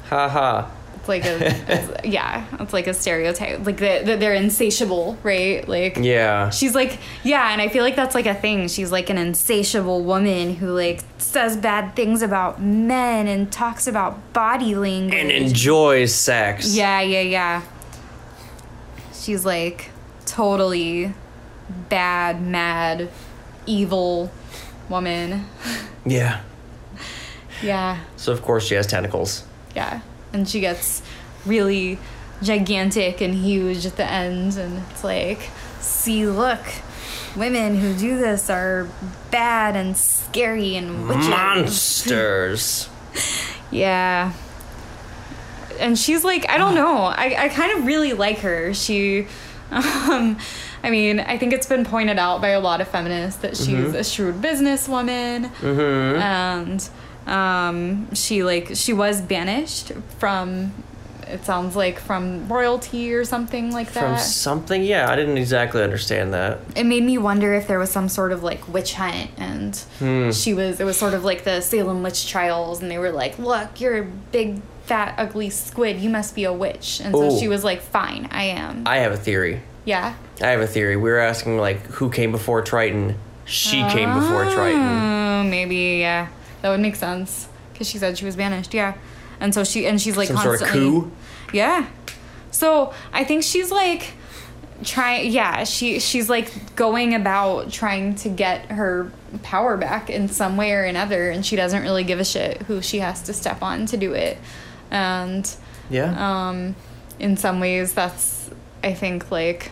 Ha 0.09 0.29
ha. 0.29 0.71
It's 0.95 1.07
like 1.09 1.25
a 1.25 1.71
it's, 1.71 2.05
yeah, 2.05 2.45
it's 2.59 2.73
like 2.73 2.87
a 2.87 2.93
stereotype. 2.93 3.65
Like 3.65 3.77
that 3.77 4.05
that 4.05 4.19
they're 4.19 4.33
insatiable, 4.33 5.17
right? 5.21 5.67
Like 5.67 5.97
Yeah. 5.97 6.49
she's 6.51 6.73
like 6.73 6.99
yeah, 7.23 7.51
and 7.51 7.61
I 7.61 7.67
feel 7.67 7.83
like 7.83 7.95
that's 7.95 8.15
like 8.15 8.25
a 8.25 8.33
thing. 8.33 8.69
She's 8.69 8.91
like 8.91 9.09
an 9.09 9.17
insatiable 9.17 10.03
woman 10.03 10.55
who 10.55 10.71
like 10.71 11.01
says 11.17 11.57
bad 11.57 11.95
things 11.95 12.21
about 12.21 12.61
men 12.61 13.27
and 13.27 13.51
talks 13.51 13.87
about 13.87 14.33
body 14.33 14.73
language. 14.73 15.13
And 15.19 15.31
enjoys 15.31 16.13
sex. 16.15 16.75
Yeah, 16.75 17.01
yeah, 17.01 17.21
yeah. 17.21 17.61
She's 19.25 19.43
like 19.43 19.89
totally 20.27 21.11
bad, 21.89 22.41
mad, 22.41 23.09
evil 23.65 24.31
woman. 24.87 25.45
Yeah. 26.07 26.41
Yeah, 27.63 28.01
So 28.15 28.31
of 28.31 28.43
course 28.43 28.67
she 28.67 28.75
has 28.75 28.85
tentacles. 28.85 29.43
yeah. 29.75 30.01
And 30.31 30.47
she 30.47 30.59
gets 30.59 31.01
really 31.47 31.97
gigantic 32.43 33.21
and 33.21 33.33
huge 33.33 33.87
at 33.87 33.95
the 33.95 34.05
end, 34.05 34.55
and 34.57 34.83
it's 34.91 35.03
like, 35.03 35.49
see, 35.79 36.27
look, 36.27 36.59
women 37.35 37.79
who 37.79 37.95
do 37.95 38.17
this 38.19 38.51
are 38.51 38.87
bad 39.31 39.75
and 39.75 39.97
scary 39.97 40.75
and. 40.75 41.07
Monsters. 41.07 42.87
Yeah. 43.71 44.33
And 45.79 45.97
she's 45.97 46.23
like, 46.23 46.49
I 46.49 46.57
don't 46.57 46.75
know. 46.75 46.97
I, 47.05 47.45
I 47.45 47.49
kind 47.49 47.71
of 47.77 47.85
really 47.85 48.13
like 48.13 48.39
her. 48.39 48.73
She, 48.73 49.27
um, 49.71 50.37
I 50.83 50.89
mean, 50.89 51.19
I 51.19 51.37
think 51.37 51.53
it's 51.53 51.67
been 51.67 51.85
pointed 51.85 52.19
out 52.19 52.41
by 52.41 52.49
a 52.49 52.59
lot 52.59 52.81
of 52.81 52.87
feminists 52.87 53.41
that 53.41 53.57
she's 53.57 53.93
a 53.93 54.03
shrewd 54.03 54.35
businesswoman. 54.35 55.49
mm-hmm. 55.49 56.21
And 56.21 56.89
um, 57.27 58.13
she, 58.13 58.43
like, 58.43 58.71
she 58.75 58.93
was 58.93 59.19
banished 59.21 59.91
from, 60.19 60.71
it 61.27 61.43
sounds 61.43 61.75
like, 61.75 61.97
from 61.99 62.47
royalty 62.47 63.11
or 63.15 63.25
something 63.25 63.71
like 63.71 63.93
that. 63.93 64.01
From 64.01 64.17
something? 64.19 64.83
Yeah, 64.83 65.09
I 65.09 65.15
didn't 65.15 65.37
exactly 65.39 65.81
understand 65.81 66.33
that. 66.35 66.59
it 66.75 66.83
made 66.85 67.03
me 67.03 67.17
wonder 67.17 67.55
if 67.55 67.67
there 67.67 67.79
was 67.79 67.89
some 67.91 68.07
sort 68.07 68.31
of 68.31 68.43
like 68.43 68.67
witch 68.71 68.93
hunt 68.93 69.31
and 69.37 69.75
Hmm. 69.97 70.29
she 70.31 70.53
was 70.53 70.79
it 70.79 70.83
was 70.83 70.97
sort 70.97 71.15
of 71.15 71.23
like 71.23 71.43
the 71.43 71.61
salem 71.61 72.03
witch 72.03 72.29
trials 72.29 72.81
and 72.81 72.91
they 72.91 72.99
were 72.99 73.11
like 73.11 73.39
look 73.39 73.81
you're 73.81 73.97
a 73.97 74.05
big 74.31 74.61
fat 74.85 75.15
ugly 75.17 75.49
squid 75.49 75.99
you 75.99 76.09
must 76.09 76.35
be 76.35 76.43
a 76.43 76.53
witch 76.53 77.01
and 77.03 77.13
so 77.13 77.31
Ooh. 77.31 77.39
she 77.39 77.47
was 77.47 77.63
like 77.63 77.81
fine 77.81 78.27
i 78.31 78.43
am 78.43 78.83
I 78.85 78.97
have 78.97 79.11
a 79.11 79.17
theory. 79.17 79.61
yeah 79.83 80.15
I 80.41 80.47
have 80.47 80.59
a 80.59 80.67
theory. 80.67 80.97
We 80.97 81.09
were 81.09 81.19
asking 81.19 81.57
like 81.57 81.81
who 81.85 82.09
came 82.09 82.31
before 82.33 82.61
Triton. 82.61 83.15
She 83.45 83.81
came 83.83 84.13
before 84.13 84.43
Triton. 84.45 84.81
oh 84.81 85.43
maybe 85.43 85.99
yeah 85.99 86.27
that 86.61 86.69
would 86.69 86.81
make 86.81 86.95
sense 86.97 87.47
because 87.71 87.87
she 87.89 87.97
said 87.97 88.17
she 88.17 88.25
was 88.25 88.35
banished 88.35 88.73
yeah 88.73 88.95
and 89.39 89.53
so 89.53 89.63
she 89.63 89.85
and 89.87 90.01
she's 90.01 90.17
like 90.17 90.27
Some 90.27 90.37
sort 90.37 90.55
of 90.55 90.67
constantly 90.67 91.01
coup. 91.01 91.11
Yeah. 91.53 91.87
So 92.51 92.93
I 93.13 93.23
think 93.23 93.43
she's 93.43 93.71
like 93.71 94.13
trying 94.83 95.31
yeah, 95.31 95.63
she 95.63 95.99
she's 95.99 96.29
like 96.29 96.75
going 96.75 97.13
about 97.15 97.71
trying 97.71 98.15
to 98.15 98.29
get 98.29 98.71
her 98.71 99.11
power 99.43 99.77
back 99.77 100.09
in 100.09 100.27
some 100.27 100.57
way 100.57 100.71
or 100.73 100.83
another 100.83 101.29
and 101.29 101.45
she 101.45 101.55
doesn't 101.55 101.81
really 101.81 102.03
give 102.03 102.19
a 102.19 102.25
shit 102.25 102.61
who 102.63 102.81
she 102.81 102.99
has 102.99 103.21
to 103.23 103.33
step 103.33 103.61
on 103.61 103.85
to 103.87 103.97
do 103.97 104.13
it. 104.13 104.37
And 104.91 105.49
Yeah. 105.89 106.47
um 106.49 106.75
in 107.19 107.37
some 107.37 107.59
ways 107.59 107.93
that's 107.93 108.49
I 108.83 108.93
think 108.93 109.31
like 109.31 109.71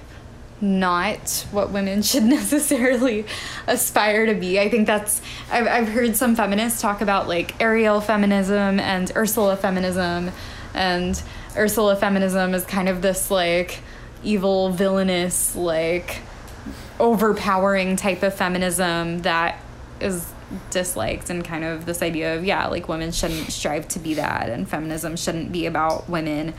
not 0.62 1.46
what 1.52 1.72
women 1.72 2.02
should 2.10 2.24
necessarily 2.24 3.26
aspire 3.68 4.26
to 4.28 4.34
be. 4.34 4.60
I 4.60 4.70
think 4.70 4.88
that's 4.88 5.22
I've 5.52 5.68
I've 5.68 5.90
heard 5.90 6.16
some 6.16 6.36
feminists 6.36 6.82
talk 6.82 7.02
about 7.02 7.28
like 7.28 7.60
Ariel 7.62 8.02
feminism 8.02 8.80
and 8.80 9.12
Ursula 9.16 9.58
feminism 9.58 10.32
and 10.74 11.22
Ursula 11.56 11.96
feminism 11.96 12.54
is 12.54 12.64
kind 12.66 12.90
of 12.90 13.02
this 13.02 13.30
like 13.30 13.80
evil 14.24 14.70
villainous 14.70 15.56
like 15.56 16.22
overpowering 17.00 17.96
type 17.96 18.24
of 18.24 18.34
feminism 18.34 19.22
that 19.24 19.60
is 20.00 20.32
disliked 20.70 21.30
and 21.30 21.44
kind 21.44 21.64
of 21.64 21.86
this 21.86 22.02
idea 22.02 22.36
of 22.36 22.46
yeah 22.46 22.68
like 22.68 22.88
women 22.88 23.12
shouldn't 23.12 23.52
strive 23.52 23.88
to 23.88 24.00
be 24.00 24.14
that 24.14 24.50
and 24.50 24.68
feminism 24.68 25.16
shouldn't 25.16 25.52
be 25.52 25.66
about 25.66 26.08
women 26.10 26.54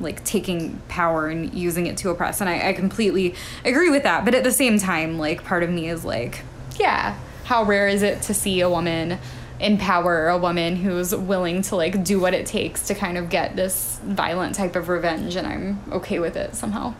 like 0.00 0.24
taking 0.24 0.78
power 0.88 1.28
and 1.28 1.52
using 1.52 1.86
it 1.86 1.98
to 1.98 2.08
oppress. 2.08 2.40
And 2.40 2.48
I, 2.48 2.70
I 2.70 2.72
completely 2.72 3.34
agree 3.66 3.90
with 3.90 4.04
that. 4.04 4.24
But 4.24 4.34
at 4.34 4.44
the 4.44 4.52
same 4.52 4.78
time 4.78 5.18
like 5.18 5.44
part 5.44 5.62
of 5.62 5.70
me 5.70 5.88
is 5.88 6.04
like 6.04 6.42
yeah 6.78 7.18
how 7.44 7.64
rare 7.64 7.88
is 7.88 8.02
it 8.02 8.22
to 8.22 8.34
see 8.34 8.60
a 8.60 8.70
woman 8.70 9.18
in 9.58 9.76
power 9.76 10.28
a 10.28 10.38
woman 10.38 10.76
who's 10.76 11.14
willing 11.14 11.60
to 11.60 11.76
like 11.76 12.02
do 12.02 12.18
what 12.18 12.32
it 12.32 12.46
takes 12.46 12.86
to 12.86 12.94
kind 12.94 13.18
of 13.18 13.28
get 13.28 13.56
this 13.56 14.00
violent 14.04 14.54
type 14.54 14.74
of 14.74 14.88
revenge 14.88 15.36
and 15.36 15.46
i'm 15.46 15.78
okay 15.92 16.18
with 16.18 16.36
it 16.36 16.54
somehow? 16.54 16.94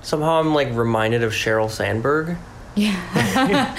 Somehow 0.00 0.40
I'm 0.40 0.54
like 0.54 0.72
reminded 0.72 1.22
of 1.22 1.32
Sheryl 1.32 1.68
Sandberg. 1.68 2.36
Yeah 2.78 3.76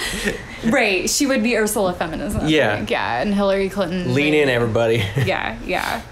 right 0.64 1.08
she 1.08 1.26
would 1.26 1.42
be 1.42 1.56
ursula 1.56 1.94
feminism 1.94 2.46
Yeah. 2.46 2.84
yeah 2.88 3.22
and 3.22 3.34
hillary 3.34 3.68
clinton 3.68 4.14
Lean 4.14 4.34
like- 4.34 4.42
in, 4.42 4.48
everybody. 4.48 4.96
yeah, 5.24 5.58
yeah. 5.64 6.02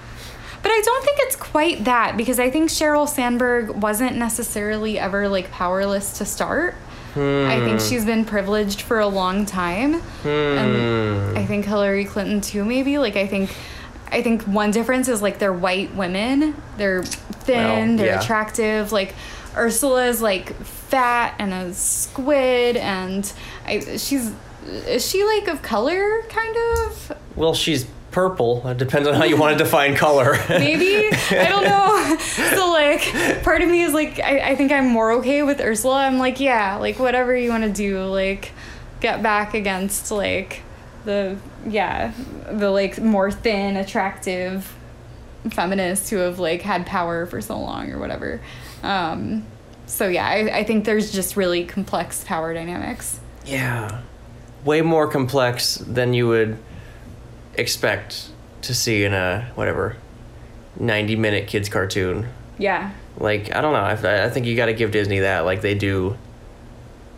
But 0.61 0.73
I 0.73 0.81
don't 0.85 1.05
think 1.05 1.19
it's 1.23 1.37
quite 1.37 1.85
that 1.85 2.17
because 2.17 2.41
I 2.41 2.51
think 2.51 2.69
Sheryl 2.69 3.09
Sandberg 3.09 3.71
wasn't 3.77 4.17
necessarily 4.17 4.99
ever 4.99 5.29
like 5.29 5.51
powerless 5.51 6.19
to 6.19 6.25
start. 6.25 6.75
I 7.15 7.61
think 7.65 7.81
hmm. 7.81 7.89
she's 7.89 8.05
been 8.05 8.25
privileged 8.25 8.83
for 8.83 9.01
a 9.01 9.07
long 9.07 9.45
time. 9.47 9.95
And 10.25 11.33
hmm. 11.33 11.39
I 11.39 11.45
think 11.47 11.65
Hillary 11.65 12.05
Clinton 12.05 12.41
too 12.41 12.65
maybe. 12.65 12.99
Like 12.99 13.17
I 13.17 13.27
think 13.27 13.55
I 14.11 14.23
think 14.23 14.43
one 14.43 14.71
difference 14.71 15.09
is 15.09 15.23
like 15.23 15.39
they're 15.39 15.53
white 15.53 15.95
women. 15.95 16.55
They're 16.77 17.03
thin, 17.05 17.57
Well, 17.57 17.97
they're 17.97 18.07
yeah. 18.07 18.21
attractive. 18.21 18.93
Like 18.93 19.15
Ursula 19.57 20.07
is 20.07 20.23
like 20.23 20.55
fat 20.55 21.35
and 21.39 21.53
a 21.53 21.75
squid 21.75 22.77
and 22.77 23.31
I 23.67 23.97
she's 23.97 24.33
is 24.65 25.09
she 25.09 25.25
like 25.25 25.49
of 25.49 25.63
color 25.63 26.23
kind 26.29 26.57
of? 26.57 27.13
Well, 27.37 27.55
she's 27.55 27.87
purple. 28.11 28.67
It 28.67 28.79
depends 28.79 29.07
on 29.09 29.15
how 29.15 29.25
you 29.25 29.37
want 29.37 29.57
to 29.57 29.65
define 29.65 29.95
color. 29.95 30.39
maybe 30.49 31.09
i 31.31 31.49
don't 31.49 31.65
know 31.65 32.17
so 32.57 32.71
like 32.71 33.43
part 33.45 33.63
of 33.63 33.69
me 33.69 33.83
is 33.83 33.93
like 33.93 34.19
I, 34.19 34.51
I 34.51 34.57
think 34.57 34.73
i'm 34.73 34.89
more 34.89 35.13
okay 35.13 35.43
with 35.43 35.61
ursula 35.61 36.07
i'm 36.07 36.19
like 36.19 36.41
yeah 36.41 36.77
like 36.77 36.99
whatever 36.99 37.37
you 37.37 37.51
want 37.51 37.65
to 37.65 37.73
do 37.73 38.03
like 38.07 38.53
get 39.01 39.23
back 39.23 39.55
against 39.55 40.11
like 40.11 40.63
the 41.05 41.37
yeah 41.67 42.13
the 42.51 42.71
like 42.71 42.99
more 43.01 43.31
thin 43.31 43.77
attractive 43.77 44.75
feminists 45.51 46.11
who 46.11 46.17
have 46.17 46.39
like 46.39 46.63
had 46.63 46.87
power 46.87 47.27
for 47.27 47.41
so 47.41 47.59
long 47.59 47.93
or 47.93 47.99
whatever 47.99 48.41
um 48.83 49.45
so 49.87 50.07
yeah 50.09 50.27
I, 50.27 50.59
I 50.59 50.65
think 50.65 50.85
there's 50.85 51.11
just 51.13 51.37
really 51.37 51.65
complex 51.65 52.23
power 52.25 52.53
dynamics 52.55 53.21
yeah. 53.47 54.03
Way 54.65 54.83
more 54.83 55.07
complex 55.09 55.77
than 55.77 56.13
you 56.13 56.29
would 56.29 56.59
expect 57.55 58.29
to 58.63 58.75
see 58.75 59.05
in 59.05 59.15
a 59.15 59.51
whatever 59.55 59.97
90 60.79 61.17
minute 61.17 61.47
kids 61.47 61.69
cartoon. 61.71 62.29
yeah 62.59 62.91
Like, 63.17 63.55
I 63.55 63.61
don't 63.63 63.73
know. 63.73 64.09
I, 64.09 64.25
I 64.27 64.29
think 64.31 64.45
you 64.47 64.55
got 64.57 64.67
to 64.67 64.75
give 64.75 64.91
Disney 64.91 65.21
that. 65.21 65.47
Like, 65.47 65.63
they 65.63 65.75
do 65.75 66.17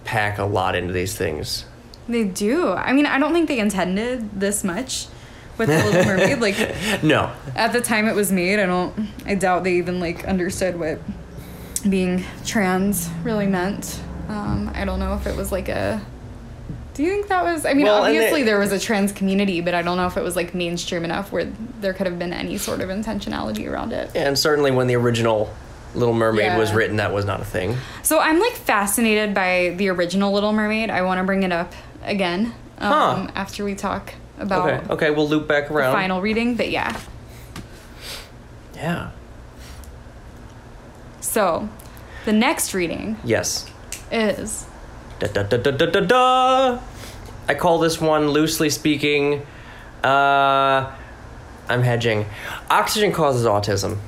pack 0.04 0.38
a 0.38 0.44
lot 0.44 0.76
into 0.76 0.92
these 0.92 1.16
things. 1.16 1.64
they 2.08 2.24
do 2.24 2.72
i 2.72 2.92
mean 2.92 3.06
i 3.06 3.18
don't 3.18 3.32
think 3.32 3.46
they 3.48 3.58
intended 3.58 4.40
this 4.40 4.64
much 4.64 5.06
with 5.58 5.68
the 5.68 5.76
little 5.84 6.04
mermaid 6.04 6.40
like 6.40 6.56
No. 7.02 7.30
at 7.54 7.72
the 7.72 7.80
time 7.80 8.08
it 8.08 8.14
was 8.14 8.32
made 8.32 8.58
i 8.58 8.66
don't 8.66 9.08
i 9.26 9.34
doubt 9.34 9.62
they 9.64 9.74
even 9.74 10.00
like 10.00 10.24
understood 10.24 10.78
what 10.80 10.98
being 11.80 12.24
trans 12.44 13.08
really 13.24 13.46
meant 13.46 14.00
um, 14.28 14.70
i 14.74 14.84
don't 14.84 14.98
know 15.00 15.14
if 15.14 15.26
it 15.26 15.36
was 15.36 15.50
like 15.52 15.68
a 15.68 16.00
Do 16.94 17.02
you 17.04 17.10
think 17.12 17.28
that 17.28 17.44
was? 17.44 17.64
I 17.64 17.72
mean, 17.72 17.86
Well, 17.86 18.02
obviously 18.02 18.40
they- 18.42 18.46
there 18.50 18.58
was 18.58 18.72
a 18.72 18.78
trans 18.78 19.12
community, 19.12 19.60
but 19.62 19.72
I 19.74 19.80
don't 19.80 19.96
know 19.96 20.06
if 20.06 20.16
it 20.18 20.22
was 20.24 20.34
like 20.36 20.54
mainstream 20.54 21.04
enough 21.04 21.32
where 21.32 21.46
there 21.80 21.94
could 21.94 22.06
have 22.06 22.18
been 22.18 22.32
any 22.34 22.58
sort 22.58 22.80
of 22.82 22.90
intentionality 22.90 23.70
around 23.70 23.92
it. 23.92 24.10
And 24.14 24.36
certainly 24.38 24.70
when 24.70 24.86
the 24.88 24.96
original 24.96 25.48
Little 25.94 26.12
Mermaid 26.12 26.58
was 26.58 26.72
written, 26.74 26.96
that 26.96 27.12
was 27.14 27.24
not 27.24 27.40
a 27.40 27.44
thing. 27.44 27.76
So 28.02 28.18
I'm 28.18 28.38
like 28.40 28.52
fascinated 28.54 29.32
by 29.34 29.72
the 29.78 29.88
original 29.88 30.32
Little 30.32 30.52
Mermaid. 30.52 30.90
I 30.90 31.02
want 31.02 31.18
to 31.20 31.24
bring 31.24 31.42
it 31.44 31.52
up 31.52 31.72
again 32.04 32.52
um, 32.78 32.90
Huh. 32.92 33.30
after 33.34 33.64
we 33.64 33.74
talk 33.74 34.12
about 34.38 34.68
Okay, 34.68 34.92
okay, 34.92 35.10
we'll 35.10 35.28
loop 35.28 35.46
back 35.48 35.68
the 35.68 35.74
around. 35.74 35.94
final 35.94 36.20
reading. 36.20 36.56
But 36.56 36.70
yeah, 36.70 36.98
Yeah. 38.74 39.10
So 41.30 41.68
the 42.24 42.32
next 42.32 42.74
reading 42.74 43.16
Yes. 43.24 43.66
is 44.10 44.66
Da, 45.20 45.28
da, 45.28 45.42
da, 45.44 45.56
da, 45.58 45.70
da, 45.70 45.86
da, 45.86 46.00
da. 46.00 46.78
I 47.48 47.54
call 47.54 47.78
this 47.78 48.00
one, 48.00 48.28
loosely 48.30 48.70
speaking, 48.70 49.46
uh, 50.02 50.90
I'm 51.68 51.82
hedging. 51.82 52.24
Oxygen 52.70 53.12
causes 53.12 53.44
autism. 53.46 53.98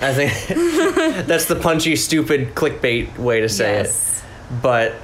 I 0.00 0.12
think 0.14 0.32
that's 1.26 1.44
the 1.46 1.56
punchy, 1.56 1.96
stupid 1.96 2.54
clickbait 2.54 3.18
way 3.18 3.40
to 3.42 3.48
say 3.48 3.74
yes. 3.76 4.20
it. 4.22 4.62
But 4.62 4.94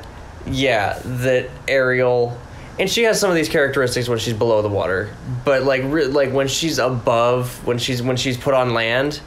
yeah, 0.46 0.98
that 1.04 1.50
Ariel, 1.68 2.36
and 2.78 2.88
she 2.90 3.02
has 3.04 3.20
some 3.20 3.30
of 3.30 3.36
these 3.36 3.48
characteristics 3.48 4.08
when 4.08 4.18
she's 4.18 4.34
below 4.34 4.62
the 4.62 4.68
water. 4.68 5.14
But 5.44 5.62
like, 5.64 5.82
re- 5.84 6.06
like 6.06 6.32
when 6.32 6.48
she's 6.48 6.78
above, 6.78 7.64
when 7.66 7.78
she's 7.78 8.02
when 8.02 8.16
she's 8.16 8.36
put 8.36 8.54
on 8.54 8.72
land, 8.74 9.20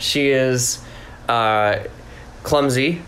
she 0.00 0.30
is 0.30 0.82
uh, 1.28 1.78
clumsy, 2.42 3.02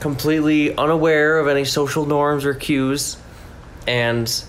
completely 0.00 0.76
unaware 0.76 1.38
of 1.38 1.48
any 1.48 1.64
social 1.64 2.06
norms 2.06 2.44
or 2.44 2.54
cues, 2.54 3.16
and 3.86 4.44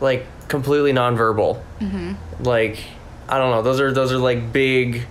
like 0.00 0.26
completely 0.48 0.92
nonverbal. 0.92 1.62
Mm-hmm. 1.80 2.42
Like 2.44 2.78
I 3.28 3.38
don't 3.38 3.50
know. 3.50 3.62
Those 3.62 3.80
are 3.80 3.92
those 3.92 4.12
are 4.12 4.18
like 4.18 4.52
big. 4.52 5.06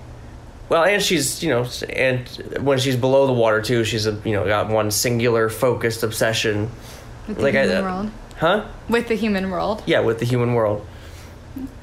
Well, 0.70 0.84
and 0.84 1.02
she's 1.02 1.42
you 1.44 1.50
know, 1.50 1.66
and 1.90 2.28
when 2.62 2.78
she's 2.80 2.96
below 2.96 3.26
the 3.28 3.34
water 3.34 3.62
too, 3.62 3.84
she's 3.84 4.06
a 4.06 4.14
you 4.26 4.34
know 4.34 4.46
got 4.46 4.70
one 4.70 4.92
singular 4.92 5.50
focused 5.50 6.04
obsession. 6.04 6.70
With 7.28 7.38
the 7.38 7.44
Like 7.44 7.56
I- 7.56 7.64
human 7.66 7.84
world. 7.84 8.12
Huh? 8.38 8.66
With 8.88 9.08
the 9.10 9.16
human 9.16 9.50
world. 9.50 9.84
Yeah, 9.86 10.00
with 10.00 10.20
the 10.20 10.26
human 10.26 10.54
world. 10.54 10.86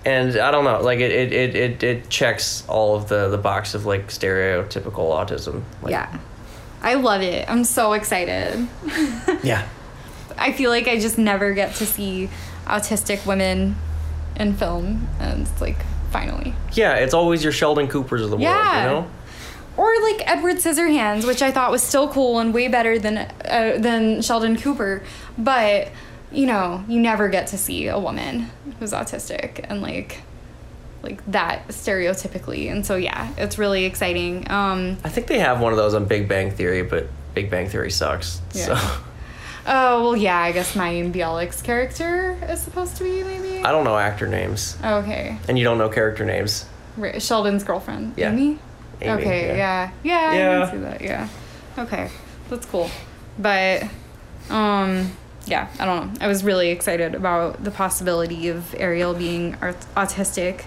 And 0.05 0.37
I 0.39 0.51
don't 0.51 0.65
know, 0.65 0.81
like 0.83 1.01
it, 1.01 1.11
it, 1.11 1.33
it, 1.33 1.55
it, 1.57 1.83
it 1.83 2.09
checks 2.09 2.65
all 2.69 2.95
of 2.97 3.09
the, 3.09 3.29
the 3.29 3.39
box 3.39 3.75
of 3.75 3.87
like 3.87 4.09
stereotypical 4.09 5.11
autism. 5.13 5.63
Like, 5.83 5.91
yeah. 5.91 6.17
I 6.83 6.95
love 6.95 7.23
it. 7.23 7.49
I'm 7.51 7.65
so 7.65 7.93
excited. 7.95 8.69
Yeah. 9.43 9.67
I 10.39 10.53
feel 10.53 10.71
like 10.71 10.87
I 10.87 10.99
just 10.99 11.19
never 11.19 11.53
get 11.55 11.75
to 11.77 11.87
see 11.87 12.29
autistic 12.67 13.25
women 13.27 13.75
in 14.39 14.55
film, 14.55 15.09
and 15.19 15.43
it's 15.43 15.61
like 15.61 15.77
finally. 16.13 16.55
Yeah, 16.73 16.95
it's 16.97 17.15
always 17.15 17.43
your 17.43 17.53
Sheldon 17.53 17.89
Coopers 17.89 18.21
of 18.23 18.31
the 18.31 18.37
Yeah. 18.39 18.85
world, 18.93 18.95
you 18.97 19.01
know? 19.01 19.11
Or 19.79 20.03
like 20.03 20.29
Edward 20.29 20.57
Scissorhands, 20.57 21.27
which 21.27 21.43
I 21.43 21.51
thought 21.53 21.71
was 21.71 21.83
still 21.83 22.09
cool 22.09 22.39
and 22.39 22.53
way 22.55 22.69
better 22.69 22.99
than 22.99 23.17
uh, 23.19 23.77
than 23.79 24.21
Sheldon 24.23 24.57
Cooper, 24.57 25.03
but 25.39 25.89
you 26.33 26.47
know, 26.47 26.85
you 26.89 27.01
never 27.01 27.29
get 27.29 27.49
to 27.49 27.59
see 27.59 27.89
a 27.89 27.99
woman 27.99 28.51
who's 28.79 28.93
autistic 28.93 29.65
and 29.69 29.83
like 29.83 30.23
like 31.03 31.25
that 31.31 31.69
stereotypically. 31.69 32.71
And 32.71 32.85
so 32.85 32.97
yeah, 32.97 33.33
it's 33.37 33.59
really 33.59 33.85
exciting. 33.85 34.51
Um 34.51 34.99
I 35.05 35.09
think 35.09 35.27
they 35.27 35.39
have 35.39 35.61
one 35.61 35.73
of 35.73 35.77
those 35.77 35.95
on 35.95 36.07
Big 36.07 36.29
Bang 36.29 36.51
Theory, 36.51 36.83
but 36.83 37.09
Big 37.35 37.51
Bang 37.51 37.69
Theory 37.69 37.91
sucks. 37.91 38.41
Yeah. 38.53 38.65
So 38.65 38.75
oh, 39.67 40.03
well 40.03 40.17
yeah, 40.17 40.39
I 40.39 40.53
guess 40.53 40.75
Mayim 40.75 41.13
Bialik's 41.13 41.63
character 41.63 42.39
is 42.49 42.61
supposed 42.61 42.97
to 42.97 43.05
be 43.05 43.23
maybe. 43.23 43.63
I 43.63 43.73
don't 43.73 43.85
know 43.85 43.97
actor 43.97 44.27
names. 44.27 44.77
Okay. 44.83 45.39
And 45.49 45.59
you 45.59 45.65
don't 45.65 45.79
know 45.79 45.89
character 45.89 46.25
names. 46.25 46.67
Right, 46.97 47.21
Sheldon's 47.21 47.63
girlfriend. 47.63 48.15
Yeah. 48.17 48.33
Amy? 48.33 48.59
Amy, 49.03 49.23
okay, 49.23 49.57
yeah. 49.59 49.91
yeah. 50.03 50.35
Yeah, 50.35 50.63
I 50.63 50.71
see 50.71 50.79
that, 50.79 51.01
yeah. 51.03 51.29
Okay. 51.79 52.11
That's 52.49 52.67
cool. 52.67 52.91
But 53.39 53.85
um 54.49 55.13
yeah, 55.47 55.69
I 55.79 55.85
don't 55.87 56.15
know. 56.15 56.25
I 56.25 56.29
was 56.29 56.45
really 56.45 56.71
excited 56.71 57.15
about 57.15 57.63
the 57.65 57.71
possibility 57.71 58.49
of 58.49 58.75
Ariel 58.79 59.15
being 59.15 59.57
art- 59.63 59.87
autistic. 59.97 60.65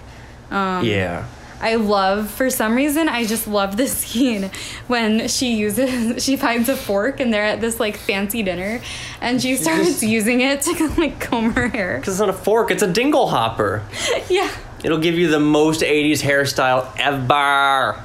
Um 0.50 0.84
Yeah. 0.84 1.26
I 1.62 1.74
love 1.74 2.30
for 2.30 2.48
some 2.48 2.74
reason 2.74 3.06
I 3.08 3.26
just 3.26 3.46
love 3.46 3.76
the 3.76 3.86
scene 4.00 4.50
when 4.86 5.28
she 5.28 5.54
uses 5.56 6.24
she 6.24 6.36
finds 6.36 6.68
a 6.70 6.76
fork 6.76 7.20
and 7.20 7.32
they're 7.32 7.44
at 7.44 7.60
this 7.60 7.78
like 7.78 7.96
fancy 7.98 8.42
dinner 8.42 8.80
and 9.20 9.42
she 9.42 9.56
starts 9.56 9.84
just- 9.86 10.02
using 10.02 10.40
it 10.40 10.62
to 10.62 10.88
like 10.98 11.20
comb 11.20 11.52
her 11.52 11.68
hair. 11.68 11.98
Because 11.98 12.14
it's 12.14 12.20
not 12.20 12.30
a 12.30 12.32
fork, 12.32 12.70
it's 12.70 12.82
a 12.82 12.90
dingle 12.92 13.28
hopper. 13.28 13.82
Yeah. 14.30 14.50
It'll 14.82 14.98
give 14.98 15.16
you 15.16 15.28
the 15.28 15.38
most 15.40 15.82
80s 15.82 16.22
hairstyle 16.22 16.88
ever. 16.98 18.02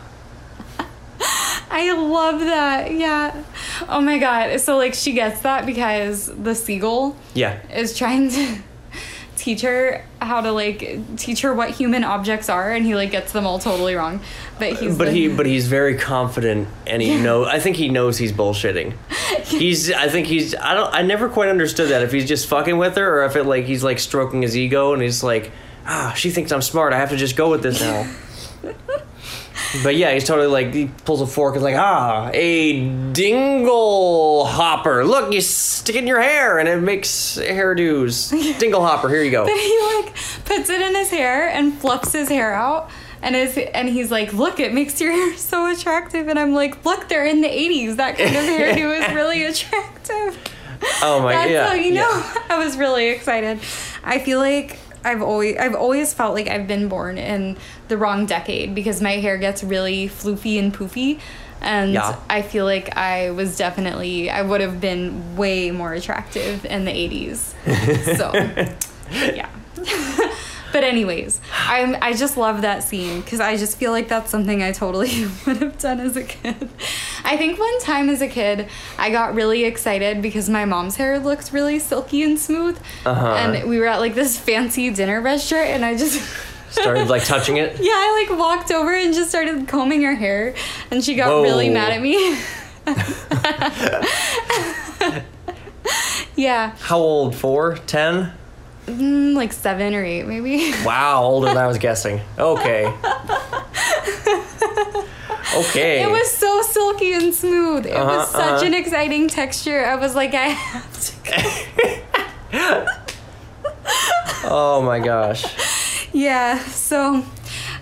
I 1.77 1.91
love 1.91 2.39
that. 2.39 2.93
Yeah. 2.93 3.43
Oh 3.89 3.99
my 3.99 4.17
god. 4.17 4.61
So 4.61 4.77
like 4.77 4.93
she 4.93 5.11
gets 5.11 5.41
that 5.41 5.65
because 5.65 6.27
the 6.27 6.55
seagull 6.55 7.17
Yeah. 7.33 7.59
is 7.69 7.97
trying 7.97 8.29
to 8.31 8.57
teach 9.35 9.59
her 9.61 10.05
how 10.21 10.39
to 10.39 10.53
like 10.53 11.17
teach 11.17 11.41
her 11.41 11.53
what 11.53 11.69
human 11.71 12.05
objects 12.05 12.47
are 12.49 12.71
and 12.71 12.85
he 12.85 12.95
like 12.95 13.11
gets 13.11 13.33
them 13.33 13.45
all 13.45 13.59
totally 13.59 13.93
wrong. 13.93 14.21
But 14.57 14.77
he's 14.79 14.97
But 14.97 15.05
the- 15.05 15.11
he 15.11 15.27
but 15.27 15.45
he's 15.45 15.67
very 15.67 15.97
confident 15.97 16.69
and 16.87 17.01
he 17.01 17.17
know 17.21 17.43
I 17.43 17.59
think 17.59 17.75
he 17.75 17.89
knows 17.89 18.17
he's 18.17 18.31
bullshitting. 18.31 18.93
He's 19.45 19.91
I 19.91 20.07
think 20.07 20.25
he's 20.27 20.55
I 20.55 20.73
don't 20.73 20.91
I 20.93 21.01
never 21.03 21.27
quite 21.29 21.49
understood 21.49 21.89
that 21.89 22.01
if 22.01 22.11
he's 22.11 22.27
just 22.27 22.47
fucking 22.47 22.77
with 22.77 22.95
her 22.95 23.21
or 23.21 23.25
if 23.25 23.35
it 23.35 23.43
like 23.43 23.65
he's 23.65 23.83
like 23.83 23.99
stroking 23.99 24.41
his 24.41 24.55
ego 24.57 24.93
and 24.93 25.01
he's 25.03 25.21
like 25.23 25.51
ah 25.85 26.13
she 26.15 26.29
thinks 26.31 26.51
I'm 26.51 26.61
smart 26.63 26.93
I 26.93 26.97
have 26.97 27.09
to 27.11 27.17
just 27.17 27.35
go 27.35 27.51
with 27.51 27.61
this 27.61 27.79
now. 27.81 28.09
but 29.83 29.95
yeah, 29.95 30.13
he's 30.13 30.23
totally 30.25 30.47
like 30.47 30.73
he 30.73 30.89
pulls 31.05 31.21
a 31.21 31.27
fork 31.27 31.55
and 31.55 31.63
like 31.63 31.75
ah 31.75 32.29
a 32.33 32.89
dingle 33.11 34.45
hopper. 34.45 35.05
Look, 35.05 35.33
you 35.33 35.41
stick 35.41 35.95
it 35.95 35.99
in 35.99 36.07
your 36.07 36.21
hair 36.21 36.59
and 36.59 36.67
it 36.67 36.81
makes 36.81 37.37
hairdos. 37.37 38.59
Dingle 38.59 38.81
hopper, 38.81 39.09
here 39.09 39.23
you 39.23 39.31
go. 39.31 39.45
Then 39.55 39.57
he 39.57 39.79
like 39.95 40.15
puts 40.45 40.69
it 40.69 40.81
in 40.81 40.95
his 40.95 41.09
hair 41.09 41.49
and 41.49 41.73
fluffs 41.73 42.13
his 42.13 42.29
hair 42.29 42.53
out 42.53 42.89
and 43.21 43.35
is 43.35 43.57
and 43.57 43.89
he's 43.89 44.11
like 44.11 44.33
look 44.33 44.59
it 44.59 44.73
makes 44.73 44.99
your 45.01 45.11
hair 45.17 45.35
so 45.37 45.71
attractive 45.71 46.27
and 46.27 46.37
i'm 46.37 46.53
like 46.53 46.85
look 46.85 47.07
they're 47.07 47.25
in 47.25 47.41
the 47.41 47.47
80s 47.47 47.95
that 47.95 48.17
kind 48.17 48.35
of 48.35 48.43
hairdo 48.43 48.99
is 48.99 49.15
really 49.15 49.43
attractive 49.45 50.37
Oh 51.01 51.21
my 51.21 51.33
That's 51.33 51.51
yeah. 51.51 51.67
how 51.67 51.73
you 51.73 51.93
yeah. 51.93 52.01
know 52.01 52.33
I 52.49 52.63
was 52.63 52.77
really 52.77 53.09
excited. 53.09 53.59
I 54.03 54.19
feel 54.19 54.39
like 54.39 54.77
I've 55.03 55.21
always 55.21 55.57
I've 55.57 55.75
always 55.75 56.13
felt 56.13 56.33
like 56.33 56.47
I've 56.47 56.67
been 56.67 56.89
born 56.89 57.17
in 57.17 57.57
the 57.87 57.97
wrong 57.97 58.25
decade 58.25 58.73
because 58.75 59.01
my 59.01 59.13
hair 59.13 59.37
gets 59.37 59.63
really 59.63 60.07
floofy 60.07 60.57
and 60.59 60.73
poofy. 60.73 61.19
And 61.61 61.93
Yeah. 61.93 62.15
I 62.29 62.41
feel 62.41 62.65
like 62.65 62.95
I 62.97 63.31
was 63.31 63.57
definitely 63.57 64.29
I 64.29 64.41
would 64.41 64.61
have 64.61 64.79
been 64.81 65.35
way 65.35 65.71
more 65.71 65.93
attractive 65.93 66.65
in 66.65 66.85
the 66.85 66.91
80s. 66.91 67.53
So 68.17 68.33
yeah. 69.33 69.49
but 70.73 70.83
anyways, 70.83 71.39
I'm 71.67 71.95
I 72.01 72.13
just 72.13 72.37
love 72.37 72.61
that 72.63 72.83
scene 72.83 73.23
cuz 73.23 73.39
I 73.39 73.55
just 73.57 73.77
feel 73.77 73.91
like 73.91 74.07
that's 74.07 74.29
something 74.31 74.61
I 74.63 74.71
totally 74.71 75.25
would 75.45 75.57
have 75.57 75.77
done 75.77 75.99
as 75.99 76.15
a 76.17 76.23
kid. 76.23 76.69
I 77.23 77.37
think 77.37 77.57
one 77.59 77.79
time 77.81 78.09
as 78.09 78.21
a 78.21 78.27
kid, 78.27 78.67
I 78.97 79.09
got 79.09 79.33
really 79.35 79.63
excited 79.63 80.21
because 80.21 80.49
my 80.49 80.65
mom's 80.65 80.95
hair 80.97 81.17
looked 81.19 81.51
really 81.51 81.79
silky 81.79 82.23
and 82.23 82.37
smooth. 82.39 82.77
Uh-huh. 83.05 83.27
And 83.33 83.69
we 83.69 83.79
were 83.79 83.87
at 83.87 83.99
like 83.99 84.15
this 84.15 84.37
fancy 84.37 84.89
dinner 84.89 85.21
restaurant 85.21 85.67
and 85.69 85.85
I 85.85 85.95
just 85.97 86.19
Started 86.81 87.07
like 87.07 87.23
touching 87.25 87.57
it. 87.57 87.77
Yeah, 87.79 87.91
I 87.93 88.25
like 88.29 88.37
walked 88.39 88.71
over 88.71 88.93
and 88.93 89.13
just 89.13 89.29
started 89.29 89.67
combing 89.67 90.01
her 90.03 90.15
hair 90.15 90.55
and 90.91 91.03
she 91.03 91.15
got 91.15 91.41
really 91.41 91.69
mad 91.69 91.91
at 91.93 92.01
me. 92.01 92.37
yeah, 96.35 96.75
How 96.79 96.97
old? 96.97 97.35
Four? 97.35 97.77
Ten? 97.87 98.33
mm, 98.87 99.33
like 99.35 99.53
7 99.53 99.93
or 99.95 100.03
8 100.03 100.25
maybe. 100.27 100.71
Wow, 100.85 101.23
older 101.23 101.47
than 101.47 101.57
I 101.57 101.67
was 101.67 101.77
guessing. 101.77 102.19
Okay. 102.37 102.85
Okay. 105.57 106.03
It 106.03 106.09
was 106.11 106.29
so 106.31 106.61
silky 106.63 107.13
and 107.13 107.33
smooth. 107.33 107.85
It 107.85 107.93
was 107.93 107.99
Uh-huh, 107.99 108.25
such 108.25 108.41
uh-huh. 108.57 108.65
an 108.65 108.73
exciting 108.73 109.29
texture. 109.29 109.85
I 109.85 109.95
was 109.95 110.13
like, 110.13 110.33
I 110.33 110.47
have 110.49 110.99
to. 110.99 111.13
Oh 114.47 114.79
my 114.83 114.99
gosh. 114.99 115.43
Yeah, 116.17 116.59
so 116.59 117.23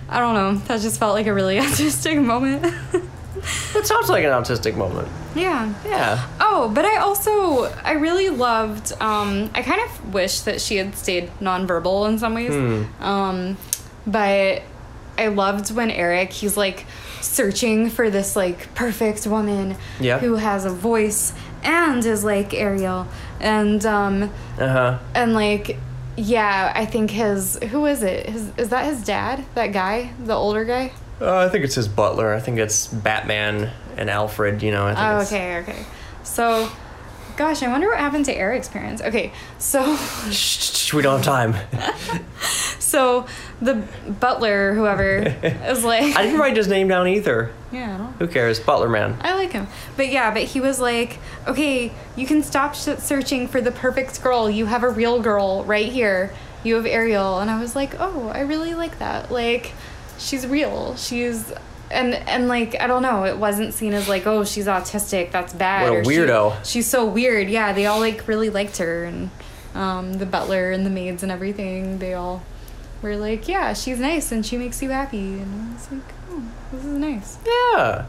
I 0.10 0.20
don't 0.20 0.34
know. 0.34 0.56
That 0.68 0.82
just 0.82 1.00
felt 1.00 1.14
like 1.14 1.28
a 1.28 1.34
really 1.34 1.58
autistic 1.66 2.24
moment. 2.24 2.74
That 3.74 3.86
sounds 3.86 4.10
like 4.10 4.24
an 4.24 4.30
autistic 4.32 4.76
moment. 4.78 5.10
yeah. 5.36 5.74
Yeah. 5.86 6.30
Oh, 6.40 6.72
but 6.74 6.86
I 6.86 6.98
also 6.98 7.64
I 7.84 7.92
really 7.94 8.30
loved. 8.30 8.94
Um, 9.02 9.50
I 9.54 9.62
kind 9.64 9.82
of 9.82 10.14
wish 10.14 10.42
that 10.42 10.62
she 10.62 10.78
had 10.78 10.96
stayed 10.96 11.30
nonverbal 11.42 12.08
in 12.08 12.20
some 12.20 12.36
ways. 12.36 12.54
Hmm. 12.54 13.04
Um, 13.04 13.58
but 14.08 14.62
I 15.18 15.28
loved 15.28 15.76
when 15.76 15.92
Eric 15.92 16.32
he's 16.32 16.56
like 16.56 16.86
searching 17.20 17.90
for 17.90 18.10
this 18.10 18.36
like 18.38 18.74
perfect 18.76 19.28
woman 19.28 19.76
Yeah. 20.00 20.20
who 20.20 20.36
has 20.36 20.64
a 20.64 20.70
voice 20.70 21.34
and 21.64 22.06
is 22.06 22.24
like 22.24 22.54
Ariel, 22.54 23.08
and 23.42 23.86
um, 23.86 24.24
Uh 24.58 24.68
huh. 24.70 25.00
and 25.16 25.34
like 25.34 25.76
yeah, 26.16 26.72
I 26.76 26.86
think 26.86 27.12
his 27.12 27.58
who 27.72 27.86
is 27.86 28.04
it? 28.04 28.30
His 28.30 28.52
is 28.58 28.70
that 28.70 28.86
his 28.86 29.04
dad? 29.04 29.46
That 29.56 29.68
guy, 29.68 30.12
the 30.20 30.34
older 30.36 30.66
guy? 30.66 30.92
Uh, 31.22 31.38
I 31.38 31.50
think 31.50 31.64
it's 31.64 31.76
his 31.76 31.88
butler. 31.88 32.34
I 32.34 32.40
think 32.40 32.60
it's 32.60 32.88
Batman 32.88 33.72
and 33.98 34.10
Alfred. 34.10 34.62
You 34.62 34.72
know. 34.72 34.86
I 34.86 34.94
think 34.94 35.06
Oh, 35.06 35.38
okay, 35.38 35.58
okay. 35.60 35.86
So, 36.24 36.70
gosh, 37.38 37.64
I 37.64 37.68
wonder 37.68 37.88
what 37.90 37.98
happened 38.00 38.26
to 38.26 38.34
Eric's 38.36 38.68
parents. 38.68 39.02
Okay, 39.02 39.32
so 39.58 39.82
we 40.96 41.02
don't 41.02 41.24
have 41.24 41.26
time. 41.26 41.56
so 42.80 43.26
the 43.62 43.84
butler, 44.20 44.74
whoever, 44.74 45.18
is 45.44 45.84
like, 45.86 46.16
I 46.16 46.24
didn't 46.24 46.40
write 46.40 46.58
his 46.58 46.68
name 46.68 46.88
down 46.88 47.08
either. 47.08 47.52
yeah, 47.72 47.96
I 47.96 47.98
don't. 47.98 48.14
Who 48.14 48.28
cares? 48.28 48.60
Butler 48.60 48.90
man. 48.90 49.18
I 49.22 49.36
like 49.36 49.52
him, 49.52 49.68
but 49.98 50.10
yeah, 50.10 50.34
but 50.34 50.44
he 50.44 50.60
was 50.62 50.80
like, 50.80 51.20
okay, 51.48 51.92
you 52.16 52.26
can 52.26 52.44
stop 52.44 52.76
searching 52.76 53.48
for 53.48 53.62
the 53.62 53.72
perfect 53.72 54.22
girl. 54.22 54.50
You 54.50 54.66
have 54.68 54.84
a 54.84 54.90
real 54.90 55.22
girl 55.22 55.64
right 55.64 55.92
here. 55.92 56.34
You 56.64 56.76
have 56.76 56.86
Ariel, 56.86 57.40
and 57.40 57.52
I 57.52 57.60
was 57.60 57.76
like, 57.76 57.96
oh, 58.00 58.30
I 58.30 58.42
really 58.42 58.74
like 58.74 59.00
that. 59.00 59.32
Like, 59.32 59.74
she's 60.18 60.48
real. 60.48 60.96
She's. 60.96 61.52
And, 61.94 62.14
and 62.28 62.48
like 62.48 62.76
I 62.82 62.88
don't 62.88 63.02
know, 63.04 63.24
it 63.26 63.38
wasn't 63.38 63.74
seen 63.74 63.94
as 63.94 64.08
like 64.10 64.26
oh 64.28 64.44
she's 64.44 64.66
autistic 64.68 65.32
that's 65.32 65.54
bad 65.54 65.90
What 65.90 65.94
a 65.98 66.00
or 66.00 66.04
she- 66.04 66.10
weirdo. 66.12 66.66
she's 66.66 66.88
so 66.88 67.06
weird. 67.06 67.50
Yeah, 67.50 67.72
they 67.74 67.86
all 67.86 68.00
like 68.00 68.28
really 68.28 68.50
liked 68.50 68.78
her, 68.78 69.04
and 69.06 69.30
um, 69.76 70.14
the 70.14 70.26
butler 70.26 70.72
and 70.72 70.86
the 70.86 70.90
maids 70.90 71.24
and 71.24 71.32
everything. 71.32 72.00
They 72.00 72.14
all 72.14 72.44
were 73.02 73.16
like, 73.18 73.48
yeah, 73.48 73.74
she's 73.74 74.00
nice 74.00 74.32
and 74.32 74.46
she 74.46 74.58
makes 74.58 74.82
you 74.82 74.90
happy. 74.90 75.18
And 75.34 75.70
I 75.70 75.74
was 75.74 75.92
like, 75.92 76.02
oh, 76.32 76.44
this 76.72 76.86
is 76.86 76.98
nice. 76.98 77.38
Yeah. 77.46 78.06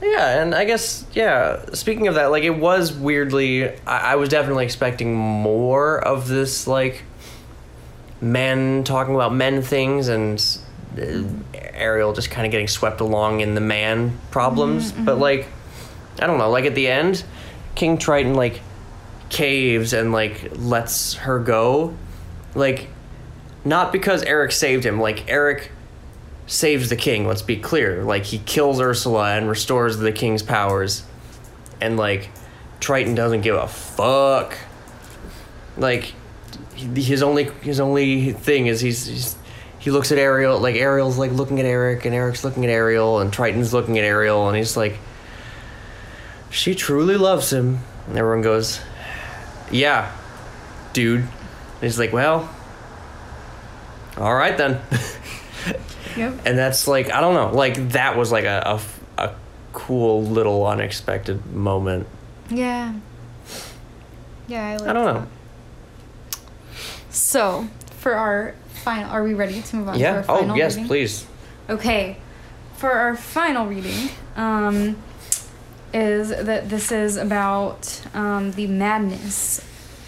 Yeah, 0.00 0.42
and 0.42 0.54
I 0.54 0.64
guess 0.64 1.04
yeah. 1.12 1.64
Speaking 1.72 2.06
of 2.06 2.14
that, 2.14 2.26
like 2.26 2.44
it 2.44 2.50
was 2.56 2.92
weirdly, 2.92 3.68
I, 3.84 4.12
I 4.12 4.14
was 4.16 4.28
definitely 4.28 4.64
expecting 4.64 5.16
more 5.16 5.98
of 5.98 6.28
this, 6.28 6.66
like 6.68 7.02
men 8.20 8.84
talking 8.84 9.14
about 9.14 9.34
men 9.34 9.62
things, 9.62 10.08
and 10.08 10.40
Uh, 10.98 11.58
Ariel 11.74 12.12
just 12.12 12.30
kind 12.30 12.46
of 12.46 12.50
getting 12.50 12.68
swept 12.68 13.00
along 13.00 13.40
in 13.40 13.54
the 13.54 13.60
man 13.60 14.18
problems. 14.30 14.92
Mm-hmm, 14.92 15.04
but 15.04 15.12
mm-hmm. 15.12 15.22
like, 15.22 15.46
I 16.20 16.26
don't 16.26 16.38
know. 16.38 16.50
Like 16.50 16.64
at 16.64 16.74
the 16.74 16.88
end, 16.88 17.24
King 17.74 17.98
Triton 17.98 18.34
like 18.34 18.60
caves 19.28 19.92
and 19.92 20.12
like 20.12 20.50
lets 20.56 21.14
her 21.14 21.38
go, 21.38 21.96
like 22.54 22.88
not 23.64 23.92
because 23.92 24.22
Eric 24.22 24.52
saved 24.52 24.84
him. 24.84 25.00
Like 25.00 25.28
Eric 25.28 25.70
saves 26.46 26.88
the 26.88 26.96
king. 26.96 27.26
Let's 27.26 27.42
be 27.42 27.56
clear. 27.56 28.02
Like 28.02 28.24
he 28.24 28.38
kills 28.38 28.80
Ursula 28.80 29.36
and 29.36 29.48
restores 29.48 29.98
the 29.98 30.12
king's 30.12 30.42
powers, 30.42 31.04
and 31.80 31.96
like 31.96 32.30
Triton 32.80 33.14
doesn't 33.14 33.42
give 33.42 33.54
a 33.54 33.68
fuck. 33.68 34.58
Like 35.76 36.14
his 36.74 37.22
only 37.22 37.44
his 37.62 37.80
only 37.80 38.32
thing 38.32 38.66
is 38.66 38.80
he's, 38.80 39.06
he's 39.06 39.36
he 39.88 39.92
looks 39.92 40.12
at 40.12 40.18
Ariel 40.18 40.60
like 40.60 40.74
Ariel's 40.76 41.16
like 41.16 41.32
looking 41.32 41.58
at 41.58 41.64
Eric 41.64 42.04
and 42.04 42.14
Eric's 42.14 42.44
looking 42.44 42.62
at 42.62 42.68
Ariel 42.68 43.20
and 43.20 43.32
Triton's 43.32 43.72
looking 43.72 43.96
at 43.96 44.04
Ariel 44.04 44.46
and 44.46 44.54
he's 44.54 44.76
like 44.76 44.98
she 46.50 46.74
truly 46.74 47.16
loves 47.16 47.50
him 47.50 47.78
and 48.06 48.18
everyone 48.18 48.42
goes 48.42 48.82
yeah 49.70 50.14
dude 50.92 51.20
and 51.20 51.30
he's 51.80 51.98
like 51.98 52.12
well 52.12 52.54
all 54.18 54.34
right 54.34 54.58
then 54.58 54.78
Yep. 56.18 56.34
and 56.44 56.58
that's 56.58 56.86
like 56.86 57.10
I 57.10 57.22
don't 57.22 57.32
know, 57.32 57.56
like 57.56 57.92
that 57.92 58.14
was 58.14 58.30
like 58.30 58.44
a 58.44 58.78
a 59.16 59.32
cool 59.72 60.22
little 60.22 60.66
unexpected 60.66 61.46
moment. 61.46 62.06
Yeah. 62.50 62.92
Yeah, 64.48 64.76
I 64.82 64.90
I 64.90 64.92
don't 64.92 65.14
know. 65.14 65.26
So, 67.08 67.68
for 67.96 68.14
our 68.14 68.54
final, 68.78 69.10
are 69.10 69.22
we 69.22 69.34
ready 69.34 69.60
to 69.62 69.76
move 69.76 69.88
on 69.88 69.98
to 69.98 70.04
our 70.04 70.22
final 70.22 70.52
Oh 70.52 70.56
yes, 70.56 70.74
reading? 70.74 70.86
please. 70.88 71.26
Okay. 71.68 72.16
For 72.76 72.90
our 72.92 73.16
final 73.16 73.66
reading, 73.66 74.08
um, 74.36 74.96
is 75.92 76.28
that 76.30 76.68
this 76.68 76.92
is 76.92 77.16
about 77.16 78.02
um, 78.14 78.52
the 78.52 78.66
madness 78.66 79.64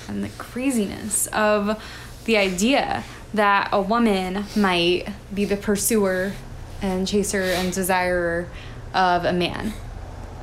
and 0.09 0.23
the 0.23 0.29
craziness 0.39 1.27
of 1.29 1.83
the 2.27 2.37
idea 2.37 3.03
that 3.35 3.69
a 3.73 3.81
woman 3.81 4.45
might 4.57 5.07
be 5.35 5.45
the 5.45 5.57
pursuer 5.57 6.33
and 6.83 7.07
chaser 7.07 7.43
and 7.43 7.73
desirer 7.73 8.47
of 8.95 9.25
a 9.25 9.33
man, 9.33 9.73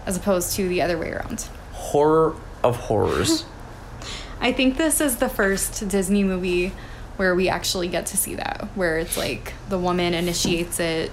as 0.05 0.17
opposed 0.17 0.53
to 0.55 0.67
the 0.67 0.81
other 0.81 0.97
way 0.97 1.11
around. 1.11 1.47
Horror 1.73 2.35
of 2.63 2.75
horrors. 2.77 3.45
I 4.39 4.51
think 4.51 4.77
this 4.77 5.01
is 5.01 5.17
the 5.17 5.29
first 5.29 5.87
Disney 5.89 6.23
movie 6.23 6.71
where 7.17 7.35
we 7.35 7.49
actually 7.49 7.87
get 7.87 8.05
to 8.07 8.17
see 8.17 8.35
that, 8.35 8.67
where 8.75 8.97
it's 8.97 9.17
like 9.17 9.53
the 9.69 9.77
woman 9.77 10.13
initiates 10.13 10.79
it, 10.79 11.11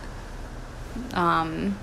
um, 1.12 1.76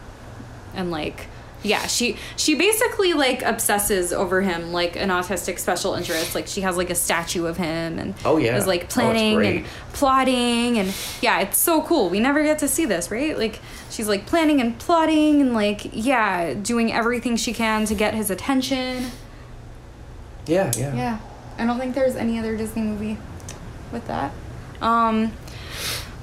and 0.74 0.89
like, 0.91 1.28
yeah, 1.63 1.86
she 1.88 2.17
she 2.38 2.55
basically 2.55 3.13
like 3.13 3.41
obsesses 3.43 4.11
over 4.13 4.41
him 4.41 4.72
like 4.72 4.95
an 4.95 5.09
autistic 5.09 5.59
special 5.59 5.93
interest. 5.93 6.34
Like 6.34 6.47
she 6.47 6.61
has 6.61 6.78
like 6.78 6.89
a 6.89 6.95
statue 6.95 7.45
of 7.45 7.57
him 7.57 7.99
and 7.99 8.15
Oh, 8.26 8.38
yeah. 8.38 8.57
is 8.57 8.63
Oh, 8.63 8.67
like 8.67 8.89
planning 8.89 9.36
great. 9.36 9.55
and 9.57 9.65
plotting 9.93 10.78
and 10.80 10.93
yeah, 11.22 11.39
it's 11.41 11.57
so 11.59 11.82
cool. 11.84 12.09
We 12.09 12.19
never 12.19 12.41
get 12.43 12.59
to 12.59 12.67
see 12.67 12.86
this, 12.86 13.11
right? 13.11 13.38
Like 13.38 13.59
she's 13.91 14.07
like 14.07 14.26
planning 14.26 14.59
and 14.61 14.80
plotting 14.80 15.39
and 15.41 15.53
like 15.53 15.89
yeah, 15.93 16.53
doing 16.55 16.91
everything 16.91 17.36
she 17.36 17.53
can 17.53 17.86
to 17.86 17.93
get 17.95 18.13
his 18.15 18.32
attention. 18.32 19.11
yeah, 20.47 20.72
yeah. 20.78 20.95
Yeah. 20.95 21.19
I 21.59 21.65
don't 21.65 21.78
think 21.80 21.93
there's 21.93 22.15
any 22.15 22.39
other 22.39 22.57
Disney 22.57 22.82
movie 22.82 23.17
with 23.92 24.08
that. 24.08 24.32
Um 24.82 25.34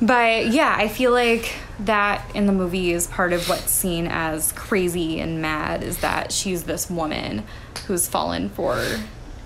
but 0.01 0.47
yeah, 0.47 0.75
I 0.79 0.89
feel 0.89 1.11
like 1.11 1.55
that 1.81 2.25
in 2.35 2.47
the 2.47 2.53
movie 2.53 2.93
is 2.93 3.07
part 3.07 3.33
of 3.33 3.49
what's 3.49 3.71
seen 3.71 4.07
as 4.07 4.53
crazy 4.53 5.21
and 5.21 5.43
mad 5.43 5.83
is 5.83 5.99
that 5.99 6.33
she's 6.33 6.64
this 6.64 6.91
woman 6.91 7.45
who's 7.87 8.09
fallen 8.09 8.49
for 8.49 8.85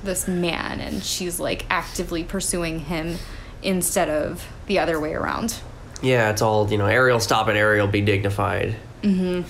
this 0.02 0.26
man 0.26 0.80
and 0.80 1.02
she's 1.02 1.38
like 1.38 1.64
actively 1.70 2.24
pursuing 2.24 2.80
him 2.80 3.18
instead 3.62 4.08
of 4.08 4.46
the 4.66 4.78
other 4.78 4.98
way 4.98 5.14
around. 5.14 5.60
Yeah, 6.02 6.30
it's 6.30 6.42
all 6.42 6.70
you 6.70 6.78
know. 6.78 6.86
Ariel, 6.86 7.20
stop 7.20 7.48
it. 7.48 7.56
Ariel, 7.56 7.86
be 7.86 8.00
dignified. 8.00 8.74
Mm-hmm. 9.02 9.42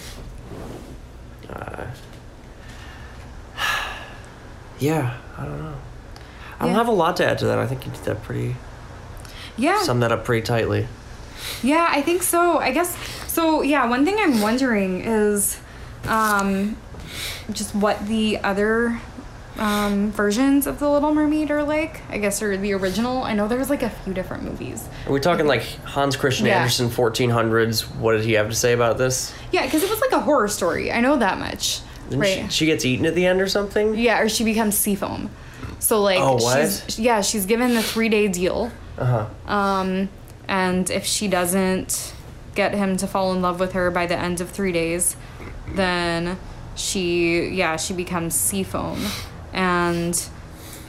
Uh, 1.50 1.86
yeah, 4.78 5.16
I 5.38 5.44
don't 5.44 5.58
know. 5.58 5.71
I 6.62 6.66
don't 6.66 6.72
Yeah. 6.74 6.78
have 6.78 6.88
a 6.88 6.92
lot 6.92 7.16
to 7.16 7.26
add 7.26 7.38
to 7.38 7.46
that. 7.46 7.58
I 7.58 7.66
think 7.66 7.84
you 7.84 7.90
did 7.92 8.04
that 8.04 8.22
pretty. 8.22 8.54
Yeah. 9.56 9.82
Sum 9.82 9.98
that 10.00 10.12
up 10.12 10.24
pretty 10.24 10.42
tightly. 10.46 10.86
Yeah, 11.62 11.88
I 11.90 12.02
think 12.02 12.22
so. 12.22 12.58
I 12.58 12.70
guess 12.70 12.96
so. 13.26 13.62
Yeah, 13.62 13.84
one 13.88 14.04
thing 14.04 14.16
I'm 14.18 14.40
wondering 14.40 15.00
is 15.04 15.58
um, 16.06 16.76
just 17.52 17.74
what 17.74 18.06
the 18.06 18.38
other 18.38 19.00
um, 19.58 20.12
versions 20.12 20.66
of 20.68 20.78
The 20.78 20.88
Little 20.88 21.12
Mermaid 21.12 21.50
are 21.50 21.64
like. 21.64 22.00
I 22.08 22.18
guess, 22.18 22.40
or 22.42 22.56
the 22.56 22.72
original. 22.74 23.24
I 23.24 23.34
know 23.34 23.48
there's 23.48 23.68
like 23.70 23.82
a 23.82 23.90
few 23.90 24.14
different 24.14 24.44
movies. 24.44 24.88
Are 25.06 25.12
we 25.12 25.18
talking 25.18 25.46
like 25.48 25.62
Hans 25.84 26.16
Christian 26.16 26.46
Yeah. 26.46 26.58
Andersen, 26.58 26.88
1400s? 26.88 27.82
What 27.96 28.12
did 28.12 28.24
he 28.24 28.34
have 28.34 28.48
to 28.48 28.54
say 28.54 28.72
about 28.72 28.98
this? 28.98 29.34
Yeah, 29.50 29.64
because 29.64 29.82
it 29.82 29.90
was 29.90 30.00
like 30.00 30.12
a 30.12 30.20
horror 30.20 30.46
story. 30.48 30.92
I 30.92 31.00
know 31.00 31.16
that 31.16 31.38
much. 31.40 31.80
Right. 32.10 32.44
she, 32.44 32.50
she 32.50 32.66
gets 32.66 32.84
eaten 32.84 33.04
at 33.06 33.14
the 33.16 33.26
end 33.26 33.40
or 33.40 33.48
something? 33.48 33.94
yeah, 33.96 34.20
or 34.20 34.28
she 34.28 34.44
becomes 34.44 34.76
seafoam. 34.76 35.30
So 35.82 36.00
like, 36.00 36.20
Oh, 36.20 36.38
she's 36.38 36.98
yeah, 36.98 37.22
she's 37.22 37.44
given 37.44 37.74
the 37.74 37.82
three 37.82 38.08
day 38.08 38.28
deal. 38.28 38.70
Uh 38.96 39.26
huh. 39.46 39.52
Um, 39.52 40.08
and 40.46 40.88
if 40.88 41.04
she 41.04 41.26
doesn't 41.26 42.14
get 42.54 42.72
him 42.72 42.96
to 42.98 43.06
fall 43.08 43.32
in 43.32 43.42
love 43.42 43.58
with 43.58 43.72
her 43.72 43.90
by 43.90 44.06
the 44.06 44.16
end 44.16 44.40
of 44.40 44.48
three 44.50 44.70
days, 44.70 45.16
then 45.74 46.38
she, 46.76 47.48
yeah, 47.48 47.76
she 47.76 47.94
becomes 47.94 48.34
seafoam. 48.34 49.04
And 49.52 50.14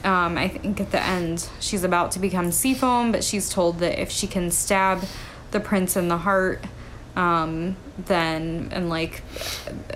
um, 0.04 0.38
I 0.38 0.48
think 0.48 0.80
at 0.80 0.92
the 0.92 1.02
end, 1.02 1.50
she's 1.60 1.84
about 1.84 2.12
to 2.12 2.20
become 2.20 2.52
seafoam, 2.52 3.12
but 3.12 3.24
she's 3.24 3.50
told 3.50 3.80
that 3.80 4.00
if 4.00 4.12
she 4.12 4.28
can 4.28 4.52
stab 4.52 5.06
the 5.52 5.60
prince 5.60 5.96
in 5.98 6.08
the 6.08 6.20
heart, 6.20 6.64
um, 7.16 7.78
then, 7.98 8.70
and 8.72 8.90
like, 8.90 9.24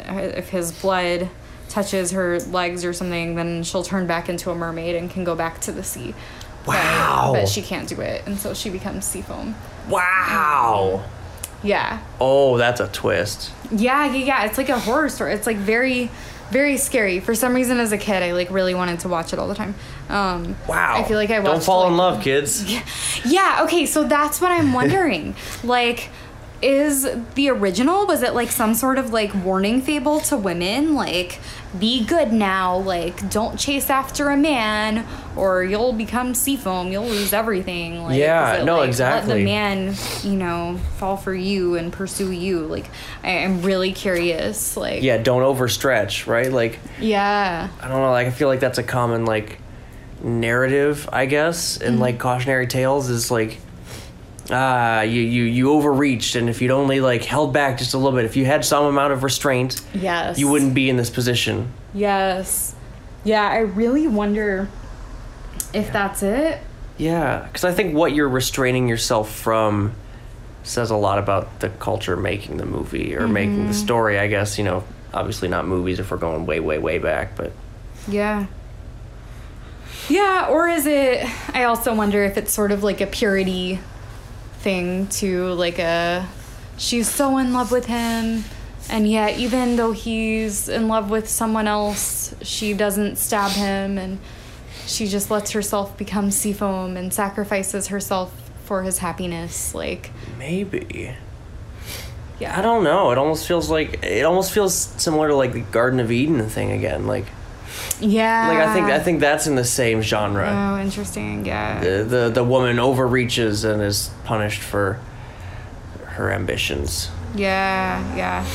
if 0.08 0.50
his 0.50 0.72
blood 0.72 1.30
touches 1.70 2.12
her 2.12 2.40
legs 2.40 2.84
or 2.86 2.94
something, 2.94 3.36
then 3.36 3.64
she'll 3.64 3.84
turn 3.84 4.08
back 4.08 4.30
into 4.30 4.50
a 4.52 4.56
mermaid 4.56 4.96
and 4.96 5.10
can 5.10 5.24
go 5.24 5.36
back 5.36 5.60
to 5.62 5.72
the 5.72 5.84
sea. 5.84 6.14
But- 6.66 6.76
Wow. 6.76 7.32
But, 7.34 7.48
she 7.48 7.62
can't 7.62 7.88
do 7.88 8.02
it, 8.02 8.24
and 8.26 8.38
so 8.38 8.54
she 8.54 8.70
becomes 8.70 9.06
seafoam. 9.06 9.56
Wow. 9.90 11.04
Yeah. 11.64 12.00
Oh, 12.20 12.58
that's 12.58 12.80
a 12.80 12.88
twist. 12.88 13.52
Yeah, 13.72 14.06
yeah, 14.14 14.26
yeah. 14.26 14.46
It's 14.46 14.58
like 14.58 14.70
a 14.70 14.80
horror 14.80 15.10
story. 15.10 15.34
It's 15.34 15.48
like 15.48 15.58
very, 15.58 16.12
very 16.52 16.78
scary. 16.78 17.20
For 17.20 17.34
some 17.36 17.54
reason, 17.54 17.80
as 17.80 17.92
a 17.92 17.98
kid, 17.98 18.22
I 18.22 18.34
like 18.34 18.52
really 18.52 18.76
wanted 18.76 19.00
to 19.02 19.08
watch 19.10 19.34
it 19.34 19.40
all 19.40 19.48
the 19.48 19.56
time. 19.56 19.76
Um, 20.10 20.56
Wow. 20.68 20.96
I 20.98 21.04
feel 21.04 21.18
like 21.18 21.32
I 21.32 21.40
watched. 21.40 21.52
Don't 21.52 21.64
fall 21.64 21.88
in 21.88 21.98
love, 21.98 22.22
kids. 22.22 22.64
Yeah, 22.72 22.82
Yeah. 23.26 23.60
Okay. 23.64 23.86
So 23.86 24.04
that's 24.04 24.40
what 24.40 24.52
I'm 24.52 24.72
wondering. 24.74 25.36
like, 25.64 26.10
is 26.62 27.08
the 27.36 27.50
original? 27.50 28.08
Was 28.08 28.24
it 28.24 28.34
like 28.34 28.52
some 28.52 28.74
sort 28.74 28.98
of 28.98 29.12
like 29.12 29.34
warning 29.34 29.82
fable 29.82 30.20
to 30.22 30.38
women? 30.38 30.96
Like 30.96 31.40
be 31.78 32.04
good 32.04 32.32
now 32.32 32.78
like 32.78 33.30
don't 33.30 33.60
chase 33.60 33.90
after 33.90 34.30
a 34.30 34.38
man 34.38 35.06
or 35.36 35.64
you'll 35.64 35.94
become 35.94 36.34
seafoam 36.34 36.92
you'll 36.92 37.06
lose 37.06 37.34
everything. 37.34 38.04
Like 38.04 38.18
Yeah, 38.18 38.64
no, 38.66 38.78
like, 38.78 38.88
exactly. 38.88 39.34
let 39.34 39.38
the 39.38 39.46
man 39.46 39.96
you 40.24 40.38
know 40.38 40.80
fall 40.98 41.18
for 41.18 41.34
you 41.34 41.76
and 41.76 41.92
pursue 41.94 42.32
you? 42.32 42.62
Like 42.62 42.90
I, 43.24 43.40
i'm 43.40 43.62
really 43.62 43.92
curious 43.92 44.76
like 44.78 45.04
Yeah, 45.04 45.18
don't 45.18 45.44
overstretch, 45.44 46.28
right? 46.28 46.52
Like 46.52 46.80
yeah. 47.00 47.70
I 47.80 47.88
don't 47.88 48.02
know, 48.02 48.12
like 48.12 48.28
I 48.28 48.32
feel 48.32 48.48
like 48.48 48.60
that's 48.60 48.78
a 48.78 48.84
common 48.84 49.26
like 49.26 49.60
narrative, 50.24 51.08
I 51.12 51.26
guess, 51.26 51.78
in 51.78 51.94
mm-hmm. 51.94 52.02
like 52.02 52.20
cautionary 52.20 52.68
tales 52.68 53.10
is 53.10 53.30
like 53.30 53.60
ah, 54.52 55.02
you, 55.02 55.22
you 55.22 55.44
you 55.44 55.72
overreached 55.72 56.36
and 56.36 56.50
if 56.50 56.62
you'd 56.62 56.72
only 56.72 57.00
like 57.02 57.24
held 57.24 57.54
back 57.54 57.78
just 57.78 57.94
a 57.94 57.98
little 57.98 58.14
bit, 58.18 58.26
if 58.26 58.36
you 58.36 58.46
had 58.46 58.64
some 58.66 58.86
amount 58.86 59.14
of 59.14 59.24
restraint, 59.24 59.82
yes 59.94 60.38
you 60.40 60.48
wouldn't 60.50 60.74
be 60.74 60.90
in 60.90 60.98
this 60.98 61.10
position. 61.10 61.72
yes 61.94 62.74
yeah 63.24 63.48
i 63.48 63.58
really 63.60 64.08
wonder 64.08 64.70
if 65.74 65.92
that's 65.92 66.24
it 66.24 66.60
Yeah, 66.98 67.40
because 67.46 67.64
I 67.66 67.74
think 67.74 67.94
what 67.94 68.14
you're 68.14 68.30
restraining 68.30 68.88
yourself 68.88 69.34
from 69.36 69.94
says 70.64 70.90
a 70.92 70.96
lot 70.96 71.20
about 71.20 71.60
the 71.60 71.70
culture 71.70 72.16
making 72.16 72.58
the 72.58 72.66
movie 72.66 73.16
or 73.16 73.28
making 73.28 73.68
the 73.68 73.74
story. 73.74 74.18
I 74.18 74.28
guess 74.28 74.58
you 74.58 74.64
know, 74.64 74.84
obviously 75.14 75.48
not 75.50 75.66
movies 75.68 76.00
if 76.00 76.10
we're 76.10 76.18
going 76.18 76.46
way, 76.46 76.60
way, 76.60 76.78
way 76.78 76.98
back, 77.00 77.36
but 77.36 77.52
Yeah. 78.08 78.48
Yeah, 80.10 80.48
or 80.50 80.68
is 80.70 80.86
it 80.86 81.26
I 81.54 81.66
also 81.66 81.94
wonder 81.94 82.24
if 82.24 82.38
it's 82.38 82.54
sort 82.54 82.72
of 82.72 82.82
like 82.84 83.02
a 83.02 83.08
purity 83.08 83.80
thing 84.68 85.08
to 85.08 85.54
like 85.54 85.80
a 85.80 86.28
she's 86.78 87.10
so 87.10 87.38
in 87.38 87.54
love 87.54 87.72
with 87.72 87.86
him 87.86 88.44
and 88.90 89.10
yet 89.10 89.38
even 89.38 89.78
though 89.78 89.94
he's 89.94 90.68
in 90.68 90.90
love 90.90 91.10
with 91.10 91.30
someone 91.30 91.68
else, 91.68 92.36
she 92.42 92.74
doesn't 92.74 93.18
stab 93.18 93.52
him 93.52 93.98
and 93.98 94.20
she 94.86 95.08
just 95.08 95.32
lets 95.32 95.52
herself 95.52 95.98
become 95.98 96.32
seafoam 96.32 96.98
and 96.98 97.14
sacrifices 97.14 97.88
herself 97.88 98.52
for 98.66 98.84
his 98.84 98.98
happiness 98.98 99.74
like 99.74 100.12
maybe. 100.38 101.16
yeah. 102.38 102.58
I 102.60 102.62
don't 102.62 102.84
know. 102.84 103.12
It 103.12 103.18
almost 103.18 103.48
feels 103.48 103.70
like 103.70 104.04
it 104.04 104.26
almost 104.26 104.52
feels 104.52 104.76
similar 104.76 105.30
to 105.30 105.36
like 105.36 105.54
the 105.54 105.62
Garden 105.62 106.02
of 106.02 106.12
Eden 106.12 106.50
thing 106.50 106.74
again. 106.74 107.08
Like, 107.08 107.26
Yeah. 108.00 108.48
like 108.50 108.58
I 108.60 108.74
think 108.74 108.86
I 108.90 109.00
think 109.00 109.20
that's 109.20 109.48
in 109.48 109.56
the 109.56 109.64
same 109.66 110.02
genre. 110.02 110.48
Oh, 110.50 110.80
interesting. 110.82 111.46
Yeah. 111.46 111.80
The, 111.80 112.04
the 112.04 112.30
the 112.30 112.44
woman 112.44 112.80
overreaches 112.80 113.64
and 113.64 113.82
is 113.82 114.12
punished 114.24 114.62
for 114.62 115.00
her 116.06 116.32
ambitions. 116.32 117.10
Yeah, 117.36 118.16
yeah. 118.16 118.46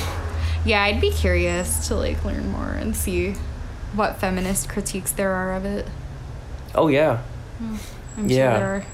Yeah, 0.64 0.82
I'd 0.82 1.00
be 1.00 1.10
curious 1.10 1.88
to 1.88 1.96
like 1.96 2.24
learn 2.24 2.50
more 2.52 2.70
and 2.70 2.94
see 2.96 3.34
what 3.94 4.16
feminist 4.18 4.68
critiques 4.68 5.12
there 5.12 5.32
are 5.32 5.52
of 5.54 5.64
it. 5.64 5.86
Oh 6.74 6.88
yeah, 6.88 7.22
I'm 8.16 8.28
Yeah. 8.28 8.50
sure 8.52 8.58
there 8.58 8.74
are. 8.76 8.84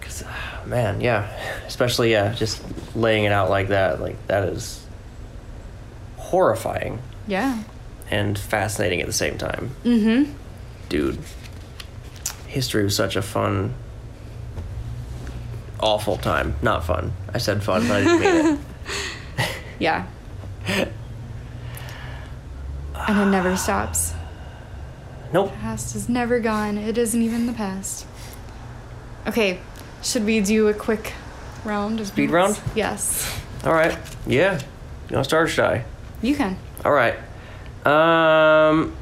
'Cause, 0.00 0.24
ah, 0.26 0.60
man, 0.64 1.00
yeah, 1.00 1.28
especially 1.66 2.12
yeah, 2.12 2.32
just 2.32 2.62
laying 2.94 3.24
it 3.24 3.32
out 3.32 3.50
like 3.50 3.68
that, 3.68 4.00
like 4.00 4.16
that 4.28 4.44
is 4.48 4.84
horrifying 6.16 7.00
Yeah. 7.26 7.58
And 8.10 8.38
fascinating 8.38 9.00
at 9.00 9.06
the 9.06 9.12
same 9.12 9.36
time, 9.38 9.70
Mm-hmm. 9.84 10.32
dude. 10.88 11.18
History 12.46 12.84
was 12.84 12.94
such 12.96 13.16
a 13.16 13.22
fun, 13.22 13.74
awful 15.80 16.16
time. 16.16 16.54
Not 16.62 16.84
fun. 16.84 17.12
I 17.34 17.38
said 17.38 17.62
fun, 17.62 17.86
but 17.88 17.96
I 17.98 18.04
didn't 18.04 18.20
mean 18.20 18.54
it. 18.54 18.60
Yeah. 19.78 20.06
and 20.68 20.88
it 23.20 23.26
never 23.30 23.56
stops. 23.56 24.14
Nope. 25.32 25.52
Past 25.60 25.94
is 25.94 26.08
never 26.08 26.40
gone. 26.40 26.78
It 26.78 26.96
isn't 26.96 27.20
even 27.20 27.46
the 27.46 27.52
past. 27.52 28.06
Okay, 29.26 29.58
should 30.02 30.24
we 30.24 30.40
do 30.40 30.68
a 30.68 30.74
quick 30.74 31.12
round 31.64 32.00
of 32.00 32.06
Speed 32.06 32.30
notes? 32.30 32.58
round? 32.58 32.76
Yes. 32.76 33.38
All 33.64 33.72
right. 33.74 33.98
Yeah. 34.26 34.54
You 35.10 35.16
want 35.16 35.24
to 35.24 35.28
start, 35.28 35.58
I? 35.58 35.84
You 36.22 36.34
can. 36.36 36.56
All 36.84 36.92
right. 36.92 37.16
Um, 37.86 38.94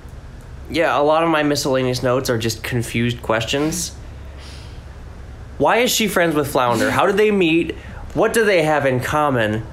yeah, 0.70 0.98
a 0.98 1.02
lot 1.02 1.22
of 1.22 1.30
my 1.30 1.42
miscellaneous 1.42 2.02
notes 2.02 2.28
are 2.28 2.38
just 2.38 2.62
confused 2.62 3.22
questions. 3.22 3.94
Why 5.58 5.78
is 5.78 5.90
she 5.90 6.08
friends 6.08 6.34
with 6.34 6.50
Flounder? 6.50 6.90
How 6.90 7.06
did 7.06 7.16
they 7.16 7.30
meet? 7.30 7.74
What 8.14 8.32
do 8.32 8.44
they 8.44 8.62
have 8.62 8.86
in 8.86 9.00
common? 9.00 9.64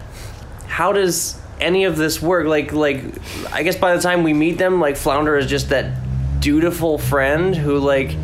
How 0.68 0.93
does 0.93 1.39
any 1.59 1.84
of 1.84 1.97
this 1.97 2.22
work? 2.22 2.47
Like, 2.47 2.72
like, 2.72 3.03
I 3.51 3.64
guess 3.64 3.76
by 3.76 3.95
the 3.95 4.01
time 4.01 4.24
we 4.24 4.34
meet 4.34 4.57
them, 4.57 4.80
like 4.80 4.95
Flounder 4.95 5.38
is 5.38 5.47
just 5.47 5.70
that 5.70 5.91
dutiful 6.39 6.97
friend 6.97 7.55
who, 7.55 7.80
like, 7.80 8.16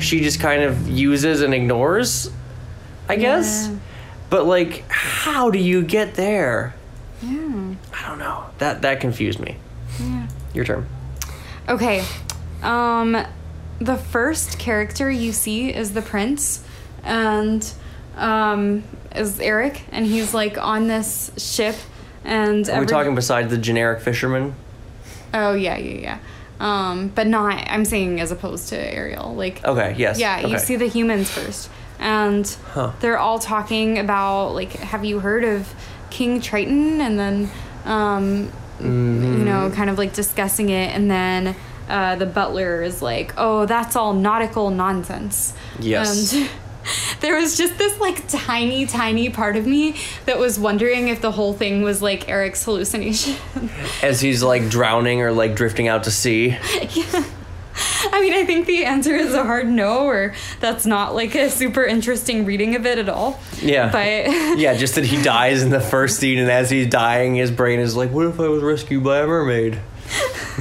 she 0.00 0.20
just 0.20 0.40
kind 0.40 0.62
of 0.62 0.88
uses 0.88 1.42
and 1.42 1.54
ignores. 1.54 2.30
I 3.08 3.16
guess. 3.16 3.68
Yeah. 3.68 3.76
But 4.30 4.46
like, 4.46 4.84
how 4.88 5.50
do 5.50 5.58
you 5.58 5.82
get 5.82 6.14
there? 6.14 6.74
Yeah. 7.22 7.74
I 7.92 8.08
don't 8.08 8.18
know. 8.18 8.46
That 8.58 8.82
that 8.82 9.00
confused 9.00 9.38
me. 9.38 9.56
Yeah. 10.00 10.26
Your 10.54 10.64
turn. 10.64 10.86
Okay. 11.68 12.04
Um 12.62 13.16
the 13.80 13.96
first 13.96 14.58
character 14.58 15.10
you 15.10 15.32
see 15.32 15.72
is 15.74 15.92
the 15.94 16.02
prince 16.02 16.64
and 17.02 17.72
um 18.16 18.84
is 19.14 19.40
Eric 19.40 19.82
and 19.92 20.06
he's 20.06 20.32
like 20.34 20.56
on 20.58 20.86
this 20.88 21.30
ship 21.36 21.76
and 22.24 22.66
Are 22.68 22.72
we 22.72 22.76
every- 22.76 22.86
talking 22.86 23.14
besides 23.14 23.50
the 23.50 23.58
generic 23.58 24.00
fisherman? 24.00 24.54
Oh 25.32 25.52
yeah, 25.54 25.76
yeah, 25.76 26.00
yeah. 26.00 26.18
Um 26.60 27.08
but 27.14 27.26
not 27.26 27.64
I'm 27.68 27.84
saying 27.84 28.20
as 28.20 28.30
opposed 28.30 28.68
to 28.70 28.76
Ariel. 28.78 29.34
Like 29.34 29.64
Okay. 29.64 29.94
Yes. 29.98 30.18
yeah, 30.18 30.46
you 30.46 30.58
see 30.58 30.76
the 30.76 30.86
humans 30.86 31.30
first. 31.30 31.68
And 31.98 32.46
Huh. 32.72 32.92
they're 33.00 33.18
all 33.18 33.38
talking 33.38 33.98
about 33.98 34.50
like 34.54 34.72
have 34.74 35.04
you 35.04 35.20
heard 35.20 35.44
of 35.44 35.74
King 36.10 36.40
Triton 36.40 37.00
and 37.00 37.18
then 37.18 37.50
um 37.84 38.52
you 38.84 39.44
know, 39.44 39.70
kind 39.74 39.90
of 39.90 39.98
like 39.98 40.12
discussing 40.12 40.68
it 40.68 40.94
and 40.94 41.10
then 41.10 41.56
uh, 41.88 42.16
the 42.16 42.26
butler 42.26 42.82
is 42.82 43.02
like, 43.02 43.34
"Oh, 43.36 43.66
that's 43.66 43.96
all 43.96 44.14
nautical 44.14 44.70
nonsense." 44.70 45.54
Yes. 45.78 46.32
And 46.32 46.48
there 47.20 47.36
was 47.36 47.56
just 47.56 47.78
this 47.78 47.98
like 48.00 48.26
tiny, 48.28 48.86
tiny 48.86 49.30
part 49.30 49.56
of 49.56 49.66
me 49.66 49.96
that 50.26 50.38
was 50.38 50.58
wondering 50.58 51.08
if 51.08 51.20
the 51.20 51.30
whole 51.32 51.52
thing 51.52 51.82
was 51.82 52.00
like 52.00 52.28
Eric's 52.28 52.64
hallucination. 52.64 53.36
As 54.02 54.20
he's 54.20 54.42
like 54.42 54.68
drowning 54.68 55.20
or 55.20 55.32
like 55.32 55.54
drifting 55.54 55.88
out 55.88 56.04
to 56.04 56.10
sea. 56.10 56.56
I 58.12 58.20
mean, 58.20 58.32
I 58.34 58.44
think 58.44 58.66
the 58.66 58.84
answer 58.84 59.14
is 59.14 59.34
a 59.34 59.44
hard 59.44 59.68
no, 59.68 60.06
or 60.06 60.34
that's 60.60 60.86
not 60.86 61.14
like 61.14 61.34
a 61.34 61.50
super 61.50 61.84
interesting 61.84 62.44
reading 62.44 62.76
of 62.76 62.86
it 62.86 62.98
at 62.98 63.08
all. 63.08 63.40
Yeah. 63.60 63.90
But 63.90 64.58
Yeah, 64.58 64.74
just 64.74 64.94
that 64.94 65.04
he 65.04 65.20
dies 65.22 65.62
in 65.62 65.70
the 65.70 65.80
first 65.80 66.18
scene, 66.18 66.38
and 66.38 66.50
as 66.50 66.70
he's 66.70 66.86
dying, 66.86 67.34
his 67.34 67.50
brain 67.50 67.80
is 67.80 67.96
like, 67.96 68.10
"What 68.10 68.26
if 68.26 68.38
I 68.38 68.48
was 68.48 68.62
rescued 68.62 69.02
by 69.02 69.20
a 69.20 69.26
mermaid?" 69.26 69.80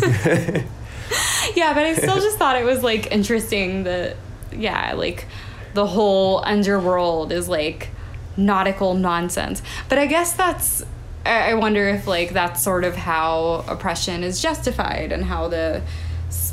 yeah, 1.55 1.73
but 1.73 1.83
I 1.85 1.93
still 1.93 2.15
just 2.15 2.37
thought 2.37 2.55
it 2.59 2.65
was 2.65 2.81
like 2.83 3.11
interesting 3.11 3.83
that, 3.83 4.15
yeah, 4.51 4.93
like 4.93 5.27
the 5.73 5.85
whole 5.85 6.43
underworld 6.45 7.31
is 7.31 7.47
like 7.47 7.89
nautical 8.37 8.95
nonsense. 8.95 9.61
But 9.89 9.99
I 9.99 10.07
guess 10.07 10.33
that's, 10.33 10.83
I 11.25 11.51
I 11.51 11.53
wonder 11.53 11.87
if 11.89 12.07
like 12.07 12.31
that's 12.31 12.63
sort 12.63 12.83
of 12.83 12.95
how 12.95 13.65
oppression 13.67 14.23
is 14.23 14.41
justified 14.41 15.11
and 15.11 15.25
how 15.25 15.47
the 15.47 15.81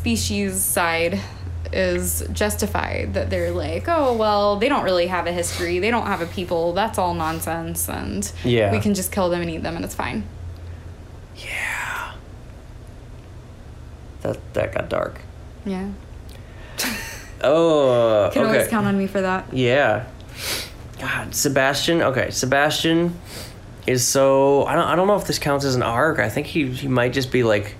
species 0.00 0.60
side 0.62 1.20
is 1.72 2.24
justified 2.32 3.12
that 3.14 3.28
they're 3.30 3.50
like 3.52 3.86
oh 3.86 4.14
well 4.14 4.56
they 4.56 4.68
don't 4.68 4.82
really 4.82 5.06
have 5.06 5.26
a 5.26 5.32
history 5.32 5.78
they 5.78 5.90
don't 5.90 6.06
have 6.06 6.20
a 6.22 6.26
people 6.26 6.72
that's 6.72 6.98
all 6.98 7.12
nonsense 7.14 7.88
and 7.88 8.32
Yeah. 8.42 8.72
we 8.72 8.80
can 8.80 8.94
just 8.94 9.12
kill 9.12 9.28
them 9.28 9.42
and 9.42 9.50
eat 9.50 9.62
them 9.62 9.76
and 9.76 9.84
it's 9.84 9.94
fine 9.94 10.24
Yeah. 11.36 12.12
That 14.22 14.38
that 14.54 14.74
got 14.74 14.88
dark. 14.88 15.20
yeah 15.66 15.90
Oh. 17.42 18.30
can 18.32 18.46
always 18.46 18.68
count 18.68 18.86
on 18.86 18.96
me 18.98 19.06
for 19.06 19.20
that 19.20 19.52
Yeah. 19.52 20.06
God, 20.98 21.34
Sebastian. 21.34 22.02
Okay, 22.02 22.30
Sebastian 22.30 23.18
is 23.86 24.06
so. 24.06 24.64
I 24.66 24.74
don't. 24.74 24.84
I 24.84 24.94
don't 24.96 25.06
know 25.06 25.16
if 25.16 25.26
this 25.26 25.38
counts 25.38 25.64
as 25.64 25.74
an 25.74 25.82
arc. 25.82 26.18
I 26.18 26.28
think 26.28 26.46
he 26.46 26.66
he 26.66 26.88
might 26.88 27.14
just 27.14 27.32
be 27.32 27.42
like 27.42 27.74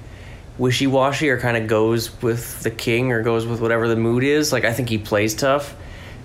wishy 0.61 0.87
washy 0.87 1.31
or 1.31 1.41
kind 1.41 1.57
of 1.57 1.67
goes 1.67 2.23
with 2.23 2.63
the 2.63 2.71
king 2.71 3.13
or 3.13 3.23
goes 3.23 3.47
with 3.47 3.61
whatever 3.61 3.89
the 3.89 3.97
mood 3.97 4.23
is. 4.23 4.53
Like 4.53 4.65
I 4.65 4.73
think 4.73 4.91
he 4.91 4.99
plays 4.99 5.35
tough, 5.35 5.75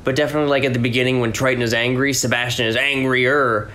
but 0.03 0.15
definitely 0.15 0.49
like 0.49 0.65
at 0.65 0.73
the 0.73 0.79
beginning 0.79 1.21
when 1.21 1.31
Triton 1.31 1.63
is 1.63 1.73
angry, 1.73 2.13
Sebastian 2.13 2.67
is 2.67 2.75
angrier. 2.75 3.71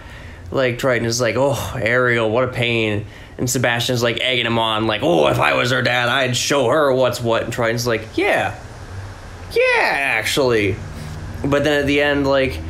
Like 0.51 0.79
Triton 0.79 1.07
is 1.07 1.21
like, 1.21 1.37
oh 1.39 1.73
Ariel, 1.81 2.31
what 2.31 2.45
a 2.45 2.49
pain. 2.49 3.07
And 3.39 3.49
Sebastian's 3.49 4.03
like 4.03 4.21
egging 4.21 4.45
him 4.45 4.59
on, 4.59 4.87
like, 4.87 5.03
oh, 5.03 5.29
if 5.29 5.39
I 5.39 5.55
was 5.55 5.71
her 5.71 5.81
dad, 5.81 6.11
I'd 6.11 6.37
show 6.37 6.69
her 6.69 6.93
what's 6.93 7.23
what. 7.23 7.45
And 7.45 7.53
Triton's 7.53 7.87
like, 7.87 8.07
yeah, 8.15 8.55
yeah, 9.53 9.81
actually. 9.81 10.77
But 11.43 11.65
then 11.65 11.81
at 11.81 11.87
the 11.87 12.03
end, 12.03 12.27
like, 12.27 12.61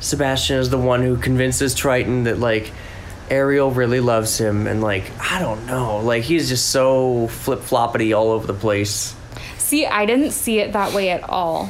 Sebastian 0.00 0.58
is 0.58 0.70
the 0.70 0.78
one 0.78 1.02
who 1.02 1.16
convinces 1.16 1.72
Triton 1.72 2.24
that 2.24 2.40
like 2.40 2.72
Ariel 3.30 3.70
really 3.70 4.00
loves 4.00 4.38
him, 4.38 4.66
and 4.66 4.80
like 4.82 5.10
I 5.20 5.38
don't 5.38 5.66
know, 5.66 5.98
like 5.98 6.24
he's 6.24 6.48
just 6.48 6.68
so 6.70 7.28
flip 7.28 7.60
floppity 7.60 8.16
all 8.16 8.30
over 8.32 8.46
the 8.46 8.54
place. 8.58 9.14
See, 9.58 9.86
I 9.86 10.06
didn't 10.06 10.30
see 10.30 10.60
it 10.60 10.72
that 10.72 10.92
way 10.94 11.10
at 11.10 11.28
all. 11.28 11.68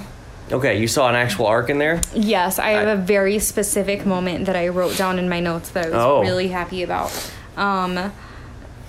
Okay, 0.51 0.79
you 0.81 0.87
saw 0.89 1.09
an 1.09 1.15
actual 1.15 1.47
arc 1.47 1.69
in 1.69 1.79
there. 1.79 2.01
Yes, 2.15 2.59
I 2.59 2.71
have 2.71 2.89
I- 2.89 2.93
a 2.93 2.97
very 2.97 3.39
specific 3.39 4.07
moment 4.07 4.47
that 4.47 4.57
I 4.57 4.69
wrote 4.69 4.97
down 4.97 5.19
in 5.19 5.29
my 5.29 5.41
notes 5.41 5.69
that 5.71 5.87
I 5.87 5.89
was 5.91 5.97
Oh. 5.99 6.21
really 6.23 6.49
happy 6.49 6.83
about. 6.83 7.13
Um, 7.57 8.13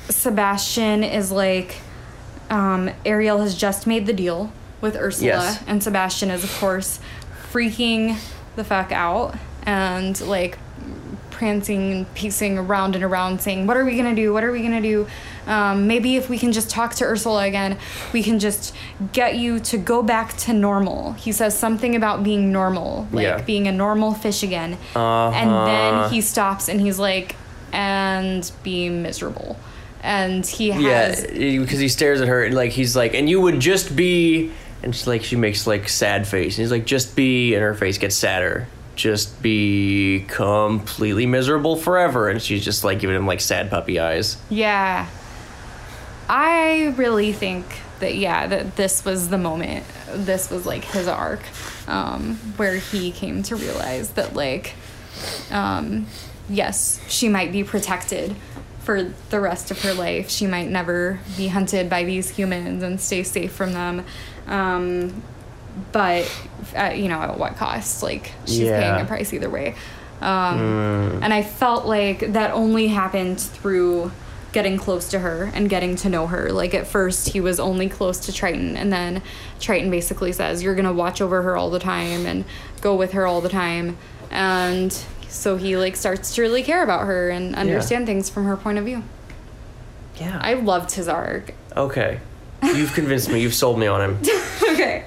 Sebastian 0.10 1.04
is 1.04 1.32
like, 1.32 1.76
um, 2.50 2.90
Ariel 3.06 3.40
has 3.42 3.56
just 3.56 3.86
made 3.88 4.06
the 4.06 4.14
deal 4.14 4.52
with 4.82 4.96
Ursula, 4.96 5.28
Yes. 5.28 5.60
and 5.68 5.84
Sebastian 5.84 6.30
is, 6.32 6.44
of 6.44 6.58
course, 6.60 7.00
freaking 7.52 8.16
the 8.56 8.64
fuck 8.64 8.92
out 8.92 9.36
and 9.64 10.20
like 10.22 10.58
prancing 11.40 11.92
and 11.94 12.14
pacing 12.16 12.58
around 12.58 12.96
and 12.96 13.04
around 13.04 13.40
saying, 13.42 13.66
What 13.66 13.78
are 13.78 13.86
we 13.86 13.96
gonna 13.96 14.14
do? 14.14 14.34
What 14.34 14.44
are 14.44 14.52
we 14.52 14.62
gonna 14.62 14.82
do? 14.82 15.08
Um, 15.48 15.88
maybe 15.88 16.18
if 16.18 16.30
we 16.30 16.38
can 16.38 16.52
just 16.52 16.70
talk 16.70 16.94
to 16.96 17.06
Ursula 17.06 17.46
again, 17.48 17.78
we 18.14 18.22
can 18.22 18.38
just 18.40 18.76
get 19.14 19.38
you 19.38 19.60
to 19.62 19.78
go 19.78 20.04
back 20.04 20.36
to 20.40 20.54
normal. 20.54 21.14
He 21.14 21.32
says 21.32 21.58
something 21.58 21.96
about 21.96 22.24
being 22.24 22.52
normal, 22.52 23.08
like 23.12 23.24
Yeah. 23.24 23.42
being 23.42 23.68
a 23.68 23.72
normal 23.72 24.14
fish 24.14 24.44
again. 24.44 24.74
Uh-huh. 24.96 25.32
And 25.34 25.50
then 25.50 26.12
he 26.12 26.20
stops 26.22 26.68
and 26.68 26.80
he's 26.82 27.00
like, 27.00 27.36
And 27.72 28.52
be 28.64 28.90
miserable. 28.90 29.58
And 30.04 30.46
he 30.46 30.72
has. 30.72 31.26
Yeah, 31.34 31.60
because 31.60 31.80
he 31.80 31.88
stares 31.88 32.20
at 32.22 32.28
her 32.28 32.44
and 32.44 32.54
like 32.54 32.72
he's 32.72 32.96
like, 32.96 33.14
and 33.14 33.30
you 33.30 33.40
would 33.42 33.60
just 33.62 33.96
be, 33.96 34.52
and 34.84 34.94
she's 34.96 35.08
like, 35.08 35.24
she 35.24 35.36
makes 35.38 35.66
like 35.68 35.88
sad 35.90 36.28
face, 36.28 36.58
and 36.58 36.64
he's 36.64 36.72
like, 36.72 36.86
just 36.86 37.16
be, 37.16 37.54
and 37.56 37.64
her 37.64 37.74
face 37.74 37.98
gets 37.98 38.16
sadder, 38.16 38.68
just 39.00 39.42
be 39.42 40.26
completely 40.28 41.26
miserable 41.26 41.78
forever, 41.78 42.30
and 42.30 42.42
she's 42.42 42.64
just 42.64 42.84
like 42.84 43.00
giving 43.00 43.16
him 43.16 43.26
like 43.26 43.40
sad 43.40 43.70
puppy 43.70 44.00
eyes. 44.00 44.38
Yeah. 44.50 45.08
I 46.28 46.94
really 46.98 47.34
think 47.34 47.66
that 48.02 48.16
yeah, 48.16 48.46
that 48.48 48.76
this 48.76 49.06
was 49.06 49.30
the 49.30 49.38
moment. 49.38 49.86
This 50.14 50.50
was 50.52 50.66
like 50.66 50.84
his 50.84 51.08
arc, 51.08 51.42
um, 51.88 52.36
where 52.58 52.76
he 52.76 53.12
came 53.12 53.42
to 53.44 53.56
realize 53.56 54.12
that 54.12 54.36
like, 54.36 54.76
um, 55.50 56.06
yes, 56.50 57.02
she 57.08 57.30
might 57.30 57.52
be 57.52 57.64
protected 57.64 58.36
for 58.82 59.12
the 59.30 59.40
rest 59.40 59.72
of 59.72 59.82
her 59.84 59.94
life. 59.94 60.30
She 60.30 60.46
might 60.46 60.70
never 60.70 61.20
be 61.38 61.48
hunted 61.48 61.90
by 61.90 62.04
these 62.04 62.30
humans 62.32 62.84
and 62.84 63.00
stay 63.00 63.24
safe 63.24 63.52
from 63.52 63.74
them. 63.74 64.06
Um, 64.48 65.24
but 65.92 66.30
uh, 66.78 66.92
you 66.96 67.08
know, 67.08 67.20
at 67.20 67.38
what 67.40 67.56
cost? 67.58 68.04
Like 68.04 68.32
she's 68.46 68.60
Yeah. 68.60 68.80
paying 68.80 69.02
a 69.06 69.08
price 69.08 69.34
either 69.34 69.50
way. 69.50 69.76
Um, 70.22 71.20
And 71.24 71.34
I 71.34 71.42
felt 71.44 71.86
like 71.86 72.34
that 72.34 72.52
only 72.52 72.88
happened 72.90 73.40
through 73.40 74.12
getting 74.52 74.78
close 74.78 75.10
to 75.10 75.20
her 75.20 75.52
and 75.54 75.70
getting 75.70 75.96
to 75.96 76.10
know 76.10 76.28
her. 76.28 76.52
Like 76.52 76.74
at 76.74 76.88
first, 76.88 77.30
he 77.30 77.40
was 77.40 77.60
only 77.60 77.88
close 77.88 78.18
to 78.22 78.34
Triton, 78.34 78.76
and 78.76 78.92
then 78.92 79.22
Triton 79.60 79.90
basically 79.92 80.32
says, 80.32 80.62
You're 80.64 80.76
gonna 80.76 80.92
watch 80.94 81.22
over 81.22 81.42
her 81.44 81.56
all 81.56 81.70
the 81.70 81.80
time 81.80 82.26
and 82.26 82.44
go 82.82 82.96
with 82.96 83.12
her 83.14 83.26
all 83.28 83.42
the 83.42 83.50
time. 83.50 83.98
And 84.32 84.92
so 85.28 85.56
he 85.58 85.78
like 85.78 85.96
starts 85.96 86.36
to 86.36 86.42
really 86.42 86.64
care 86.64 86.84
about 86.84 87.06
her 87.06 87.30
and 87.30 87.56
understand 87.56 88.06
things 88.08 88.30
from 88.30 88.46
her 88.46 88.58
point 88.58 88.78
of 88.78 88.86
view. 88.86 89.04
Yeah. 90.18 90.40
I 90.42 90.54
loved 90.56 90.92
his 90.92 91.08
arc. 91.08 91.54
okay. 91.78 92.20
You've 92.62 92.94
convinced 92.94 93.30
me. 93.32 93.40
You've 93.42 93.54
sold 93.54 93.80
me 93.80 93.88
on 93.88 94.02
him. 94.02 94.20
okay. 94.74 95.06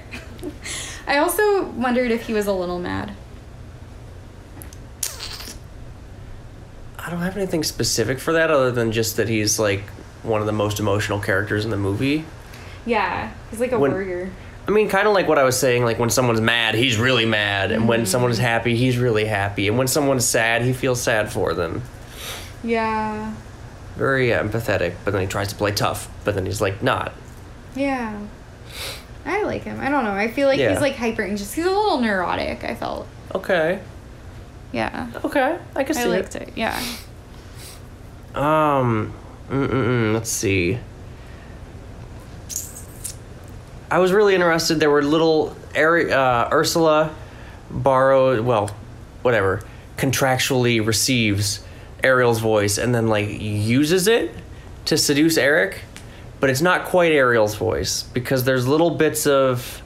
I 1.07 1.17
also 1.17 1.63
wondered 1.65 2.11
if 2.11 2.27
he 2.27 2.33
was 2.33 2.47
a 2.47 2.53
little 2.53 2.79
mad. 2.79 3.11
I 6.99 7.09
don't 7.09 7.19
have 7.21 7.35
anything 7.35 7.63
specific 7.63 8.19
for 8.19 8.33
that 8.33 8.49
other 8.49 8.71
than 8.71 8.91
just 8.91 9.17
that 9.17 9.27
he's 9.27 9.59
like 9.59 9.81
one 10.23 10.39
of 10.39 10.47
the 10.47 10.53
most 10.53 10.79
emotional 10.79 11.19
characters 11.19 11.65
in 11.65 11.71
the 11.71 11.77
movie. 11.77 12.23
Yeah, 12.85 13.31
he's 13.51 13.59
like 13.59 13.71
a 13.73 13.79
When- 13.79 13.91
warrior. 13.91 14.31
I 14.65 14.71
mean, 14.71 14.87
kind 14.87 15.05
of 15.09 15.13
like 15.13 15.27
what 15.27 15.37
I 15.37 15.43
was 15.43 15.59
saying, 15.59 15.83
like 15.83 15.99
when 15.99 16.09
someone's 16.09 16.39
mad, 16.39 16.75
he's 16.75 16.97
really 16.97 17.25
mad, 17.25 17.71
and 17.71 17.81
Mm-hmm. 17.81 17.89
when 17.89 18.05
someone's 18.05 18.37
happy, 18.37 18.77
he's 18.77 18.97
really 18.97 19.25
happy, 19.25 19.67
and 19.67 19.77
when 19.77 19.87
someone's 19.87 20.23
sad, 20.23 20.61
he 20.61 20.71
feels 20.71 21.01
sad 21.01 21.29
for 21.33 21.53
them. 21.53 21.81
Yeah. 22.63 23.33
Very 23.97 24.29
empathetic, 24.29 24.93
but 25.03 25.11
then 25.11 25.19
he 25.19 25.27
tries 25.27 25.49
to 25.49 25.55
play 25.55 25.71
tough, 25.73 26.09
but 26.23 26.33
then 26.35 26.45
he's 26.45 26.61
like 26.61 26.81
not. 26.81 27.11
Yeah. 27.75 28.17
I 29.25 29.43
like 29.43 29.63
him. 29.63 29.79
I 29.79 29.89
don't 29.89 30.03
know. 30.03 30.11
I 30.11 30.29
feel 30.29 30.47
like 30.47 30.59
Yeah. 30.59 30.71
he's 30.71 30.81
like 30.81 30.95
hyper 30.95 31.23
anxious. 31.23 31.53
He's 31.53 31.65
a 31.65 31.69
little 31.69 31.99
neurotic, 31.99 32.63
I 32.63 32.75
felt. 32.75 33.07
Okay, 33.33 33.79
Yeah. 34.71 35.07
okay, 35.23 35.57
I 35.75 35.83
can 35.83 35.95
see 35.95 36.01
I 36.01 36.05
liked 36.05 36.35
it. 36.35 36.49
it. 36.49 36.53
Yeah. 36.55 36.77
Um, 38.35 39.13
mm-mm, 39.49 40.13
let's 40.13 40.29
see. 40.29 40.77
I 43.89 43.99
was 43.99 44.11
really 44.11 44.33
interested. 44.33 44.79
There 44.79 44.89
were 44.89 45.03
little 45.03 45.55
Ari- 45.75 46.11
uh, 46.11 46.49
Ursula 46.51 47.11
borrowed, 47.69 48.39
well, 48.41 48.75
whatever, 49.21 49.61
contractually 49.97 50.85
receives 50.85 51.63
Ariel's 52.03 52.39
voice 52.39 52.77
and 52.77 52.93
then 52.93 53.07
like 53.07 53.29
uses 53.39 54.07
it 54.07 54.31
to 54.85 54.97
seduce 54.97 55.37
Eric, 55.37 55.81
but 56.43 56.49
it's 56.49 56.61
not 56.61 56.83
quite 56.83 57.13
Ariel's 57.13 57.55
voice 57.55 58.03
because 58.03 58.43
there's 58.43 58.67
little 58.67 58.89
bits 58.89 59.25
of, 59.25 59.81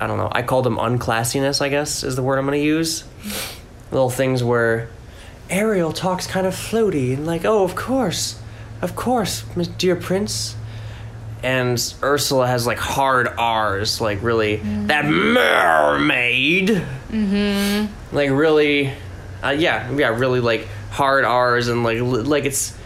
I 0.00 0.08
don't 0.08 0.18
know. 0.18 0.28
I 0.32 0.42
call 0.42 0.62
them 0.62 0.76
unclassiness. 0.76 1.62
I 1.62 1.68
guess 1.68 2.02
is 2.02 2.16
the 2.16 2.22
word 2.24 2.36
I'm 2.36 2.46
going 2.46 2.58
to 2.58 2.66
use. 2.66 3.04
Little 3.92 4.10
things 4.10 4.42
where 4.42 4.88
Ariel 5.48 5.92
talks 5.92 6.26
kind 6.26 6.48
of 6.48 6.54
floaty 6.54 7.14
and 7.14 7.28
like, 7.28 7.44
oh, 7.44 7.62
of 7.62 7.76
course, 7.76 8.42
of 8.82 8.96
course, 8.96 9.44
dear 9.78 9.94
prince. 9.94 10.56
And 11.44 11.80
Ursula 12.02 12.48
has 12.48 12.66
like 12.66 12.78
hard 12.78 13.28
R's, 13.28 14.00
like 14.00 14.20
really 14.20 14.56
that 14.56 15.04
mermaid. 15.04 16.70
Mm-hmm. 16.70 18.16
Like 18.16 18.30
really, 18.30 18.92
uh, 19.44 19.50
yeah, 19.50 19.88
yeah, 19.92 20.08
really 20.08 20.40
like 20.40 20.66
hard 20.90 21.24
R's 21.24 21.68
and 21.68 21.84
like 21.84 22.00
like 22.00 22.46
it's 22.46 22.76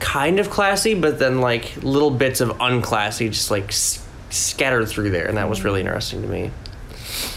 kind 0.00 0.38
of 0.38 0.50
classy, 0.50 0.94
but 0.94 1.18
then 1.18 1.40
like 1.40 1.76
little 1.82 2.10
bits 2.10 2.40
of 2.40 2.50
unclassy 2.58 3.30
just 3.30 3.50
like 3.50 3.68
s- 3.68 4.06
scattered 4.30 4.86
through 4.88 5.10
there, 5.10 5.26
and 5.26 5.36
that 5.36 5.48
was 5.48 5.64
really 5.64 5.80
interesting 5.80 6.22
to 6.22 6.28
me. 6.28 6.50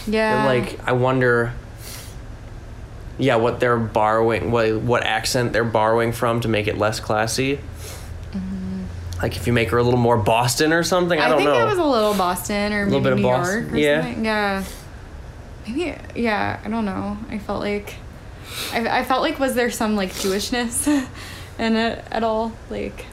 Yeah. 0.06 0.46
And 0.46 0.46
like, 0.46 0.86
I 0.86 0.92
wonder, 0.92 1.52
yeah, 3.18 3.36
what 3.36 3.60
they're 3.60 3.78
borrowing, 3.78 4.50
what 4.50 4.76
what 4.80 5.04
accent 5.04 5.52
they're 5.52 5.64
borrowing 5.64 6.12
from 6.12 6.40
to 6.40 6.48
make 6.48 6.66
it 6.66 6.78
less 6.78 7.00
classy. 7.00 7.58
Mm-hmm. 8.32 8.84
Like 9.20 9.36
if 9.36 9.46
you 9.46 9.52
make 9.52 9.70
her 9.70 9.78
a 9.78 9.82
little 9.82 10.00
more 10.00 10.16
Boston 10.16 10.72
or 10.72 10.82
something, 10.82 11.18
I, 11.18 11.26
I, 11.26 11.28
don't 11.28 11.44
know. 11.44 11.50
I 11.50 11.54
think 11.54 11.58
know. 11.58 11.66
it 11.66 11.70
was 11.70 11.78
a 11.78 11.84
little 11.84 12.14
Boston 12.14 12.72
or 12.72 12.84
Little 12.84 13.00
maybe 13.00 13.04
bit 13.04 13.12
of 13.12 13.18
New 13.18 13.24
Boston, 13.24 13.62
York 13.62 13.72
or 13.72 13.76
yeah. 13.76 14.02
something. 14.02 14.24
Yeah. 14.24 14.64
Maybe 15.66 15.94
yeah, 16.16 16.60
I 16.64 16.68
don't 16.68 16.84
know. 16.84 17.18
I 17.28 17.38
felt 17.38 17.60
like 17.60 17.94
I, 18.72 19.00
I 19.00 19.04
felt 19.04 19.22
like 19.22 19.38
was 19.38 19.54
there 19.54 19.70
some 19.70 19.96
like 19.96 20.10
Jewishness 20.10 21.06
in 21.58 21.76
it 21.76 22.04
at 22.10 22.22
all? 22.24 22.52
Like 22.70 23.06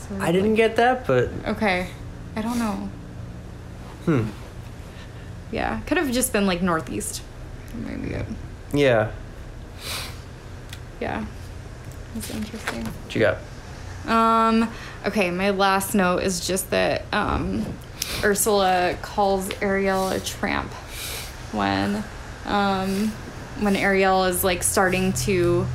sort 0.00 0.20
of 0.20 0.22
I 0.22 0.32
didn't 0.32 0.50
like- 0.50 0.56
get 0.56 0.76
that, 0.76 1.06
but 1.06 1.30
Okay. 1.46 1.88
I 2.36 2.42
don't 2.42 2.58
know. 2.58 2.88
hmm, 4.04 4.24
Yeah. 5.50 5.80
Could 5.86 5.96
have 5.98 6.10
just 6.12 6.32
been 6.32 6.46
like 6.46 6.62
northeast. 6.62 7.22
Maybe 7.74 8.14
it. 8.14 8.26
yeah. 8.72 9.10
Yeah. 11.00 11.24
That's 12.14 12.30
interesting. 12.30 12.84
What 12.84 13.14
you 13.14 13.20
got? 13.20 13.38
Um, 14.06 14.72
okay, 15.06 15.30
my 15.30 15.50
last 15.50 15.94
note 15.94 16.22
is 16.22 16.46
just 16.46 16.70
that 16.70 17.02
um, 17.12 17.64
Ursula 18.24 18.96
calls 19.02 19.48
Ariel 19.60 20.08
a 20.08 20.18
tramp 20.20 20.72
when 21.52 22.02
um, 22.46 23.08
when 23.60 23.76
Ariel 23.76 24.24
is 24.24 24.42
like 24.42 24.62
starting 24.62 25.12
to 25.24 25.66